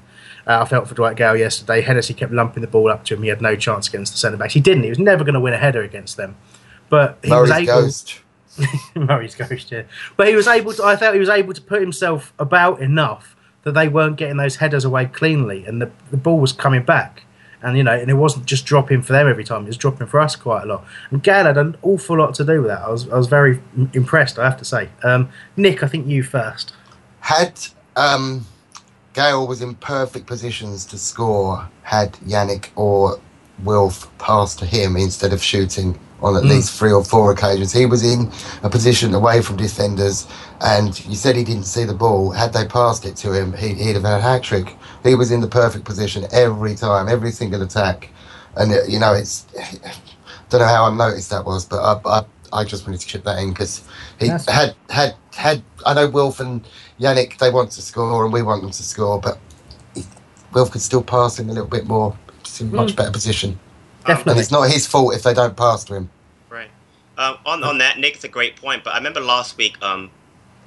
[0.48, 1.82] uh, I felt for Dwight Gayle yesterday.
[1.82, 3.22] Hennessy kept lumping the ball up to him.
[3.22, 4.54] He had no chance against the centre backs.
[4.54, 4.84] He didn't.
[4.84, 6.36] He was never going to win a header against them.
[6.88, 7.82] But he was Murray's able.
[7.82, 8.20] ghost.
[8.94, 9.82] Murray's ghost, yeah.
[10.16, 10.84] But he was able to.
[10.84, 14.56] I felt he was able to put himself about enough that they weren't getting those
[14.56, 17.24] headers away cleanly, and the the ball was coming back.
[17.60, 20.06] And you know, and it wasn't just dropping for them every time; it was dropping
[20.06, 20.84] for us quite a lot.
[21.10, 22.82] And Gayle had an awful lot to do with that.
[22.82, 23.60] I was, I was very
[23.92, 24.88] impressed, I have to say.
[25.02, 26.72] Um, Nick, I think you first.
[27.20, 27.60] Had
[27.96, 28.46] um,
[29.14, 33.18] Gayle was in perfect positions to score had Yannick or
[33.64, 36.48] Wilf passed to him instead of shooting on at hmm.
[36.48, 37.72] least three or four occasions.
[37.72, 38.30] He was in
[38.62, 40.26] a position away from defenders,
[40.60, 42.30] and you said he didn't see the ball.
[42.30, 44.76] Had they passed it to him, he, he'd have had a hat trick.
[45.02, 48.10] He was in the perfect position every time, every single attack.
[48.56, 49.46] And, you know, it's.
[49.58, 53.24] I don't know how unnoticed that was, but I, I, I just wanted to chip
[53.24, 53.82] that in because
[54.18, 55.62] he That's- had, had, had.
[55.86, 56.66] I know Wilf and
[57.00, 59.38] Yannick, they want to score, and we want them to score, but
[59.94, 60.04] he,
[60.52, 62.16] Wilf could still pass him a little bit more.
[62.40, 62.96] It's in a much Mm.
[62.96, 63.58] better position.
[64.06, 64.32] Definitely.
[64.32, 66.10] And it's not his fault if they don't pass to him.
[66.48, 66.70] Right.
[67.18, 68.84] Um, on on that, Nick's a great point.
[68.84, 70.10] But I remember last week, um,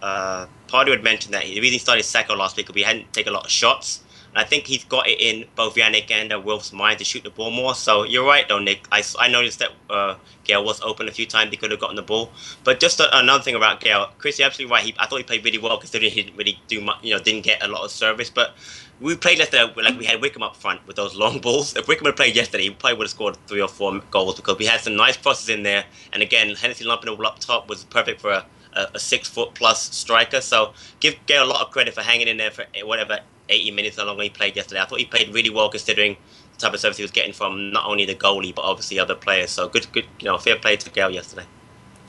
[0.01, 3.31] uh, Pardew had mentioned that he really started Sacco last week because we hadn't taken
[3.33, 4.01] a lot of shots.
[4.33, 7.29] I think he's got it in both Yannick and uh, Wilf's mind to shoot the
[7.29, 7.75] ball more.
[7.75, 8.87] So you're right, though, Nick.
[8.91, 10.15] I, I noticed that uh,
[10.45, 11.51] Gayle was open a few times.
[11.51, 12.31] He could have gotten the ball.
[12.63, 14.83] But just a, another thing about Gayle, Chris, you're absolutely right.
[14.83, 17.21] He, I thought he played really well considering he didn't really do much, you know,
[17.21, 18.29] didn't get a lot of service.
[18.29, 18.55] But
[19.01, 21.75] we played yesterday like we had Wickham up front with those long balls.
[21.75, 24.57] If Wickham had played yesterday, he probably would have scored three or four goals because
[24.57, 25.83] we had some nice crosses in there.
[26.13, 29.55] And again, Hennessy lumping all up top was perfect for a, a, a six foot
[29.55, 30.39] plus striker.
[30.39, 33.19] So give Gayle a lot of credit for hanging in there for eh, whatever
[33.51, 34.81] 80 minutes how long he played yesterday.
[34.81, 36.17] I thought he played really well considering
[36.53, 39.15] the type of service he was getting from not only the goalie but obviously other
[39.15, 39.51] players.
[39.51, 41.45] So good, good, you know, fair play to Gayle yesterday.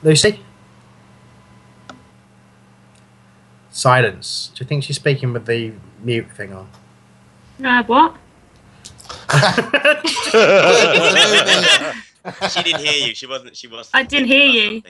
[0.01, 0.39] Lucy?
[3.69, 4.51] Silence.
[4.55, 6.69] Do you think she's speaking with the mute thing on?
[7.63, 8.15] Uh, what?
[12.51, 13.15] she didn't hear you.
[13.15, 13.55] She wasn't.
[13.55, 13.89] She was.
[13.93, 14.83] I didn't hear you.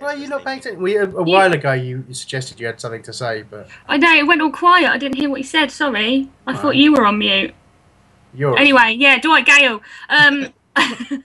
[0.00, 0.80] Well, you're not paying attention.
[0.80, 4.12] We, a, a while ago, you suggested you had something to say, but I know
[4.14, 4.90] it went all quiet.
[4.90, 5.70] I didn't hear what you said.
[5.70, 6.28] Sorry.
[6.46, 7.52] I thought you were on mute.
[8.34, 9.80] you're Anyway, yeah, Dwight Gayle.
[10.08, 10.48] Um,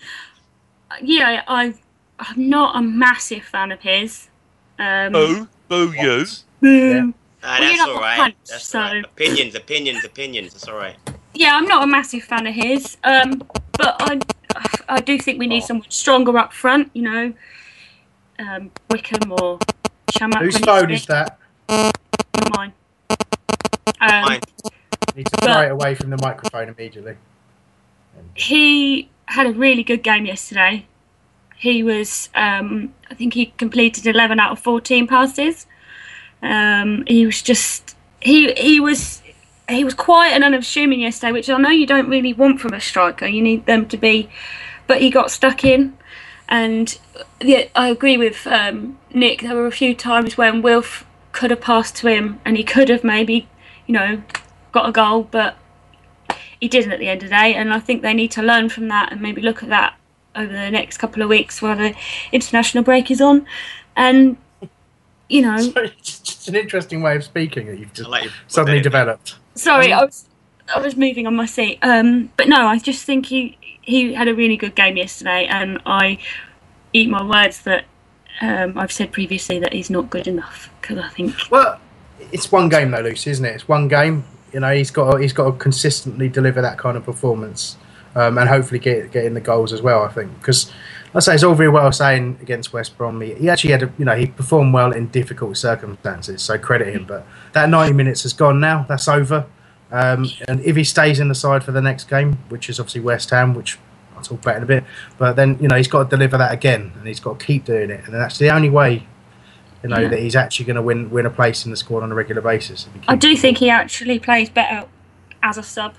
[1.01, 1.73] yeah, I,
[2.19, 4.29] I'm not a massive fan of his.
[4.79, 6.25] Um, Boo, boo you.
[6.61, 7.13] Boo.
[7.43, 9.05] Ah, Well, you're that's not all punch, That's so- all right.
[9.05, 10.53] Opinions, opinions, opinions.
[10.53, 10.95] That's all right.
[11.33, 12.97] yeah, I'm not a massive fan of his.
[13.03, 13.43] Um,
[13.77, 14.19] but I,
[14.89, 16.89] I do think we need someone stronger up front.
[16.93, 17.33] You know,
[18.49, 19.59] um, Wickham or
[20.11, 20.41] Chamakh.
[20.41, 21.39] Whose when phone is that?
[21.69, 21.97] fit.
[22.55, 22.73] Mine.
[23.99, 24.39] Um,
[25.15, 27.15] Need to pry it away from the microphone immediately.
[28.35, 30.85] he had a really good game yesterday.
[31.55, 35.65] He was, um, I think he completed 11 out of 14 passes.
[36.41, 39.21] Um, he was just, he he was,
[39.69, 42.81] he was quiet and unassuming yesterday, which I know you don't really want from a
[42.81, 43.27] striker.
[43.27, 44.29] You need them to be,
[44.87, 45.97] but he got stuck in.
[46.49, 46.97] And
[47.41, 49.41] yeah, I agree with um, Nick.
[49.41, 52.89] There were a few times when Wilf could have passed to him, and he could
[52.89, 53.47] have maybe,
[53.87, 54.21] you know,
[54.71, 55.57] got a goal, but
[56.59, 57.53] he didn't at the end of the day.
[57.55, 59.95] And I think they need to learn from that and maybe look at that
[60.35, 61.95] over the next couple of weeks while the
[62.31, 63.45] international break is on.
[63.95, 64.37] And
[65.29, 68.81] you know, It's just an interesting way of speaking that you've just like your- suddenly
[68.81, 69.35] developed.
[69.55, 70.25] sorry, I was
[70.73, 71.79] I was moving on my seat.
[71.81, 75.79] Um, but no, I just think he he had a really good game yesterday, and
[75.85, 76.17] I
[76.93, 77.85] eat my words that
[78.41, 81.79] um, I've said previously that he's not good enough because I think Well,
[82.31, 83.55] it's one game though, Lucy, isn't it?
[83.55, 84.25] It's one game.
[84.53, 87.77] You know, he's got to, he's got to consistently deliver that kind of performance,
[88.15, 90.03] um, and hopefully get get in the goals as well.
[90.03, 90.71] I think because
[91.15, 93.19] I say it's all very well saying against West Brom.
[93.21, 96.93] He, he actually had a, you know he performed well in difficult circumstances, so credit
[96.93, 97.05] him.
[97.05, 98.85] But that ninety minutes has gone now.
[98.87, 99.45] That's over.
[99.93, 103.01] Um, and if he stays in the side for the next game, which is obviously
[103.01, 103.77] West Ham, which
[104.17, 104.83] I'll talk about in a bit,
[105.19, 107.63] but then you know he's got to deliver that again, and he's got to keep
[107.65, 109.05] doing it, and that's the only way.
[109.83, 110.07] You know Yeah.
[110.07, 112.41] that he's actually going to win win a place in the squad on a regular
[112.41, 112.87] basis.
[113.07, 114.87] I do think he actually plays better
[115.43, 115.93] as a sub.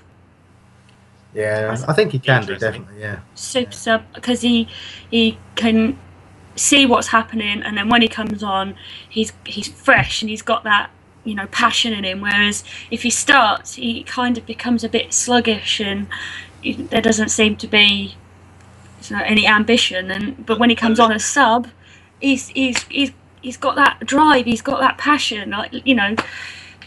[1.33, 2.99] Yeah, I think he can do definitely.
[2.99, 4.67] Yeah, super sub because he
[5.11, 5.99] he can
[6.55, 8.73] see what's happening and then when he comes on
[9.09, 10.89] he's he's fresh and he's got that
[11.25, 15.13] you know passion in him whereas if he starts he kind of becomes a bit
[15.13, 16.07] sluggish and
[16.63, 18.15] there doesn't seem to be
[19.09, 21.67] you know, any ambition and but when he comes on as sub
[22.21, 23.11] he's he's he's
[23.41, 26.15] he's got that drive he's got that passion like you know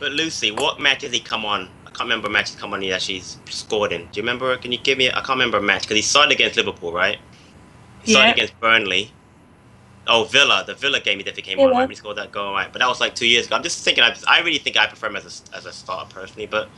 [0.00, 1.70] But Lucy, what match did he come on?
[1.86, 4.02] I can't remember a match he's come on he actually scored in.
[4.02, 4.56] Do you remember?
[4.58, 5.08] Can you give me?
[5.10, 7.18] I can't remember a match because he started against Liverpool, right?
[8.00, 8.32] He started Yeah.
[8.32, 9.12] against Burnley.
[10.08, 11.72] Oh, Villa, the Villa game he definitely came on, Villa.
[11.72, 11.80] right?
[11.82, 12.72] When he scored that goal, right?
[12.72, 13.56] But that was like two years ago.
[13.56, 16.12] I'm just thinking, I, I really think I prefer him as a, as a starter
[16.12, 16.46] personally.
[16.46, 16.68] But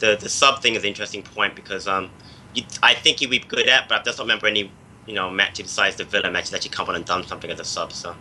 [0.00, 2.10] the the sub thing is an interesting point because um,
[2.54, 4.70] you, I think he'd be good at, but I just don't remember any
[5.06, 7.60] you know match besides the Villa match that he come on and done something as
[7.60, 7.92] a sub.
[7.92, 8.14] So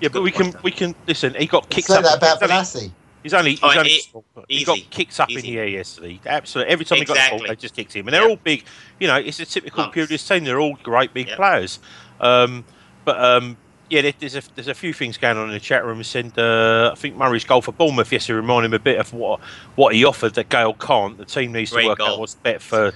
[0.00, 1.34] Yeah, but we can we can listen.
[1.34, 2.02] He got kicked Say up.
[2.04, 2.92] that about he's only- Bolasie.
[3.22, 4.02] He's only, he's Oh, only e-
[4.48, 6.20] he got easy, kicked up in the air yesterday.
[6.26, 8.62] Absolutely, every time he got the ball, they just kicked him, and they're all big.
[9.00, 9.96] You know, it's a typical Lumps.
[9.96, 10.44] Pulis team.
[10.44, 11.80] They're all great big players.
[12.20, 12.64] Um,
[13.04, 13.56] but um,
[13.88, 16.02] yeah, there's a there's a few things going on in the chat room.
[16.02, 19.40] Said uh, I think Murray's goal for Bournemouth yesterday reminded him a bit of what
[19.76, 21.16] what he offered that Gayle can't.
[21.18, 22.08] The team needs Great to work goal.
[22.08, 22.92] out what's better for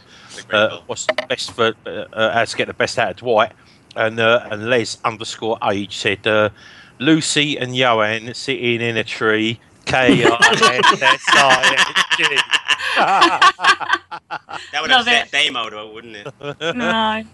[0.53, 3.53] uh, what's best for uh, uh, how to get the best out of Dwight.
[3.97, 6.51] and uh, and Les underscore age said uh,
[6.99, 9.61] Lucy and Yohan sitting in a tree.
[9.87, 12.37] K I N S I N G.
[14.73, 16.29] That would Love upset Damo, though, wouldn't it?
[16.77, 17.25] no.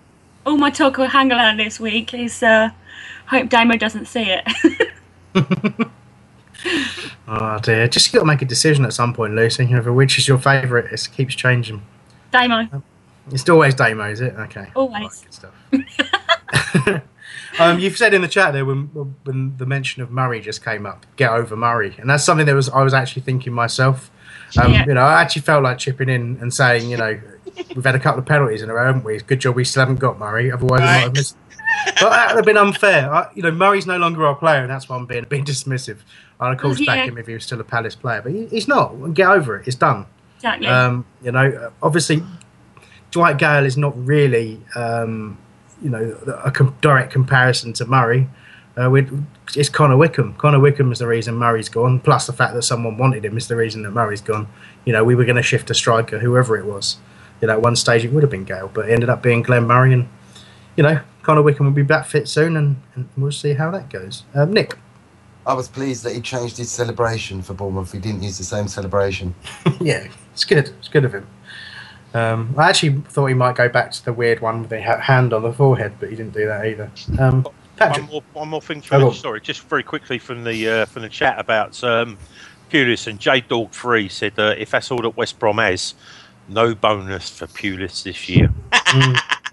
[0.46, 2.70] All my talk with Hangeland this week is uh,
[3.26, 4.92] hope Damo doesn't see it.
[7.28, 9.72] Oh dear, just got to make a decision at some point, Lucy.
[9.74, 10.92] Over which is your favourite.
[10.92, 11.82] It keeps changing.
[12.30, 12.82] Damo,
[13.30, 14.34] It's always Damo, is it?
[14.34, 14.68] Okay.
[14.74, 15.24] always.
[17.58, 18.82] Um, you've said in the chat there when,
[19.24, 22.54] when the mention of Murray just came up, get over Murray, and that's something that
[22.54, 24.10] was I was actually thinking myself.
[24.58, 24.84] Um, Yeah.
[24.86, 27.18] You know, I actually felt like chipping in and saying, you know,
[27.74, 29.18] we've had a couple of penalties in a row, haven't we?
[29.20, 31.36] Good job we still haven't got Murray, otherwise we might have missed.
[32.00, 33.12] But that would have been unfair.
[33.12, 35.98] I, you know, Murray's no longer our player, and that's why I'm being being dismissive.
[36.40, 36.94] I'd of course Yeah.
[36.94, 39.14] back him if he was still a Palace player, but he, he's not.
[39.14, 39.66] Get over it.
[39.66, 40.06] It's done.
[40.36, 40.66] Exactly.
[40.68, 42.22] Um, you know, obviously,
[43.10, 45.38] Dwight Gayle is not really, um,
[45.82, 48.28] you know, a com- direct comparison to Murray.
[48.78, 48.92] Uh,
[49.54, 50.34] it's Connor Wickham.
[50.34, 51.98] Connor Wickham is the reason Murray's gone.
[52.00, 54.48] Plus the fact that someone wanted him is the reason that Murray's gone.
[54.84, 56.98] You know, we were going to shift a striker, whoever it was.
[57.40, 59.42] You know, at one stage it would have been Gayle, but it ended up being
[59.42, 59.94] Glenn Murray.
[59.94, 60.08] And
[60.76, 63.90] you know, Connor Wickham will be back fit soon, and, and we'll see how that
[63.90, 64.22] goes.
[64.32, 64.78] Um, Nick,
[65.44, 67.90] I was pleased that he changed his celebration for Bournemouth.
[67.90, 69.34] He didn't use the same celebration.
[69.80, 70.68] yeah, it's good.
[70.68, 71.26] It's good of him.
[72.14, 75.32] Um, I actually thought he might go back to the weird one with the hand
[75.32, 76.92] on the forehead, but he didn't do that either.
[77.18, 77.44] Um,
[77.74, 80.70] Patrick, One more, one more thing Oh, from the, sorry, just very quickly from the
[80.70, 82.18] uh, from the chat about um,
[82.70, 85.96] Pulis and J Dog Three said uh, if that's all that West Brom has,
[86.48, 88.48] no bonus for Pulis this year.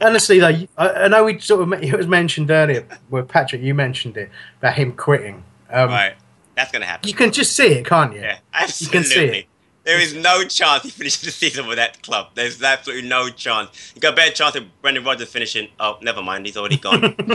[0.00, 2.86] honestly though, I, I know we sort of it was mentioned earlier.
[3.08, 5.44] Where Patrick, you mentioned it about him quitting.
[5.70, 6.14] Um, right.
[6.56, 7.08] That's going to happen.
[7.08, 8.20] You can just see it, can't you?
[8.20, 8.38] Yeah,
[8.78, 9.38] You can see absolutely.
[9.38, 9.46] it.
[9.84, 12.30] There is no chance he finishes the season with that club.
[12.34, 13.92] There's absolutely no chance.
[13.94, 15.68] You got a better chance of Brendan Rodgers finishing.
[15.80, 16.44] Oh, never mind.
[16.44, 17.14] He's already gone.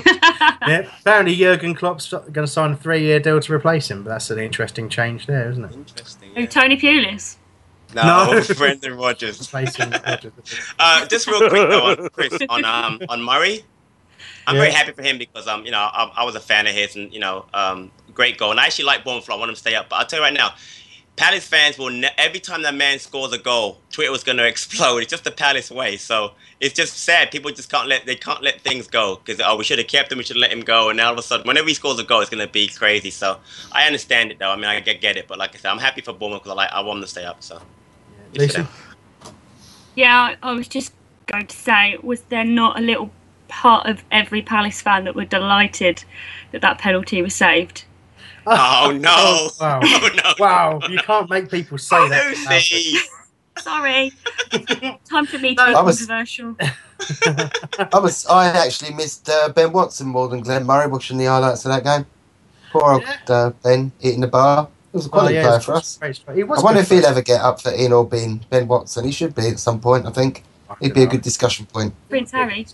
[0.68, 0.88] yeah.
[1.00, 4.04] Apparently, Jurgen Klopp's going to sign a three-year deal to replace him.
[4.04, 5.74] But that's an interesting change there, isn't it?
[5.74, 6.30] Interesting.
[6.36, 7.38] Who, Tony Pulis?
[7.94, 8.42] No, No.
[8.56, 9.40] Brendan Rodgers.
[10.80, 13.64] Uh, just real quick though, on Chris on um on Murray.
[14.46, 16.74] I'm very happy for him because um you know I, I was a fan of
[16.74, 19.30] his and you know um great goal and I actually like Bournemouth.
[19.30, 19.90] I want him to stay up.
[19.90, 20.54] But I'll tell you right now,
[21.16, 24.48] Palace fans will ne- every time that man scores a goal, Twitter was going to
[24.48, 24.98] explode.
[24.98, 25.98] It's just the Palace way.
[25.98, 27.32] So it's just sad.
[27.32, 30.12] People just can't let they can't let things go because oh we should have kept
[30.12, 32.00] him, we should let him go, and now all of a sudden whenever he scores
[32.00, 33.12] a goal, it's going to be crazy.
[33.12, 33.38] So
[33.72, 34.50] I understand it though.
[34.52, 36.52] I mean I get, get it, but like I said, I'm happy for Bournemouth because
[36.52, 37.44] I like I want them to stay up.
[37.44, 37.62] So.
[38.36, 38.66] Lucy?
[39.96, 40.94] Yeah, I I was just
[41.28, 43.10] going to say, was there not a little
[43.48, 46.04] part of every Palace fan that were delighted
[46.52, 47.86] that that penalty was saved?
[48.46, 49.50] Oh no!
[49.62, 49.80] wow!
[49.84, 50.34] Oh, no.
[50.38, 50.80] Wow!
[50.90, 52.28] You can't make people say that.
[52.50, 52.98] Lucy!
[53.58, 54.12] Sorry.
[55.10, 56.56] Time for me to be I was- controversial.
[57.94, 58.26] I was.
[58.26, 61.84] I actually missed uh, Ben Watson more than Glenn Murray watching the highlights of that
[61.86, 62.06] game.
[62.72, 64.68] Poor old uh, Ben eating the bar.
[64.94, 66.00] He was a quality Oh, yeah, player for us.
[66.04, 66.40] it's great.
[66.40, 69.04] I wonder if he'll ever get up for Ian or Ben, Ben Watson.
[69.06, 70.06] He should be at some point.
[70.06, 70.44] I think
[70.80, 71.96] he'd be a good discussion point.
[72.10, 72.68] Prince Harry.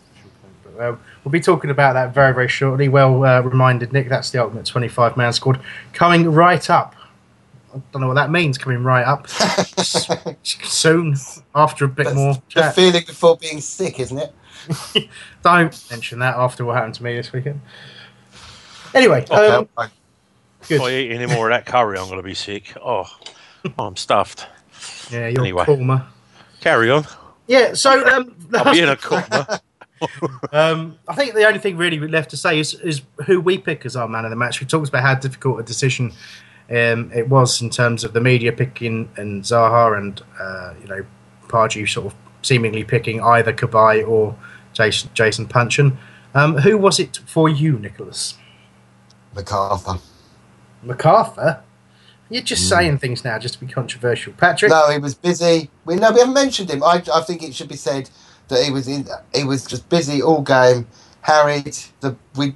[0.77, 2.89] Uh, we'll be talking about that very, very shortly.
[2.89, 4.09] Well uh, reminded, Nick.
[4.09, 5.61] That's the ultimate 25 man squad
[5.93, 6.93] coming right up.
[7.73, 9.27] I don't know what that means, coming right up.
[10.43, 11.15] Soon,
[11.55, 15.09] after a bit more The feeling before being sick, isn't it?
[15.43, 17.61] Don't mention that after what happened to me this weekend.
[18.93, 19.89] Anyway, Okay, um, fine.
[20.67, 20.75] Good.
[20.75, 22.73] If I eat any more of that curry, I'm going to be sick.
[22.83, 23.05] Oh,
[23.65, 24.47] oh, I'm stuffed.
[25.11, 25.65] yeah, you're Anyway.
[25.65, 26.05] calmer.
[26.61, 27.05] Carry on.
[27.47, 29.61] Yeah, so um, I'll be in a coma.
[30.51, 33.85] um, I think the only thing really left to say is, is who we pick
[33.85, 34.59] as our man of the match.
[34.61, 36.11] We talked about how difficult a decision
[36.69, 41.05] um, it was in terms of the media picking and Zaha and uh, you know
[41.47, 44.35] Pardew sort of seemingly picking either Cabaye or
[44.73, 45.97] Jason Jason Puncheon.
[46.35, 48.37] Um, who was it for you, Nicholas?
[49.35, 49.99] McArthur.
[50.85, 51.61] McArthur.
[52.29, 54.69] You're just saying things now just to be controversial, Patrick.
[54.69, 55.71] No, he was busy.
[55.85, 56.83] We no, we haven't mentioned him.
[56.83, 58.09] I, I think it should be said
[58.49, 59.07] that he was in.
[59.33, 60.87] He was just busy all game,
[61.21, 61.77] harried.
[62.01, 62.55] The we,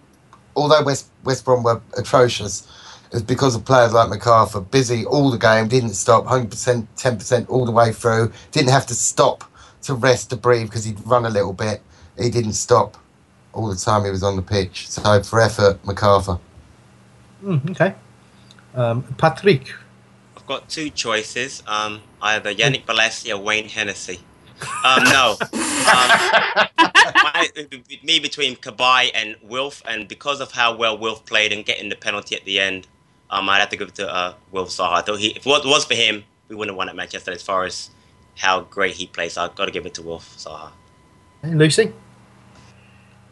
[0.55, 2.67] although West West Brom were atrocious,
[3.07, 4.69] it was because of players like McArthur.
[4.69, 8.31] Busy all the game, didn't stop, hundred percent, ten percent all the way through.
[8.51, 9.43] Didn't have to stop
[9.83, 11.81] to rest to breathe because he'd run a little bit.
[12.19, 12.95] He didn't stop
[13.53, 14.87] all the time he was on the pitch.
[14.87, 16.39] So for effort, McArthur.
[17.43, 17.95] Mm, okay.
[18.73, 19.73] Um, Patrick.
[20.35, 21.63] I've got two choices.
[21.67, 24.19] Um, either Yannick Bolasie or Wayne Hennessy.
[24.85, 25.35] Um, no.
[25.41, 25.49] Um,
[27.23, 27.47] my,
[28.03, 31.95] me between Cabaye and Wilf, and because of how well Wilf played and getting the
[31.95, 32.87] penalty at the end,
[33.29, 34.93] um, I'd have to give it to uh, Wilf Zaha.
[34.93, 37.41] I thought he, if it was- for him, we wouldn't have won at Manchester as
[37.41, 37.89] far as
[38.37, 39.37] how great he plays.
[39.37, 40.69] I've got to give it to Wilf Zaha.
[41.43, 41.93] Lucy.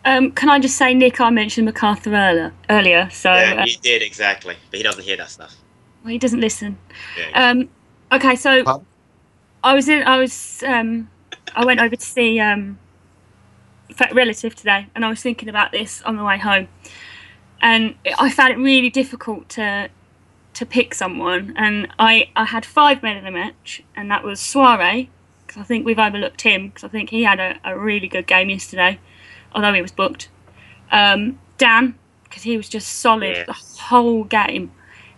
[0.03, 1.22] Um, can I just say, Nick?
[1.22, 2.53] I mentioned McArthur earlier.
[2.69, 5.56] Earlier, so yeah, uh, did exactly, but he doesn't hear that stuff.
[6.03, 6.78] well, he doesn't listen.
[7.18, 7.49] Yeah.
[7.49, 7.69] Um,
[8.11, 8.84] okay, so
[9.64, 10.03] I was in.
[10.03, 10.64] I was.
[10.65, 11.10] Um,
[11.56, 12.80] I went over to see um,
[13.99, 16.68] a relative today, and I was thinking about this on the way home,
[17.61, 19.90] and I found it really difficult to
[20.53, 21.53] to pick someone.
[21.56, 25.10] And I I had five men in the match, and that was Souaré
[25.45, 28.26] because I think we've overlooked him because I think he had a, a really good
[28.26, 28.99] game yesterday,
[29.53, 30.30] although he was booked.
[30.91, 33.44] Um, Dann because he was just solid Yeah.
[33.45, 34.72] the whole game.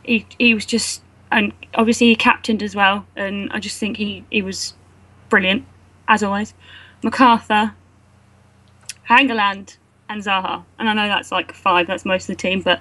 [0.03, 1.01] He he was just
[1.31, 4.73] and obviously he captained as well, and I just think he he was
[5.29, 5.65] brilliant
[6.07, 6.53] as always.
[7.01, 7.73] McArthur,
[9.09, 9.77] Hangeland,
[10.09, 11.87] and Zaha, and I know that's like five.
[11.87, 12.79] That's most of the team, but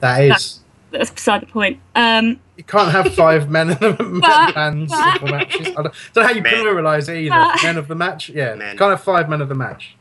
[0.00, 0.60] That is.
[0.90, 1.80] that's beside the point.
[1.94, 5.66] Um, You can't have five men in the But- man's but- of the matches.
[5.68, 7.30] I don't, don't know how you pluralise it either.
[7.30, 8.54] But- men of the match, yeah.
[8.54, 8.76] Men.
[8.76, 9.96] Can't have five men of the match.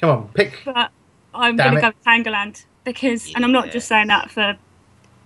[0.00, 0.60] Come on, pick.
[0.64, 0.90] but
[1.34, 1.80] I'm going to it.
[1.80, 4.56] go with Hangeland because, and I'm not just saying that for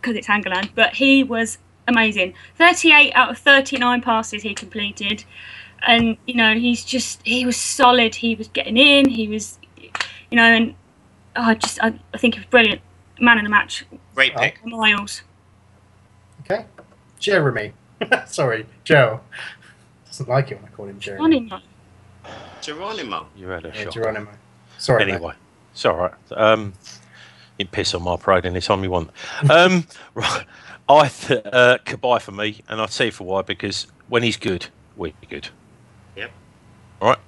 [0.01, 1.59] because it's Hangeland, but he was
[1.89, 2.35] amazing.
[2.57, 5.25] 38 out of 39 passes he completed,
[5.87, 8.15] and you know he's just he was solid.
[8.15, 9.09] He was getting in.
[9.09, 10.75] He was, you know, and
[11.37, 12.81] oh, I just I, I think he was brilliant.
[13.21, 13.85] Man in the match,
[14.15, 14.65] Great pick.
[14.67, 15.23] Miles.
[16.41, 16.65] Okay.
[17.21, 17.73] Jeremy.
[18.27, 19.21] Sorry, Joe.
[20.07, 21.41] Doesn't like it when I call him Jeremy.
[21.41, 21.61] Geronimo.
[22.61, 23.27] Geronimo.
[23.37, 23.93] You had a Yeah, shot.
[23.93, 24.31] Geronimo.
[24.83, 25.05] Sorry.
[25.05, 25.15] mate.
[25.15, 25.35] Anyway,
[25.73, 26.13] it's all right.
[26.33, 26.73] Um,
[27.57, 29.11] you can piss on my parade anytime you want.
[29.49, 30.45] Um, right.
[30.89, 33.43] I th- uh, Cabaye for me, and I'll tell you for why.
[33.43, 35.49] Because when he's good, we're good.
[36.17, 36.33] Yep.
[37.01, 37.19] All right.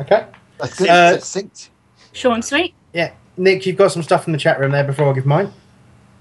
[0.00, 0.26] Okay.
[0.58, 0.88] That's good.
[0.88, 1.70] Uh, Succinct.
[2.12, 2.74] Sean Sweet.
[2.92, 3.12] Yeah.
[3.36, 5.52] Nick, you've got some stuff in the chat room there before I give mine.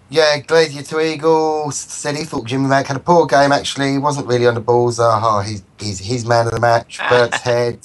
[0.10, 3.52] Yeah, Glazier to Eagles said he thought Jimmy Mack had a poor game.
[3.52, 4.92] Actually, he wasn't really on the ball.
[4.92, 7.00] Zaha, he's he's his man of the match.
[7.10, 7.80] Bert's head.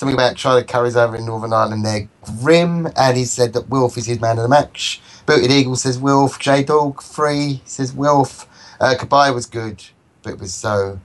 [0.00, 1.84] Something about trying to carries over in Northern Ireland.
[1.84, 2.08] They're
[2.40, 4.98] grim, and he said that Wilf is his man of the match.
[5.26, 6.38] Booted Eagle says Wilf.
[6.38, 8.48] J Dog free says Wilf.
[8.80, 9.84] Uh, Cabaye was good,
[10.22, 10.98] but it was so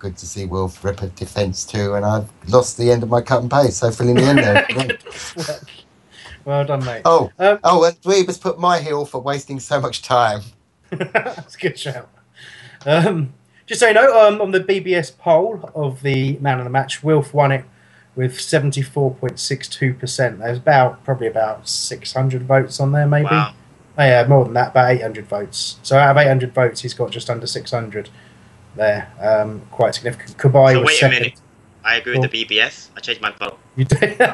[0.00, 1.94] good to see Wilf rip a defence too.
[1.94, 5.60] And I've lost the end of my cut and paste, so filling the end there.
[6.44, 7.02] Well done, mate.
[7.04, 10.40] Oh, Um, oh, and Dweebus put my heel for wasting so much time.
[10.90, 12.10] That's a good shout.
[12.84, 13.32] Um,
[13.64, 17.04] just so you know, um, on the BBS poll of the man of the match,
[17.04, 17.64] Wilf won it
[18.16, 20.38] with 74.62%.
[20.38, 23.24] There's about probably about 600 votes on there, maybe.
[23.26, 23.54] Wow.
[23.96, 25.78] Oh, yeah, more than that, about 800 votes.
[25.82, 28.10] So out of 800 votes, he's got just under 600
[28.76, 29.12] there.
[29.20, 30.36] Um, quite significant.
[30.36, 31.40] Cabaye So was wait a minute.
[31.84, 32.88] I agree with the BBS.
[32.96, 33.58] I changed my vote.
[33.76, 34.18] You did?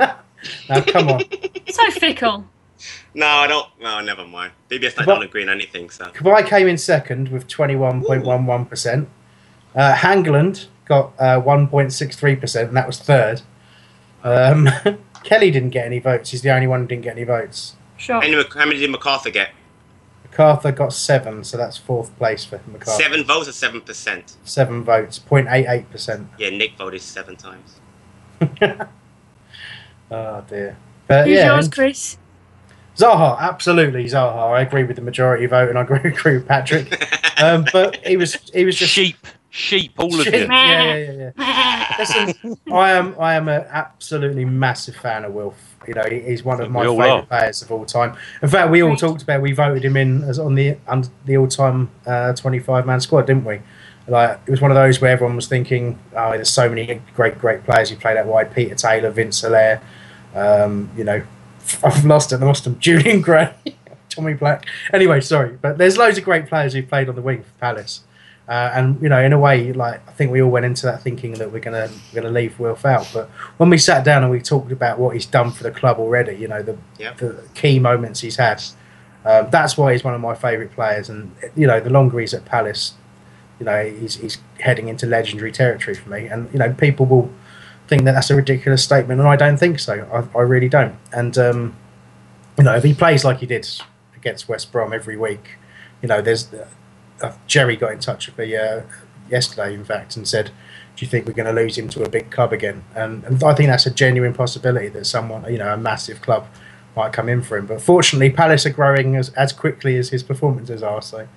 [0.69, 1.23] now, come on.
[1.71, 2.45] So fickle.
[3.15, 3.69] No, I don't.
[3.81, 4.51] No, never mind.
[4.69, 5.15] BBS I What?
[5.15, 5.89] don't agree on anything.
[5.91, 9.07] So Cabaye came in second with 21.11%.
[9.77, 13.43] Uh, Hangeland got uh, 1.63%, and that was third.
[14.23, 14.69] Um,
[15.25, 16.31] Kelly didn't get any votes.
[16.31, 17.77] He's the only one who didn't get any votes.
[17.97, 18.23] Sure.
[18.23, 19.51] Anyway, how many did McArthur get?
[20.31, 22.97] McArthur got seven, so that's fourth place for McArthur.
[22.97, 24.37] Seven votes or seven percent?
[24.45, 26.27] Seven votes, 0.88%.
[26.39, 27.81] Yeah, Nick voted seven times.
[30.11, 30.77] Oh, dear.
[31.07, 32.17] But Who's yeah, yours, Chris?
[32.97, 34.53] Zaha, absolutely Zaha.
[34.53, 37.43] I agree with the majority vote, and I agree, agree with Patrick.
[37.43, 39.17] Um, but he was he was just sheep,
[39.51, 40.41] sheep, all of Sheep, you.
[40.41, 41.31] Yeah, yeah, yeah.
[41.37, 41.95] yeah.
[41.99, 45.57] Listen, I am I am an absolutely massive fan of Wilf.
[45.87, 48.17] You know, he's one of my favourite players of all time.
[48.43, 51.37] In fact, we all talked about we voted him in as on the on the
[51.37, 51.91] all time
[52.37, 53.61] twenty five man squad, didn't we?
[54.07, 57.39] Like it was one of those where everyone was thinking, oh, there's so many great
[57.39, 58.55] great players who played out wide.
[58.55, 59.83] Peter Taylor, Vince Hilaire.
[60.35, 61.23] Um, you know,
[61.85, 62.41] I've lost it.
[62.41, 62.79] I lost him.
[62.81, 63.53] Julian Gray.
[64.09, 64.67] Tommy Black.
[64.93, 68.03] Anyway, sorry, but there's loads of great players who played on the wing for Palace.
[68.51, 71.03] Uh, and you know, in a way, like I think we all went into that
[71.03, 73.09] thinking that we're gonna we're gonna leave Wilf out.
[73.15, 73.29] But
[73.59, 76.35] when we sat down and we talked about what he's done for the club already,
[76.35, 77.17] you know, the, Yep.
[77.19, 78.61] the key moments he's had,
[79.25, 81.09] um, that's why he's one of my favourite players.
[81.09, 82.95] And you know, the longer he's at Palace,
[83.61, 86.27] you know, he's he's heading into legendary territory for me.
[86.27, 87.31] And you know, people will
[87.87, 90.27] think that that's a ridiculous statement, and I don't think so.
[90.35, 90.97] I, I really don't.
[91.13, 91.77] And um,
[92.59, 93.69] you know, if he plays like he did
[94.17, 95.51] against West Brom every week,
[96.03, 96.49] you know, there's
[97.47, 98.83] Jerry got in touch with me uh,
[99.29, 100.47] yesterday, in fact, and said,
[100.97, 103.43] "Do you think we're going to lose him to a big club again?" And, and
[103.43, 106.47] I think that's a genuine possibility that someone, you know, a massive club
[106.97, 107.67] might come in for him.
[107.67, 111.29] But fortunately, Palace are growing as, as quickly as his performances are, so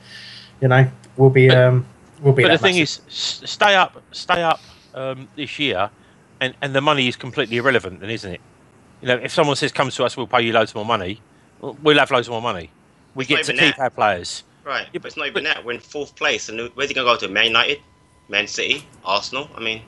[0.62, 1.86] you know, we'll be um,
[2.22, 2.44] we'll be.
[2.44, 4.62] But the that thing massive- is, stay up, stay up
[4.94, 5.90] um, this year,
[6.40, 8.42] and, and the money is completely irrelevant, then, isn't it?
[9.02, 11.22] You know, if someone says, "Come to us, we'll pay you loads more money,"
[11.60, 12.70] well, we'll have loads more money.
[13.16, 13.80] We get not to keep that.
[13.80, 14.44] our players.
[14.64, 15.64] Right, but it's not even that.
[15.65, 17.27] We're in fourth place, and where's he gonna go to?
[17.27, 17.80] Man United,
[18.30, 19.49] Man City, Arsenal.
[19.56, 19.81] I mean,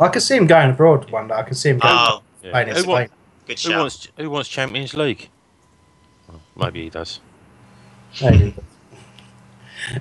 [0.00, 1.34] I could see him going abroad one day.
[1.34, 2.92] I could see him going Oh, playing in Who, Spain.
[2.92, 3.10] want,
[3.46, 3.80] Good Who shout.
[3.80, 5.28] wants Who wants Champions League?
[6.28, 7.20] Well, maybe he does.
[8.22, 8.54] Maybe.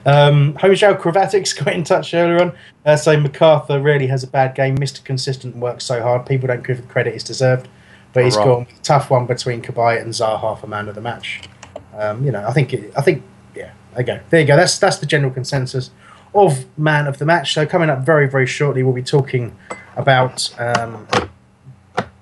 [0.05, 2.53] Um, Homeshell Cravatics got in touch earlier on,
[2.85, 4.77] uh, saying McArthur really has a bad game.
[4.77, 5.03] Mr.
[5.03, 6.25] Consistent works so hard.
[6.25, 7.67] People don't give the credit he's deserved.
[8.13, 8.45] But he's Right.
[8.45, 11.41] gone a tough one between Cabaye and Zaha for man of the match.
[11.97, 13.32] Um, you know, I think, it, I think, yeah,
[13.95, 14.19] there you go.
[14.29, 14.55] There you go.
[14.55, 15.91] That's that's the general consensus
[16.33, 17.53] of man of the match.
[17.53, 19.55] So coming up very very shortly, we'll be talking
[19.95, 20.53] about.
[20.59, 21.07] Um,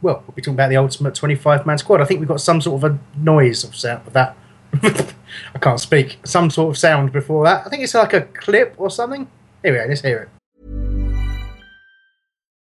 [0.01, 2.01] well, we'll be talking about the ultimate 25 man squad.
[2.01, 4.35] I think we've got some sort of a noise of sound that.
[5.53, 6.19] I can't speak.
[6.23, 7.65] Some sort of sound before that.
[7.65, 9.27] I think it's like a clip or something.
[9.63, 9.85] Here we go.
[9.87, 10.40] Let's hear it.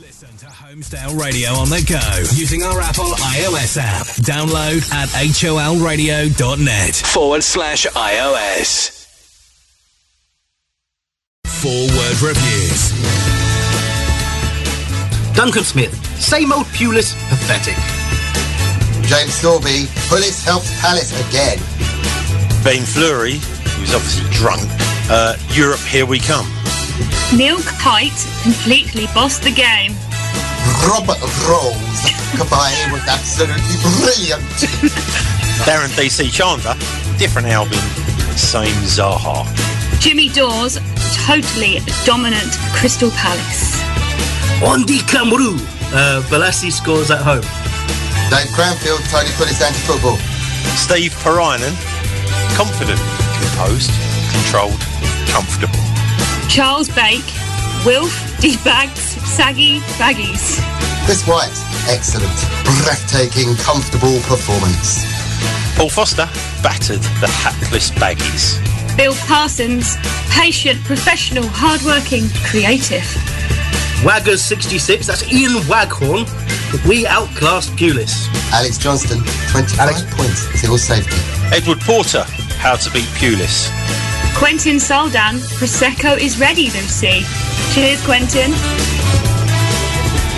[0.00, 1.98] Listen to Holmesdale Radio on the go
[2.36, 4.06] using our Apple iOS app.
[4.26, 8.94] Download at holradio.net forward slash iOS.
[11.46, 12.92] Four word reviews.
[15.34, 17.76] Duncan Smith, same old Pulis, pathetic.
[19.08, 21.58] James Storby, Pulis helps Palace again.
[22.62, 23.34] Ben Fleury,
[23.78, 24.62] who's obviously drunk.
[25.10, 26.46] Uh, Europe, here we come.
[27.36, 29.92] Neil Kite completely bossed the game.
[30.88, 32.00] Robert Rose,
[32.32, 34.42] Kabay was absolutely brilliant.
[35.68, 36.72] Darren DC Chandler,
[37.18, 37.78] different album,
[38.34, 39.44] same Zaha.
[40.00, 40.78] Jimmy Dawes,
[41.26, 43.78] totally dominant Crystal Palace.
[44.64, 45.58] Andy Camrou,
[45.92, 47.44] uh, Bolasie scores at home.
[48.30, 50.16] Dave Cranfield, Tony Pulis anti-football.
[50.80, 51.76] Steve Perinen,
[52.56, 53.00] confident,
[53.38, 53.90] composed,
[54.32, 54.80] controlled,
[55.28, 55.97] comfortable.
[56.48, 57.24] Charles Bake,
[57.84, 58.10] Wilf,
[58.40, 60.58] debagged, saggy baggies.
[61.04, 61.52] Chris White,
[61.88, 62.34] excellent,
[62.82, 65.04] breathtaking, comfortable performance.
[65.76, 66.26] Paul Foster,
[66.62, 68.56] battered the hapless baggies.
[68.96, 69.96] Bill Parsons,
[70.30, 73.04] patient, professional, hardworking, creative.
[74.02, 76.24] Waggers 66, that's Ian Waghorn.
[76.88, 78.26] We outclassed Pulis.
[78.52, 79.18] Alex Johnston,
[79.50, 81.16] 25 points till safety.
[81.54, 82.24] Edward Porter,
[82.56, 83.68] how to beat Pulis.
[84.38, 87.24] Quentin Saldan, Prosecco is ready, Lucy.
[87.74, 88.52] Cheers, Quentin.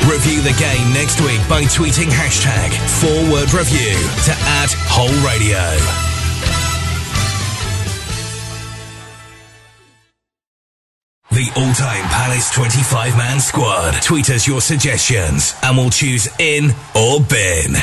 [0.09, 3.93] Review the game next week by tweeting hashtag forward review
[4.25, 5.61] to add whole radio.
[11.31, 14.01] The all time Palace 25 man squad.
[14.03, 17.75] Tweet us your suggestions and we'll choose in or bin.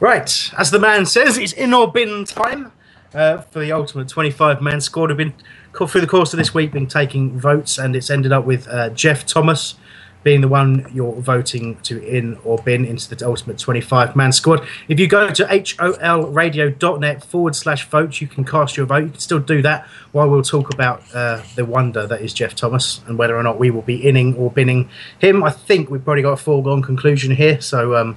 [0.00, 2.72] Right, as the man says, it's in or bin time
[3.14, 5.10] uh, for the ultimate 25 man squad.
[5.10, 5.34] Have been
[5.72, 8.90] through the course of this week been taking votes, and it's ended up with uh,
[8.90, 9.74] Geoff Thomas
[10.22, 14.66] being the one you're voting to in or bin into the ultimate 25 man squad.
[14.88, 19.04] If you go to holradio.net forward slash vote, you can cast your vote.
[19.04, 22.54] You can still do that while we'll talk about uh, the wonder that is Geoff
[22.54, 25.42] Thomas and whether or not we will be inning or binning him.
[25.42, 27.96] I think we've probably got a foregone conclusion here, so.
[27.96, 28.16] Um,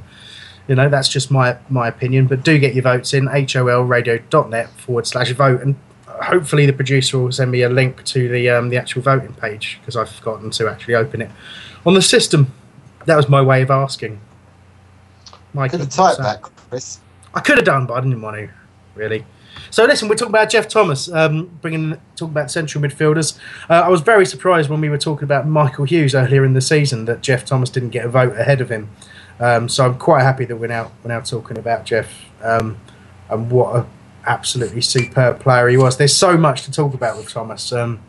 [0.68, 2.28] you know, that's just my my opinion.
[2.28, 5.76] But do get your votes in holradio.net forward slash vote, and
[6.08, 9.78] hopefully the producer will send me a link to the um, the actual voting page
[9.82, 11.32] because I've forgotten to actually open it
[11.86, 12.54] on the system.
[13.06, 14.20] That was my way of asking.
[15.54, 17.00] My Could have typed that, Chris.
[17.34, 18.50] I could have done, but I didn't want to,
[18.96, 19.26] really.
[19.70, 23.38] So listen, we're talking about Geoff Thomas, um, bringing talking about central midfielders.
[23.70, 26.62] Uh, I was very surprised when we were talking about Michael Hughes earlier in the
[26.62, 28.90] season that Geoff Thomas didn't get a vote ahead of him.
[29.40, 32.78] Um, so I'm quite happy that we're now we're now talking about Geoff um,
[33.30, 33.86] and what a
[34.26, 35.98] absolutely superb player he was.
[35.98, 37.72] There's so much to talk about with Thomas.
[37.72, 38.00] Um,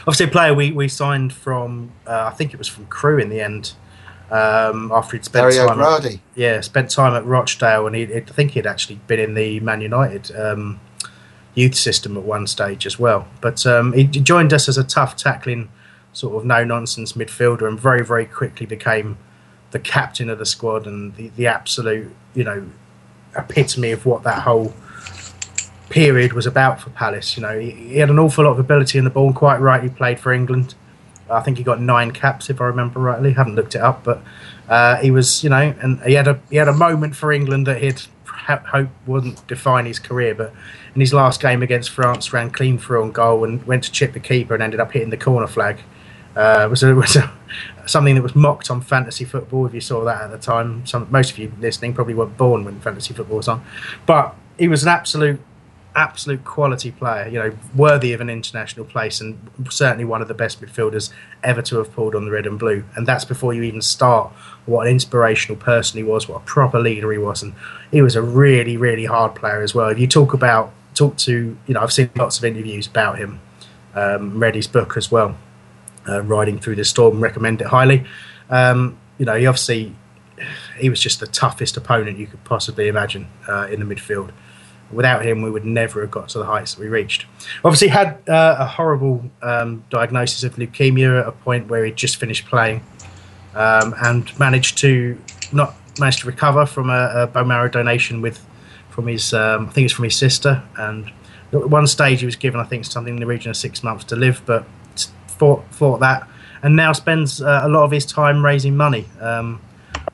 [0.00, 3.28] obviously, a player we, we signed from uh, I think it was from Crewe in
[3.28, 3.72] the end.
[4.30, 8.52] Um, after he'd spent time, at, yeah, spent time at Rochdale, and he, I think
[8.52, 10.80] he'd actually been in the Man United um,
[11.54, 13.28] youth system at one stage as well.
[13.42, 15.68] But um, he joined us as a tough tackling,
[16.14, 19.18] sort of no nonsense midfielder, and very very quickly became
[19.72, 22.66] the captain of the squad and the, the absolute, you know,
[23.36, 24.72] epitome of what that whole
[25.88, 27.36] period was about for Palace.
[27.36, 29.32] You know, he, he had an awful lot of ability in the ball.
[29.32, 30.74] Quite right, he played for England.
[31.30, 33.32] I think he got nine caps, if I remember rightly.
[33.32, 34.22] haven't looked it up, but
[34.68, 37.66] uh, he was, you know, and he had a he had a moment for England
[37.66, 40.34] that he'd hope wouldn't define his career.
[40.34, 40.52] But
[40.94, 44.12] in his last game against France, ran clean through on goal and went to chip
[44.12, 45.80] the keeper and ended up hitting the corner flag.
[46.34, 47.30] Uh, was a, was a,
[47.86, 49.66] something that was mocked on fantasy football.
[49.66, 52.64] If you saw that at the time, some most of you listening probably weren't born
[52.64, 53.64] when fantasy football was on,
[54.06, 55.40] but he was an absolute
[55.94, 60.34] absolute quality player, you know, worthy of an international place and certainly one of the
[60.34, 62.84] best midfielders ever to have pulled on the red and blue.
[62.96, 64.32] And that's before you even start
[64.66, 67.42] what an inspirational person he was, what a proper leader he was.
[67.42, 67.54] And
[67.90, 69.88] he was a really, really hard player as well.
[69.88, 73.40] If you talk about, talk to, you know, I've seen lots of interviews about him,
[73.94, 75.36] um, read his book as well,
[76.08, 78.04] uh, Riding Through the Storm, recommend it highly.
[78.50, 79.94] Um, you know, he obviously,
[80.78, 84.30] he was just the toughest opponent you could possibly imagine uh, in the midfield
[84.92, 87.26] without him, we would never have got to the heights that we reached.
[87.64, 92.16] Obviously, had uh, a horrible um, diagnosis of leukemia at a point where he'd just
[92.16, 92.82] finished playing,
[93.54, 95.18] um, and managed to
[95.52, 98.44] not managed to recover from a, a bone marrow donation with
[98.90, 100.62] from his um, I think it's from his sister.
[100.76, 101.10] And
[101.52, 104.04] at one stage, he was given I think something in the region of six months
[104.04, 104.66] to live, but
[105.42, 106.28] fought fought that,
[106.62, 109.60] and now spends uh, a lot of his time raising money um,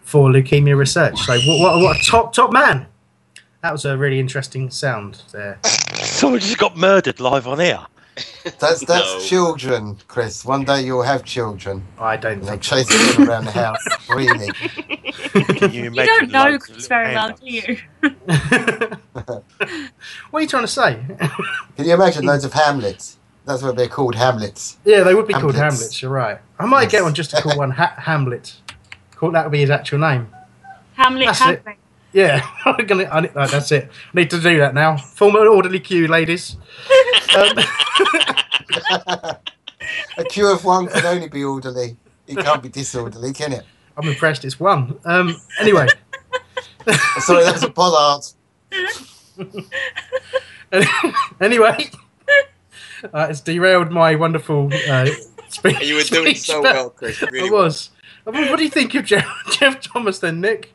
[0.00, 1.18] for leukemia research.
[1.20, 2.86] So what, what, what a top top man!
[3.62, 5.59] That was a really interesting sound there.
[5.64, 7.86] Someone just got murdered live on air.
[8.59, 10.46] That's that's children, Chris.
[10.46, 11.86] One day you'll have children.
[11.98, 14.50] I don't think chasing them around the house, screaming.
[15.74, 17.76] You You don't know Chris very well, do you?
[20.30, 21.05] What are you trying to say?
[21.76, 23.18] Can you imagine loads of Hamlets?
[23.49, 24.77] That's what they're called, Hamlets.
[24.85, 26.03] Yeah, they would be called Hamlets.
[26.03, 26.39] You're right.
[26.59, 28.55] I might get one just to call one ha- Hamlet.
[29.16, 30.29] Call that would be his actual name.
[30.93, 31.62] Hamlet That's Hamlet.
[31.66, 31.77] it.
[32.12, 33.05] Yeah, I'm gonna.
[33.05, 33.89] I, need- right, that's it.
[33.91, 34.99] I need to do that now.
[34.99, 36.57] Form an orderly queue, ladies.
[37.35, 37.59] Um,
[40.19, 41.97] A queue of one can only be orderly.
[42.27, 43.65] It can't be disorderly, can it?
[43.97, 44.45] I'm impressed.
[44.45, 44.99] It's one.
[45.07, 45.87] Um, anyway.
[47.20, 48.25] Sorry, that's a pollard.
[51.41, 51.91] anyway,
[53.05, 55.07] uh, it's derailed my wonderful uh,
[55.49, 55.81] speech.
[55.83, 57.20] You were doing speech, so well, Chris.
[57.23, 57.91] Really I was.
[58.27, 59.25] I mean, What do you think of Geoff,
[59.59, 60.75] Geoff Thomas then, Nick?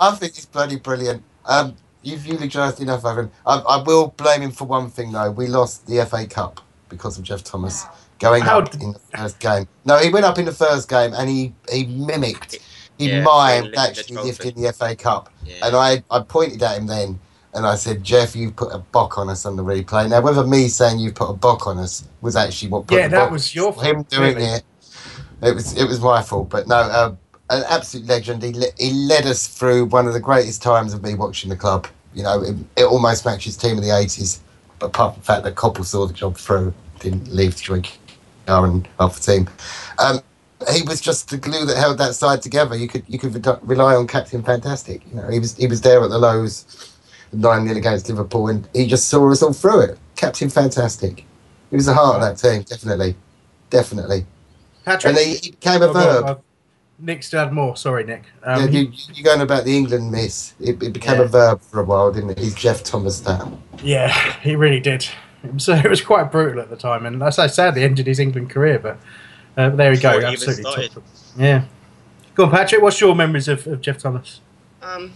[0.00, 1.22] I think he's bloody brilliant.
[1.46, 3.30] Um, you've eulogised enough of him.
[3.46, 5.30] I, I will blame him for one thing though.
[5.30, 7.84] We lost the FA Cup because of Geoff Thomas
[8.18, 9.66] going How up in the first game.
[9.86, 12.58] No, he went up in the first game and he he mimicked,
[12.98, 14.28] he Yeah, mimed actually trophy.
[14.28, 15.32] lifting the FA Cup.
[15.62, 17.18] And I I pointed at him then.
[17.52, 20.08] And I said, Geoff, you put a bock on us on the replay.
[20.08, 23.08] Now, whether me saying you put a bock on us was actually what put Yeah,
[23.08, 24.44] that was your him doing really.
[24.44, 24.62] it.
[25.42, 27.14] It was it was my fault, but no, uh,
[27.48, 28.42] an absolute legend.
[28.42, 31.56] He le- he led us through one of the greatest times of me watching the
[31.56, 31.88] club.
[32.14, 34.40] You know, it, it almost matches team of the eighties.
[34.78, 37.82] But apart from the fact that Coppell saw the job through, didn't leave to join
[37.82, 39.48] KR and half the team.
[39.98, 40.20] Um,
[40.72, 42.76] he was just the glue that held that side together.
[42.76, 45.02] You could you could re- rely on Captain Fantastic.
[45.08, 46.89] You know, he was he was there at the lows,
[47.32, 49.98] nine 0 against Liverpool, and he just saw us all through it.
[50.16, 51.24] Captain Fantastic.
[51.70, 53.14] He was the heart of that team, definitely,
[53.70, 54.26] definitely.
[54.84, 55.16] Patrick?
[55.16, 56.24] And he, he became a Oh, verb.
[56.24, 56.34] uh,
[56.98, 57.76] Nick still had more.
[57.76, 58.24] Sorry, Nick.
[58.42, 60.54] yeah, Um, you, you're going about the England miss.
[60.60, 61.24] It, it became Yeah.
[61.24, 62.38] a verb for a while, didn't it?
[62.38, 63.58] He's Geoff Thomas style.
[63.82, 64.08] Yeah,
[64.40, 65.06] he really did.
[65.56, 68.50] So it was quite brutal at the time, and as I sadly ended his England
[68.50, 68.78] career.
[68.78, 68.98] But
[69.56, 71.02] uh, there we go, Before he even absolutely
[71.38, 71.64] Yeah.
[72.34, 72.82] Go on, Patrick.
[72.82, 74.40] What's your memories of, of Geoff Thomas?
[74.82, 75.12] Um,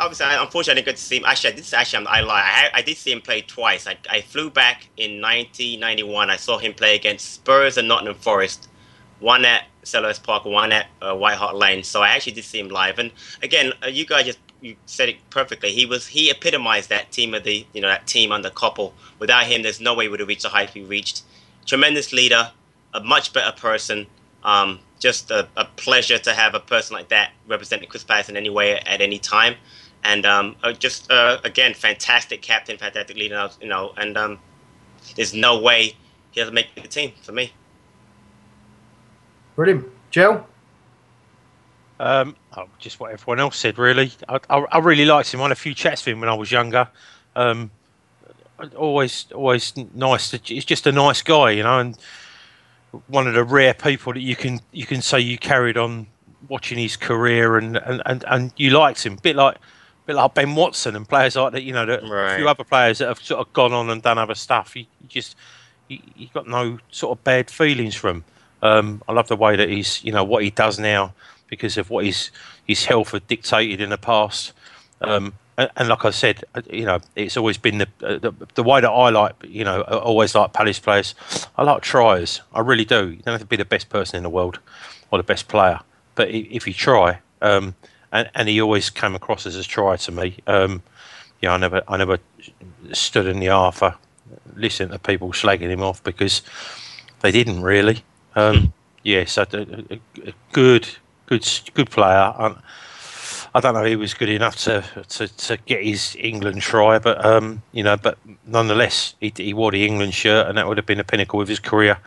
[0.00, 1.24] obviously, I, unfortunately, I didn't get to see him.
[1.26, 2.70] Actually, this is actually I lie.
[2.74, 3.86] I, I did see him play twice.
[3.86, 6.30] I, I flew back in 1991.
[6.30, 8.68] I saw him play against Spurs and Nottingham Forest.
[9.20, 11.84] One at Selhurst Park, one at uh, White Hart Lane.
[11.84, 12.98] So I actually did see him live.
[12.98, 13.12] And
[13.42, 15.72] again, uh, you guys just you said it perfectly.
[15.72, 18.92] He was he epitomized that team of the you know that team under Coppell.
[19.18, 21.22] Without him, there's no way we would have reached the height we reached.
[21.66, 22.50] Tremendous leader,
[22.94, 24.06] a much better person.
[24.42, 28.36] Um, just a, a pleasure to have a person like that representing Crystal Palace in
[28.36, 29.54] any way at any time.
[30.04, 33.50] And um, uh, just uh, again, fantastic captain, fantastic leader.
[33.60, 34.38] You know, and um,
[35.16, 35.94] there's no way
[36.30, 37.52] he doesn't make the team for me.
[39.56, 40.46] Brilliant, Joe.
[41.98, 44.10] Um, oh, just what everyone else said, really.
[44.26, 45.40] I, I, I really liked him.
[45.40, 46.88] I had a few chats with him when I was younger.
[47.36, 47.70] Um,
[48.74, 50.30] always, always nice.
[50.30, 51.98] To, he's just a nice guy, you know, and
[53.08, 56.06] one of the rare people that you can you can say you carried on
[56.48, 59.14] watching his career and and, and, and you liked him.
[59.14, 59.58] A bit like
[60.10, 61.62] bit like Ben Watson and players like that.
[61.62, 64.18] You know, that a few other players that have sort of gone on and done
[64.18, 64.74] other stuff.
[64.74, 65.36] You, you just
[65.88, 68.24] you, you got no sort of bad feelings from.
[68.62, 71.14] Um, I love the way that he's, you know, what he does now
[71.48, 72.30] because of what his
[72.66, 74.52] his health had dictated in the past.
[75.00, 78.32] Um, and, and like I said, uh, you know, it's always been the, uh, the
[78.54, 81.14] the way that I like, you know, I always like Palace players.
[81.56, 82.40] I like triers.
[82.52, 83.10] I really do.
[83.10, 84.58] You don't have to be the best person in the world
[85.10, 85.80] or the best player,
[86.16, 87.74] but if you try, um,
[88.12, 90.38] and, and he always came across as a try to me.
[90.46, 90.82] Um,
[91.48, 92.18] know, I never, I never
[92.92, 93.94] stood in the arthur
[94.54, 96.42] listening to people slagging him off because
[97.20, 98.02] they didn't really.
[98.36, 98.72] Um,
[99.02, 100.88] yeah, so a, a- a good,
[101.26, 102.34] good, good player.
[102.36, 102.56] I,
[103.54, 107.24] I don't know he was good enough to, to, to get his England try, but
[107.24, 108.16] um, you know, but
[108.46, 111.48] nonetheless, he, he wore the England shirt, and that would have been the pinnacle of
[111.48, 111.98] his career.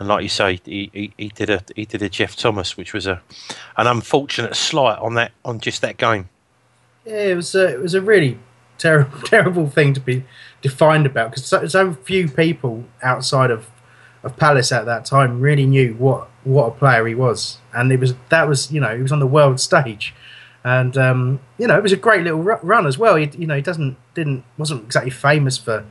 [0.00, 2.94] And like you say, he, he, he did a he did a Geoff Thomas, which
[2.94, 3.20] was a
[3.76, 6.30] an unfortunate slight on that on just that game.
[7.04, 8.38] Yeah, it was a, it was a really
[8.78, 10.24] terrible terrible thing to be
[10.62, 13.70] defined about because so, so few people outside of
[14.22, 18.00] of Palace at that time really knew what what a player he was, and it
[18.00, 20.14] was that was you know he was on the world stage,
[20.64, 23.16] and um, you know it was a great little run as well.
[23.16, 25.84] He, you know he doesn't didn't wasn't exactly famous for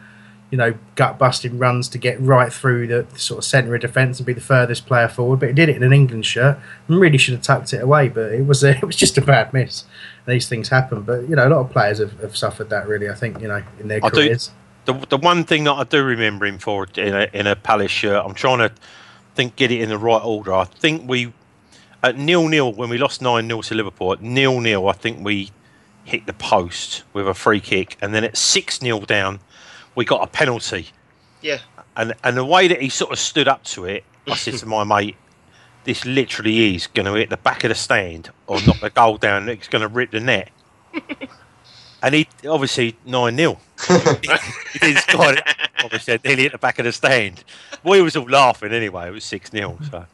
[0.52, 4.20] you know gut busting runs to get right through the, sort of centre of defence
[4.20, 6.58] and be the furthest player forward, but he did it in an England shirt
[6.88, 8.10] and really should have tucked it away.
[8.10, 9.84] But it was a, it was just a bad miss.
[10.26, 12.88] These things happen, but you know a lot of players have, have suffered that.
[12.88, 14.16] Really, I think you know in their I do.
[14.16, 14.52] careers.
[14.86, 17.92] The, the one thing that I do remember him for in a, in a Palace
[17.92, 18.72] shirt, I'm trying to
[19.36, 20.54] think get it in the right order.
[20.54, 21.32] I think we
[22.04, 24.14] at nil nil when we lost nine 0 to Liverpool.
[24.14, 25.52] At nil nil, I think we
[26.06, 29.40] hit the post with a free kick, and then at six 0 down,
[30.00, 30.88] we got a penalty.
[31.42, 31.58] Yeah.
[31.98, 34.66] And and the way that he sort of stood up to it, I said to
[34.66, 35.18] my mate,
[35.84, 39.18] "This literally is going to hit the back of the stand or knock the goal
[39.18, 39.50] down.
[39.50, 40.52] It's going to rip the net."
[42.02, 43.60] and he obviously nine 0
[44.72, 45.44] He did score it.
[45.84, 47.44] Obviously, nearly at the back of the stand.
[47.84, 49.10] We was all laughing anyway.
[49.10, 50.06] It was six 0 So.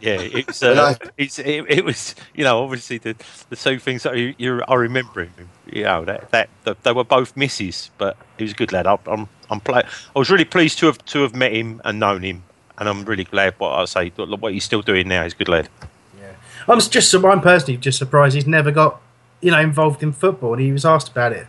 [0.00, 3.14] Yeah, it's, uh, it's it, it was you know obviously the
[3.50, 6.92] the two things that you, you I remember him you know that, that that they
[6.92, 9.82] were both misses but he was a good lad I, I'm I'm play,
[10.16, 12.42] I was really pleased to have to have met him and known him
[12.78, 15.48] and I'm really glad what I say what he's still doing now he's a good
[15.48, 15.68] lad
[16.20, 16.32] Yeah,
[16.66, 19.00] I'm just I'm personally just surprised he's never got
[19.42, 20.54] you know involved in football.
[20.54, 21.46] And he was asked about it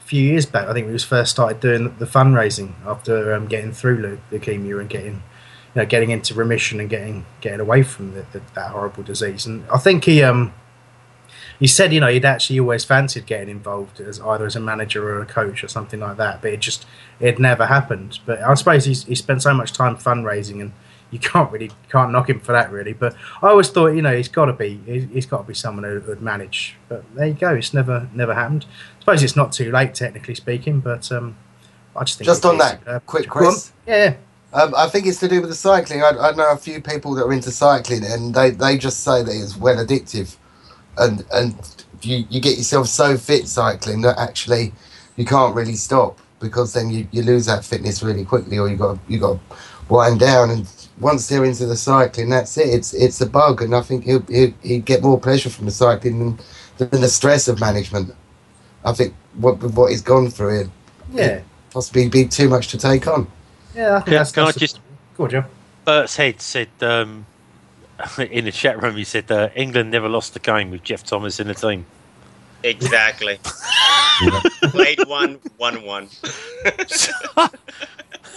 [0.00, 0.64] a few years back.
[0.66, 4.20] I think when he was first started doing the fundraising after um, getting through leu-
[4.32, 5.22] leukemia and getting
[5.74, 9.46] you know getting into remission and getting getting away from the, the, that horrible disease.
[9.46, 10.54] And I think he um
[11.58, 15.08] he said you know he'd actually always fancied getting involved as either as a manager
[15.08, 16.86] or a coach or something like that, but it just
[17.20, 18.20] it never happened.
[18.26, 20.72] But I suppose he's he spent so much time fundraising and
[21.10, 22.92] you can't really can't knock him for that really.
[22.92, 25.54] But I always thought you know he's got to be he's, he's got to be
[25.54, 26.76] someone who would manage.
[26.88, 28.66] But there you go, it's never never happened.
[28.96, 31.36] I suppose it's not too late technically speaking, but um,
[31.96, 33.28] I just think Just on that, uh, quick.
[33.28, 33.72] Chris.
[33.86, 34.16] Yeah.
[34.54, 36.02] Um, I think it's to do with the cycling.
[36.02, 39.22] I, I know a few people that are into cycling, and they, they just say
[39.24, 40.36] that it's well addictive,
[40.96, 44.72] and and you, you get yourself so fit cycling that actually
[45.16, 48.76] you can't really stop because then you, you lose that fitness really quickly, or you
[48.76, 49.56] got you got to
[49.88, 50.50] wind down.
[50.50, 52.68] And once they're into the cycling, that's it.
[52.68, 55.72] It's it's a bug, and I think he'll, he'll, he'd get more pleasure from the
[55.72, 56.36] cycling
[56.78, 58.14] than, than the stress of management.
[58.84, 60.68] I think what what he's gone through, it
[61.12, 61.40] Yeah.
[61.72, 63.26] possibly be too much to take on.
[63.74, 64.80] Yeah, I think Can, that's, can I that's just?
[65.16, 65.44] Go on, Joe.
[65.84, 67.26] Bert's head said um,
[68.18, 68.96] in the chat room.
[68.96, 71.84] He said uh, England never lost a game with Geoff Thomas in the team.
[72.62, 73.38] Exactly.
[74.62, 76.08] Played one, won one.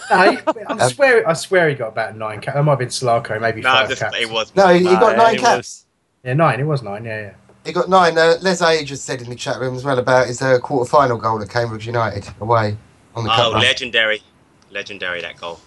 [0.10, 0.38] No, he-
[0.68, 2.56] I swear, I swear he got about nine caps.
[2.56, 4.16] That might have been Slarko, maybe No, five just- caps.
[4.18, 5.86] it was- No, he, he got No, nine it caps.
[6.24, 6.62] Yeah, nine.
[6.62, 7.04] It was nine.
[7.04, 7.34] Yeah, yeah.
[7.66, 8.18] He got nine.
[8.18, 10.90] Uh, Les A just said in the chat room as well about his uh, quarter
[10.90, 12.78] final goal at Cambridge United away
[13.16, 13.62] on the Oh, cup run.
[13.64, 14.22] legendary.
[14.72, 15.60] Legendary, that goal.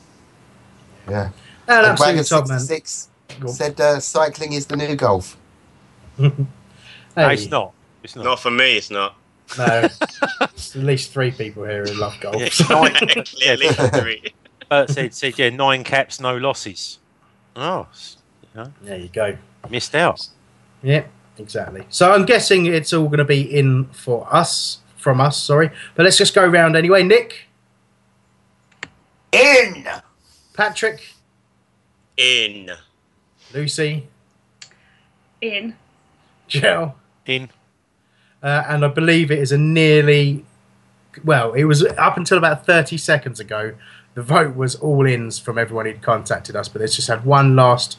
[1.09, 1.31] Yeah.
[1.69, 2.59] An And absolute top man.
[2.61, 3.09] 66
[3.57, 5.37] said uh, cycling is the new golf.
[7.17, 7.35] Hey.
[7.35, 7.73] it's not.
[8.05, 8.25] It's not.
[8.25, 9.17] Not for me, it's not.
[9.59, 10.01] No, There's
[10.41, 12.37] at least three people here who love golf.
[12.37, 12.95] Yeah, nine,
[13.47, 14.33] At least three.
[14.69, 16.99] Bert said, said, yeah, nine caps, no losses.
[17.57, 18.19] Oh, s-
[18.55, 19.37] you know, There you go.
[19.69, 20.29] missed out.
[20.85, 21.05] Yeah,
[21.37, 21.85] exactly.
[21.89, 25.37] So I'm guessing it's all going to be in for us, from us.
[25.43, 27.03] Sorry, but let's just go round anyway.
[27.03, 27.49] Nick,
[29.33, 29.87] in.
[30.55, 31.13] Patrick,
[32.17, 32.71] In.
[33.55, 34.07] Lucy,
[35.41, 35.77] In.
[36.49, 36.95] Jill,
[37.27, 37.49] In.
[38.43, 40.45] uh, and I believe it is a nearly.
[41.25, 43.75] Well, it was up until about 30 seconds ago.
[44.15, 47.55] The vote was all ins from everyone who'd contacted us, but it's just had one
[47.57, 47.99] last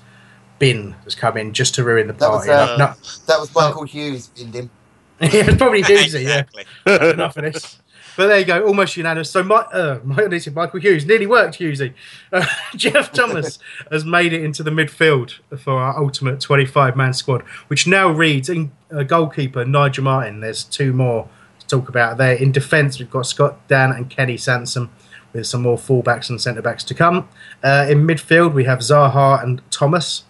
[0.60, 2.52] bin that's come in just to ruin the That was, party.
[2.74, 2.94] uh, No- no-
[3.28, 4.70] that was Michael Hughes in him.
[5.22, 6.24] yeah, it's probably Hughesy.
[6.24, 7.80] Yeah, enough of this.
[8.18, 9.30] But there you go, almost unanimous.
[9.30, 11.94] So my, uh, my, Michael Hughes nearly worked, Hughesy.
[12.32, 13.60] Uh, Geoff Thomas
[13.90, 18.72] has made it into the midfield for our ultimate 25-man squad, which now reads in
[18.92, 20.42] uh, goalkeeper Nigel Martyn.
[20.42, 21.30] There's two more
[21.60, 22.34] to talk about there.
[22.34, 24.90] In defence, we've got Scott Dann and Kenny Sansom,
[25.34, 27.30] with some more fullbacks and centre backs to come.
[27.64, 30.26] Uh, in midfield, we have Zaha and Thomas.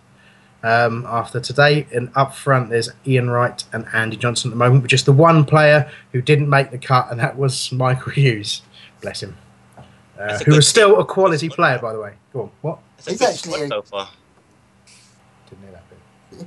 [0.63, 4.83] Um, after today, and up front, there's Ian Wright and Andy Johnson at the moment,
[4.83, 8.61] but just the one player who didn't make the cut, and that was Michael Hughes.
[9.01, 9.37] Bless him.
[10.19, 12.13] Uh, who was still a quality player, by the way.
[12.31, 12.51] Go on.
[12.61, 12.79] What?
[12.99, 14.09] It's a good squad so far.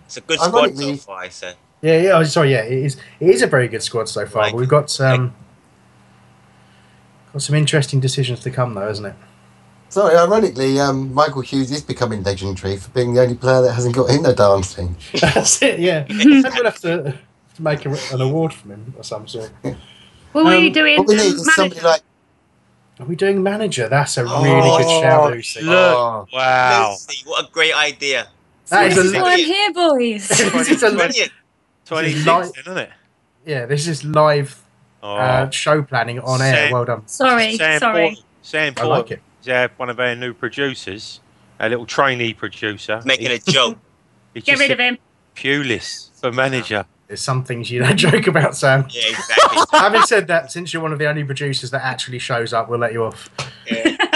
[0.07, 1.57] It's a good squad so Ironically- far, I said.
[1.83, 2.11] Yeah, yeah.
[2.13, 2.63] oh, Sorry, yeah.
[2.63, 2.97] It is.
[3.21, 4.45] It is a very good squad so far.
[4.51, 5.35] But we've got um,
[7.33, 9.15] got some interesting decisions to come, though, isn't it?
[9.95, 13.95] Sorry, ironically, um, Michael Hughes is becoming legendary for being the only player that hasn't
[13.97, 14.97] got in the dancing.
[15.21, 15.81] That's it.
[15.81, 16.07] Yeah.
[16.11, 17.19] Maybe we'll have to,
[17.55, 19.53] to make a, an award from him of some sort.
[20.33, 20.99] What were you Um, doing?
[20.99, 21.89] What we um, need is somebody manager?
[21.89, 22.03] like
[23.01, 23.89] Are we doing manager?
[23.89, 25.63] That's a really Oh, good shout, Lucy.
[25.63, 26.33] look.
[26.33, 26.91] Wow.
[26.93, 28.29] Lucy, what a great idea.
[28.71, 30.29] That is This a is why I'm here, boys.
[30.29, 31.33] this is a Brilliant.
[31.87, 32.91] 26 Live- then, isn't it?
[33.47, 34.63] yeah, this is live
[35.03, 35.17] Oh.
[35.17, 36.73] uh, show planning on air.
[36.73, 37.07] Well done.
[37.07, 38.15] Sorry, Sam sorry.
[38.17, 39.23] Port- Sam I like it.
[39.45, 41.21] Is uh, one of our new producers,
[41.61, 43.01] a little trainee producer.
[43.05, 43.79] Making He- a joke.
[44.35, 44.99] Get just rid of him.
[45.37, 46.87] Pulis for manager.
[47.07, 48.87] There's some things you don't joke about, Sam.
[48.91, 49.59] Yeah, exactly.
[49.79, 52.79] Having said that, since you're one of the only producers that actually shows up, we'll
[52.81, 53.31] let you off.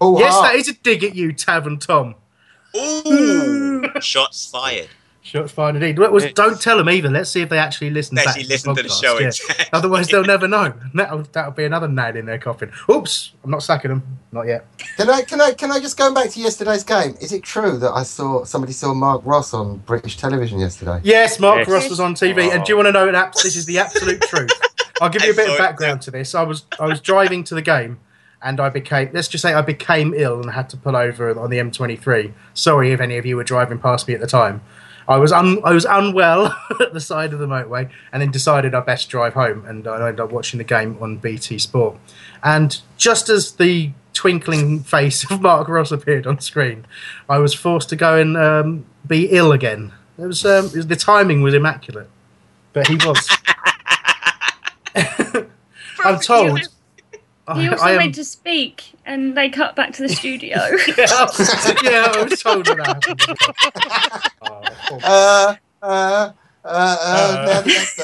[0.00, 0.42] Oh, yes, ah.
[0.42, 2.16] that is a dig at you, Tavern Tom.
[2.76, 4.88] Ooh, shots fired.
[5.26, 5.98] Shots fired indeed.
[5.98, 7.10] What was, don't tell them either.
[7.10, 8.16] Let's see if they actually listen.
[8.16, 9.26] Actually back listen to the podcast, show, yeah.
[9.26, 9.64] exactly.
[9.72, 10.72] Otherwise, they'll never know.
[10.94, 12.70] That'll, that'll be another nail in their coffin.
[12.88, 14.18] Oops, I'm not sacking them.
[14.30, 14.66] Not yet.
[14.96, 17.16] Can I can I can I just go back to yesterday's game?
[17.20, 21.00] Is it true that I saw somebody saw Mark Ross on British television yesterday?
[21.02, 21.68] Yes, Mark Yes.
[21.70, 22.84] Ross was on TV, and do you oh.
[22.84, 24.52] want to know an abs- This is the absolute truth.
[25.00, 26.36] I'll give you a bit of background to this.
[26.36, 27.98] I was I was driving to the game,
[28.42, 31.50] and I became let's just say I became ill and had to pull over on
[31.50, 32.32] the M23.
[32.54, 34.60] Sorry if any of you were driving past me at the time.
[35.08, 36.46] I was un- I was unwell
[36.80, 40.08] at the side of the motorway, and then decided I best drive home, and I
[40.08, 41.96] ended up watching the game on BT Sport.
[42.42, 46.86] And just as the twinkling face of Mark Ross appeared on screen,
[47.28, 49.92] I was forced to go and um, be ill again.
[50.18, 52.08] It was, um, it was the timing was immaculate,
[52.72, 53.28] but he was.
[56.04, 56.60] I'm told.
[57.54, 60.56] He also I am- went to speak, and they cut back to the studio.
[60.98, 64.30] yeah, I was, yeah, I was told that.
[64.42, 66.32] Oh, Uh, uh,
[66.64, 68.00] uh, now that's,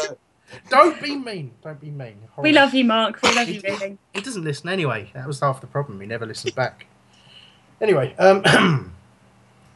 [0.69, 1.53] Don't be mean.
[1.65, 2.17] Don't be mean.
[2.39, 3.21] we love you, Mark.
[3.23, 3.99] We love you, really.
[4.15, 5.11] He doesn't listen anyway.
[5.15, 6.01] That was half the problem.
[6.01, 6.87] He never listens back.
[7.81, 8.93] Anyway, um,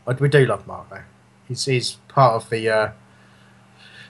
[0.21, 1.03] we do love Mark though.
[1.49, 2.69] He's, he's part of the.
[2.71, 2.91] Uh,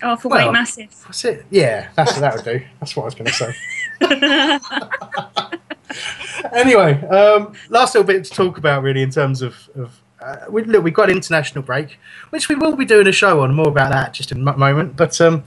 [0.03, 0.93] Oh, for Well, Weight Massive.
[1.07, 1.47] what's it?
[1.51, 2.63] Yeah, that's what that would do.
[2.81, 3.55] That's what I was going to say.
[6.53, 10.63] anyway, um, last little bit to talk about really in terms of, of uh, we,
[10.65, 11.99] look, we've got an international break,
[12.31, 13.55] which we will be doing a show on.
[13.55, 14.97] More about that just in a moment.
[14.97, 15.45] But um,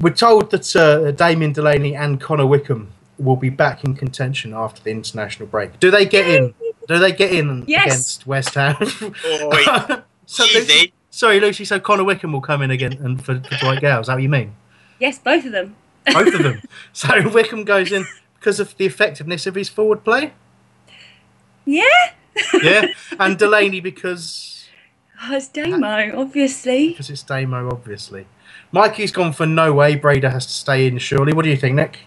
[0.00, 4.82] we're told that uh, Damien Delaney and Connor Wickham will be back in contention after
[4.82, 5.78] the international break.
[5.78, 6.54] Do they get in?
[6.88, 7.86] Do they get in Yes.
[7.86, 8.76] against West Ham?
[8.80, 9.48] Oh,
[9.88, 10.02] wait.
[10.26, 10.58] so Easy.
[10.58, 11.64] Lucy, sorry, Lucy.
[11.64, 14.00] So Connor Wickham will come in again and for, for Dwight Gayle.
[14.00, 14.54] Is that what you mean?
[15.00, 15.76] yes, both of them.
[16.12, 16.62] Both of them.
[16.92, 18.06] So Wickham goes in
[18.38, 20.32] because of the effectiveness of his forward play.
[21.64, 21.82] Yeah.
[22.62, 22.86] Yeah,
[23.20, 24.66] and Delaney because
[25.22, 26.88] Oh, it's Damo, obviously.
[26.88, 28.26] because it's Damo, obviously.
[28.72, 29.94] Mikey's gone for no way.
[29.94, 30.98] Brede has to stay in.
[30.98, 31.32] Surely.
[31.32, 32.00] What do you think, Nick?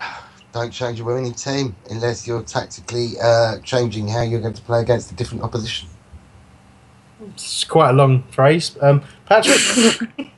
[0.52, 4.80] don't change your winning team unless you're tactically uh, changing how you're going to play
[4.80, 5.88] against a different opposition.
[7.34, 8.76] It's quite a long phrase.
[8.80, 10.10] Um, Patrick.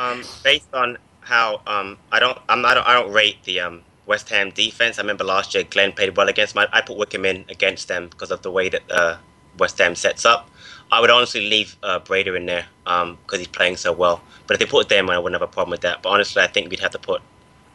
[0.00, 0.96] Um, based on
[1.28, 4.98] how um, I don't, I'm, I don't, I don't rate the um, West Ham defense.
[4.98, 6.66] I remember last year Glenn played well against my.
[6.72, 9.18] I put Wickham in against them because of the way that uh,
[9.58, 10.50] West Ham sets up.
[10.90, 14.22] I would honestly leave uh, Brede in there because he's playing so well.
[14.46, 16.02] But if they put them, I wouldn't have a problem with that.
[16.02, 17.20] But honestly, I think we'd have to put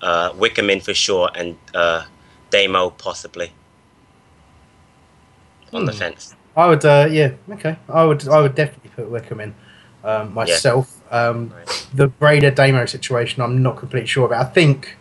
[0.02, 2.06] uh, Wickham in for sure and uh,
[2.50, 3.52] Damo possibly
[5.74, 5.98] on the Hmm.
[5.98, 6.36] fence.
[6.56, 6.84] I would.
[6.86, 7.32] Uh, yeah.
[7.52, 7.78] Okay.
[7.90, 8.28] I would.
[8.28, 9.56] I would definitely put Wickham in
[10.04, 11.03] um, myself.
[11.14, 11.54] Um,
[11.94, 14.46] the Brede Damo situation, I'm not completely sure about.
[14.46, 14.98] I think.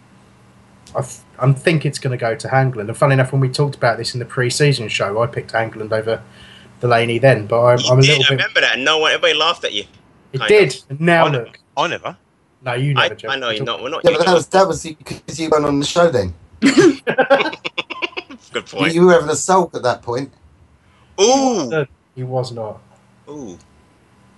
[0.94, 2.88] I th- I think it's going to go to Hangeland.
[2.88, 5.90] And funny enough, when we talked about this in the pre-season show, I picked Hangeland
[5.90, 6.22] over
[6.80, 7.46] Delaney then.
[7.46, 8.30] But I'm, I'm a Did, little I bit.
[8.30, 8.74] remember that.
[8.74, 9.84] and No one, everybody laughed at you.
[10.34, 10.82] It did.
[10.90, 11.00] of.
[11.00, 11.58] Now I never- look.
[11.78, 12.16] I never.
[12.64, 13.08] No, you I.
[13.08, 13.30] Jeff.
[13.30, 13.82] I know you're not.
[13.82, 14.02] We're not.
[14.04, 16.34] Yeah, but that was that was because you weren't on the show then.
[16.60, 17.00] Good
[18.54, 18.94] You, point.
[18.94, 20.30] you were having a sulk at that point.
[21.20, 22.80] Ooh, He was not.
[23.28, 23.58] ooh,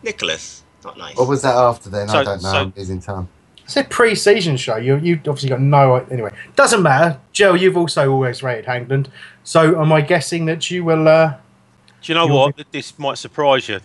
[0.02, 0.62] Nicholas.
[0.84, 1.16] Not nice.
[1.16, 2.08] Or was that after then?
[2.08, 2.50] So- I don't know.
[2.52, 3.28] so- I'm losing time.
[3.64, 4.76] It's a pre-season show.
[4.76, 6.30] You you obviously got no anyway.
[6.54, 7.54] Doesn't matter, Joe.
[7.54, 9.06] You've also always rated Hangeland.
[9.42, 11.08] So am I guessing that you will?
[11.08, 11.34] Uh,
[12.02, 12.56] Do you know what?
[12.72, 13.80] This might surprise you.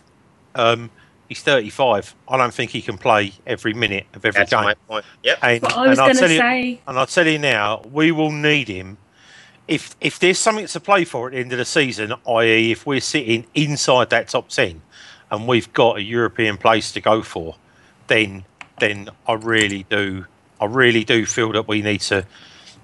[0.54, 0.90] Um,
[1.30, 2.14] he's 35.
[2.28, 4.64] I don't think he can play every minute of every That's game.
[4.64, 5.06] my point.
[5.24, 5.38] Yep.
[5.42, 6.82] And, What I was and I'll gonna tell you- say.
[6.86, 8.98] and I'll tell you now, we will need him.
[9.70, 12.86] If if there's something to play for at the end of the season, i.e., if
[12.86, 14.82] we're sitting inside that top ten,
[15.32, 17.56] and we've got a European place to go for,
[18.08, 18.46] then
[18.80, 20.26] then I really do
[20.60, 22.26] I really do feel that we need to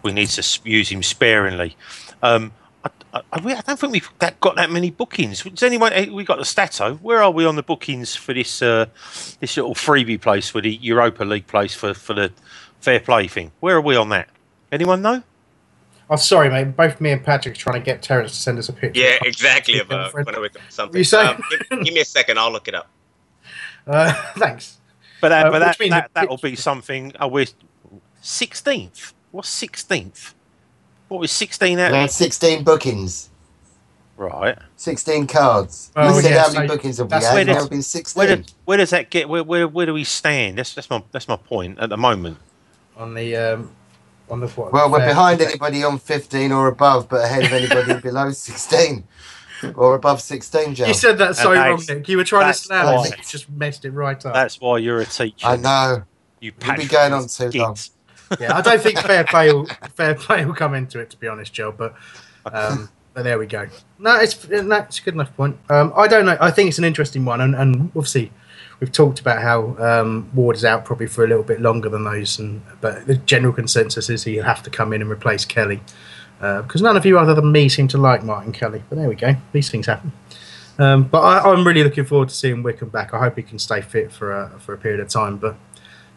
[0.04, 1.76] we need to use him sparingly.
[2.22, 2.52] Um,
[2.84, 5.42] I, I, I don't think we've that, got that many bookings.
[5.44, 5.92] Does anyone?
[5.94, 6.96] eh, We got the Stato.
[6.96, 8.86] Where are we on the bookings for this uh,
[9.40, 12.32] this little freebie place for the Europa League place for, for the
[12.82, 13.52] fair play thing?
[13.60, 14.30] Where are we on that?
[14.72, 15.24] Anyone know?
[16.10, 16.76] I'm sorry, mate.
[16.76, 19.02] Both me and Patrick are trying to get Terence to send us a picture.
[19.02, 19.80] Yeah, exactly.
[19.80, 20.98] Of, Yeah, uh, when I something.
[20.98, 21.26] You say?
[21.26, 22.38] Um, give, give me a second.
[22.38, 22.90] I'll look it up.
[23.88, 24.80] Uh, thanks.
[25.22, 27.14] But that, uh, but that, that, that will be something.
[27.20, 27.46] Oh, we're
[28.20, 29.14] sixteenth.
[29.30, 30.34] What's sixteenth?
[31.08, 31.92] What was sixteen out?
[31.92, 33.30] We had 16 bookings,
[34.18, 34.58] Right.
[34.78, 35.92] 16 cards.
[35.96, 37.34] Oh, you said yeah, how many so bookings have we that's had?
[37.36, 38.20] where There does- have been 16.
[38.20, 39.30] Where, do, where does that get?
[39.30, 40.58] Where, where where do we stand?
[40.58, 42.38] That's that's my that's my point at the moment.
[42.98, 43.72] On the um,
[44.30, 44.74] on the what?
[44.74, 49.04] Well, we're fair- behind anybody on 15 or above, but ahead of anybody below 16
[49.76, 50.86] or above 16, Joe.
[50.88, 52.08] You said that so wrong, Nick.
[52.08, 53.08] You were trying to that's slam why.
[53.08, 53.18] it.
[53.18, 54.34] You just messed it right up.
[54.34, 55.48] That's why you're a teacher.
[55.48, 56.04] I know.
[56.40, 57.78] You We've been going on too long.
[58.40, 61.28] yeah, I don't think fair play will fair play will come into it to be
[61.28, 61.72] honest, Joe.
[61.72, 61.96] But
[62.52, 63.68] um, but there we go.
[64.00, 65.58] No, it's no, it's a good enough point.
[65.70, 66.38] Um, I don't know.
[66.42, 68.32] I think it's an interesting one, and, and obviously
[68.80, 72.04] we've talked about how um, Ward is out probably for a little bit longer than
[72.04, 75.82] those, and but the general consensus is he'll have to come in and replace Kelly
[76.40, 78.84] because none of you other than me seem to like Martin Kelly.
[78.90, 79.36] But there we go.
[79.52, 80.12] These things happen.
[80.78, 83.14] Um, but I, I'm really looking forward to seeing Wickham back.
[83.14, 85.38] I hope he can stay fit for a, for a period of time.
[85.38, 85.56] But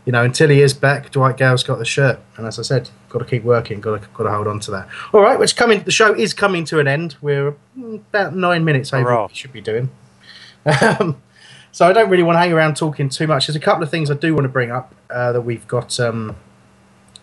[0.05, 2.91] you know, until he is back, Dwight Gayle's got the shirt, and as I said,
[3.09, 4.89] got to keep working, got to got to hold on to that.
[5.13, 7.17] All right, which coming, the show is coming to an end.
[7.21, 9.91] We're about nine minutes over what we should be doing.
[10.83, 11.23] Um,
[11.73, 13.47] so I don't really want to hang around talking too much.
[13.47, 15.99] There's a couple of things I do want to bring up uh, that we've got.
[16.01, 16.37] Um,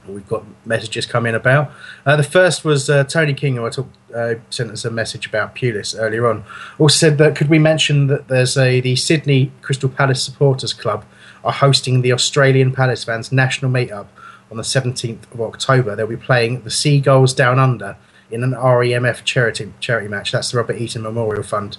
[0.07, 1.71] we've got messages come in about.
[2.05, 5.25] Uh, the first was uh, Tony King, who I took, uh, sent us a message
[5.25, 6.43] about Pulis earlier on.
[6.77, 11.05] Also said that could we mention that there's a the Sydney Crystal Palace Supporters Club
[11.43, 14.07] are hosting the Australian Palace fans national meetup
[14.51, 15.95] on the 17th of October.
[15.95, 17.97] They'll be playing the Seagulls Down Under
[18.31, 20.31] in an REMF charity charity match.
[20.31, 21.77] That's the Robert Eaton Memorial Fund.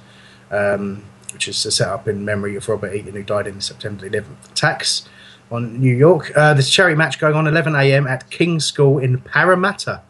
[0.50, 1.04] Um,
[1.36, 4.52] which is set up in memory of Robert Eaton, who died in the September 11th
[4.52, 5.06] attacks
[5.50, 6.34] on New York.
[6.34, 10.00] Uh, this charity match going on 11am at King's School in Parramatta.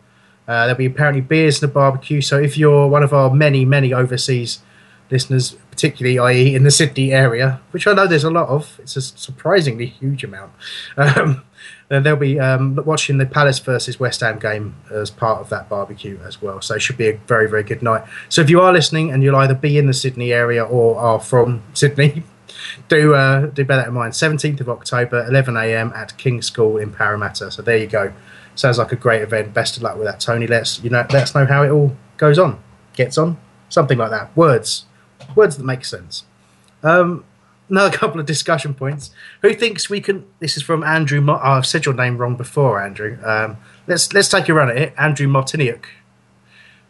[0.46, 2.20] Uh, there'll be apparently beers and a barbecue.
[2.20, 4.60] So if you're one of our many, many overseas
[5.10, 6.54] listeners, particularly i.e.
[6.54, 10.22] in the Sydney area, which I know there's a lot of, it's a surprisingly huge
[10.22, 10.52] amount.
[10.96, 11.42] Um,
[11.88, 15.68] then they'll be um, watching the Palace versus West Ham game as part of that
[15.68, 16.60] barbecue as well.
[16.60, 18.04] So it should be a very, very good night.
[18.28, 21.20] So if you are listening and you'll either be in the Sydney area or are
[21.20, 22.24] from Sydney,
[22.88, 24.14] do uh, do bear that in mind.
[24.14, 25.92] 17th of October, 11 a.m.
[25.94, 27.50] at King's School in Parramatta.
[27.50, 28.12] So there you go.
[28.54, 29.52] Sounds like a great event.
[29.52, 30.46] Best of luck with that, Tony.
[30.46, 32.58] Let's you know let us know how it all goes on,
[32.94, 33.36] gets on,
[33.68, 34.34] something like that.
[34.36, 34.86] Words,
[35.34, 36.24] words that make sense.
[36.82, 37.24] Um,
[37.68, 39.10] another couple of discussion points.
[39.42, 40.26] Who thinks we can?
[40.38, 41.20] This is from Andrew.
[41.20, 43.18] Mo- oh, I've said your name wrong before, Andrew.
[43.24, 44.94] Um, let's let's take a run at it.
[44.98, 45.84] Andrew Martiniuk.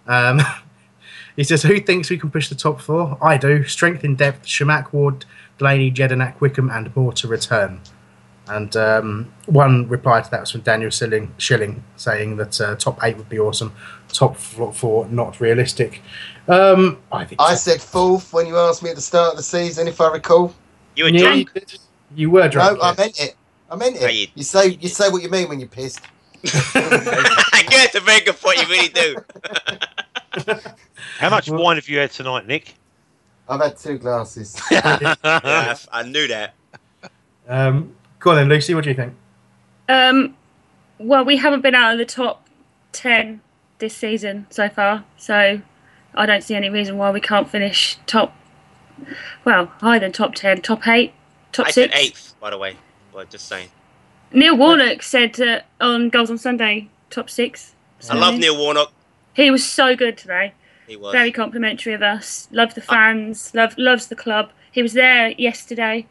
[0.07, 0.41] Um,
[1.37, 3.19] he says, "Who thinks we can push the top four?
[3.23, 3.65] I do.
[3.65, 5.25] Strength in depth: Chamakh Ward,
[5.59, 7.81] Delaney, Jedinak, Wickham, and more to return."
[8.49, 13.01] And um, one reply to that was from Daniel Schilling, Schilling saying that uh, top
[13.03, 13.73] eight would be awesome.
[14.09, 16.01] Top four, not realistic.
[16.47, 19.43] Um, I think I said fourth when you asked me at the start of the
[19.43, 20.55] season, if I recall.
[20.97, 21.51] You were Yeah, drunk.
[21.55, 21.63] You.
[22.15, 22.79] You were drunk.
[22.79, 23.37] No, I meant it.
[23.71, 24.15] I meant Are it.
[24.15, 26.01] you- You say you say what you mean when you're pissed.
[26.45, 28.59] I guess a very good point.
[28.63, 29.17] You really do.
[31.19, 32.75] How much wine have you had tonight, Nick?
[33.49, 34.61] I've had two glasses.
[34.71, 36.55] yeah, I, I knew that.
[37.49, 38.75] Um, go on then, Lucy.
[38.75, 39.15] What do you think?
[39.89, 40.37] Um,
[40.99, 42.47] well, we haven't been out of the top
[42.93, 43.41] 10
[43.79, 45.61] this season so far, so
[46.15, 48.35] I don't see any reason why we can't finish top,
[49.45, 51.13] well, higher than top 10, top 8,
[51.53, 51.75] top I 6.
[51.75, 52.77] said eighth, by the way.
[53.13, 53.69] But just saying.
[54.33, 57.75] Neil Warnock said uh, on Goals on Sunday, top 6.
[58.11, 58.93] I love Neil Warnock.
[59.35, 60.53] He was so good today.
[60.87, 61.13] He was.
[61.13, 62.49] Very complimentary of us.
[62.51, 63.53] Loved the fans.
[63.55, 64.51] Love loves the club.
[64.71, 66.07] He was there yesterday.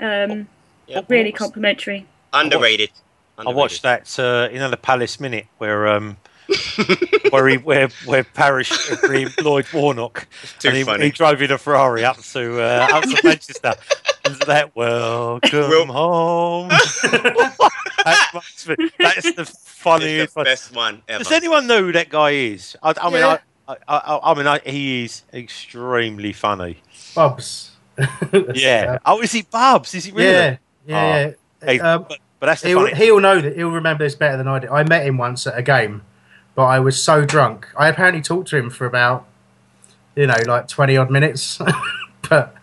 [0.00, 0.48] Um,
[0.86, 1.02] Yeah.
[1.08, 2.06] really complimentary.
[2.32, 2.90] Underrated.
[3.38, 6.16] I watched that uh, you know the Palace minute where um
[7.30, 10.26] where he where where Parish agreed Lloyd Warnock
[10.58, 11.04] too and he, funny.
[11.06, 13.74] he drove in a Ferrari up to uh, up to Manchester
[14.24, 16.68] And that welcome home.
[18.04, 20.24] that must be, that's the funniest.
[20.24, 21.22] It's the best one ever.
[21.24, 22.76] Does anyone know who that guy is?
[22.82, 23.38] I, I mean, Yeah.
[23.68, 26.82] I, I, I, I mean, I, he is extremely funny.
[27.14, 27.70] Bobs.
[28.54, 28.98] Yeah.
[29.04, 29.94] Oh, is he Bubs?
[29.94, 30.32] Is he really?
[30.32, 30.56] Yeah,
[30.86, 31.32] yeah, Oh, yeah.
[31.72, 32.94] hey, Um, but, but that's the he'll, funny.
[32.96, 34.70] he'll know that he'll remember this better than I did.
[34.70, 36.02] I met him once at a game,
[36.54, 37.68] but I was so drunk.
[37.78, 39.26] I apparently talked to him for about,
[40.16, 41.58] you know, like twenty odd minutes,
[42.28, 42.54] but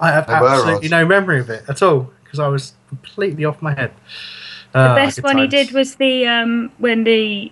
[0.00, 3.60] I have They absolutely no memory of it at all because I was completely off
[3.62, 3.92] my head.
[4.72, 7.50] The Ah, best good one he did was the um, when the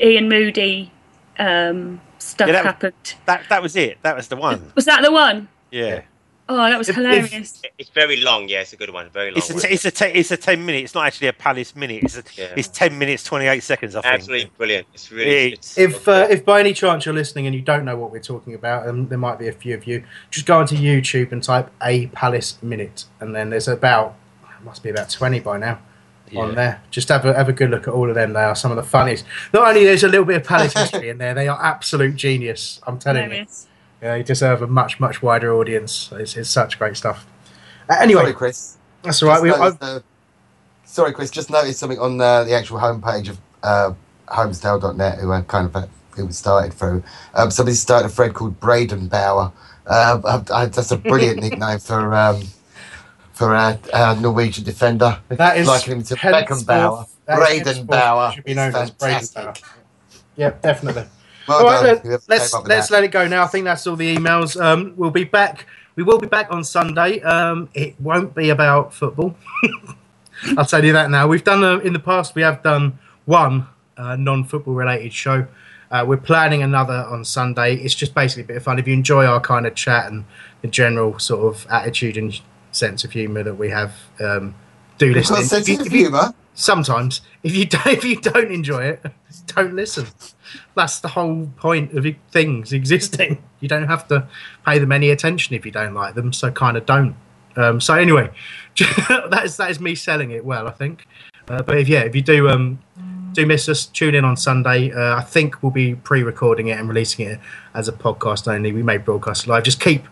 [0.00, 0.90] Iain Moody
[1.38, 3.14] um, stuff Yeah, that was- happened.
[3.26, 3.98] That that was it.
[4.02, 4.72] That was the one.
[4.74, 5.48] Was that the one?
[5.70, 6.02] Yeah.
[6.46, 7.62] Oh, that was If- if- hilarious.
[7.78, 8.48] It's very long.
[8.50, 9.08] Yeah, it's a good one.
[9.10, 9.38] Very long.
[9.38, 9.62] It's a, one.
[9.62, 10.84] t- it's a te- it's a ten minute.
[10.84, 12.02] It's not actually a Palace minute.
[12.04, 12.52] It's a, Yeah.
[12.56, 13.96] it's ten minutes twenty eight seconds.
[13.96, 14.14] I think.
[14.14, 14.86] Absolutely brilliant.
[14.92, 15.30] It's really.
[15.48, 15.54] Yeah.
[15.54, 18.20] It's, If uh, if by any chance you're listening and you don't know what we're
[18.20, 21.42] talking about, and there might be a few of you, just go onto YouTube and
[21.42, 24.14] type a Palace minute, and then there's about
[24.64, 25.78] must be about twenty by now
[26.36, 26.82] on there.
[26.90, 28.32] Just have a have a good look at all of them.
[28.34, 29.24] They are some of the funniest.
[29.54, 32.80] Not only there's a little bit of Palace history in there, they are absolute genius.
[32.86, 33.46] I'm telling you.
[34.04, 36.10] Yeah, you deserve a much much wider audience.
[36.12, 37.26] It's, it's such great stuff.
[37.88, 38.76] Uh, anyway, Sorry, Chris.
[39.02, 39.40] that's all right.
[39.40, 40.00] We, noticed, uh,
[40.84, 41.30] sorry, Chris.
[41.30, 43.94] Just noticed something on uh, the actual homepage of uh,
[44.28, 47.02] holmesdale.net, who I kind of uh, who we started through.
[47.32, 49.50] Um, somebody started a thread called Braden Bauer.
[49.86, 52.42] Uh, I, I, that's a brilliant nickname for um,
[53.32, 55.18] for a, a Norwegian defender.
[55.28, 57.08] that is like him to Beckenbauer.
[57.24, 58.32] Braden Bauer.
[58.32, 59.28] Should be known as Braden.
[59.34, 59.54] Bauer.
[60.36, 61.06] Yeah, definitely.
[61.46, 63.42] Well all right, done, let's came up with let's let it go now.
[63.42, 64.60] I think that's all the emails.
[64.60, 65.66] Um, we'll be back.
[65.96, 67.20] We will be back on Sunday.
[67.20, 69.36] Um, it won't be about football.
[70.56, 71.28] I'll tell you that now.
[71.28, 72.34] We've done uh, in the past.
[72.34, 73.66] We have done one
[73.96, 75.46] uh, non-football related show.
[75.90, 77.76] Uh, we're planning another on Sunday.
[77.76, 78.78] It's just basically a bit of fun.
[78.78, 80.24] If you enjoy our kind of chat and
[80.62, 82.40] the general sort of attitude and
[82.72, 84.54] sense of humour that we have, um,
[84.98, 85.36] do listen.
[85.44, 86.34] sense of humour.
[86.54, 89.04] Sometimes, if you don't, if you don't enjoy it,
[89.46, 90.06] don't listen.
[90.74, 93.42] That's the whole point of things existing.
[93.64, 94.28] You don't have to
[94.66, 96.34] pay them any attention if you don't like them.
[96.34, 97.16] So kind of don't.
[97.56, 98.30] Um, so anyway,
[98.76, 101.06] that is that is me selling it well, I think.
[101.48, 102.78] Uh, but if yeah, if you do um,
[103.32, 104.92] do miss us, tune in on Sunday.
[104.92, 107.40] Uh, I think we'll be pre-recording it and releasing it
[107.74, 108.72] as a podcast only.
[108.72, 109.64] We may broadcast live.
[109.64, 110.04] Just keep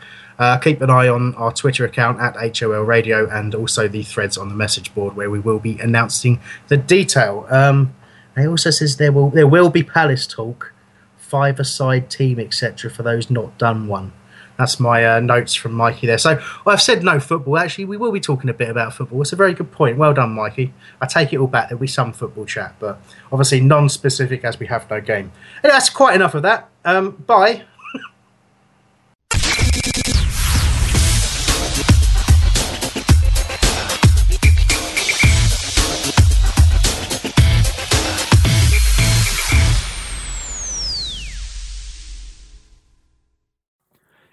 [0.43, 4.37] uh, keep an eye on our Twitter account at HOL Radio and also the threads
[4.37, 7.47] on the message board where we will be announcing the detail.
[7.49, 7.95] Um,
[8.37, 10.73] also says there will there will be Palace talk,
[11.17, 12.91] five-a-side team, etc.
[12.91, 14.13] For those not done one.
[14.59, 16.19] That's my uh, notes from Mikey there.
[16.19, 17.59] So well, I've said no football.
[17.59, 19.23] Actually, we will be talking a bit about football.
[19.23, 19.97] It's a very good point.
[19.97, 20.75] Well done, Mikey.
[21.01, 21.69] I take it all back.
[21.69, 23.01] There'll be some football chat, but
[23.31, 25.31] obviously non-specific as we have no game.
[25.63, 26.69] And that's quite enough of that.
[26.85, 27.65] Um, bye.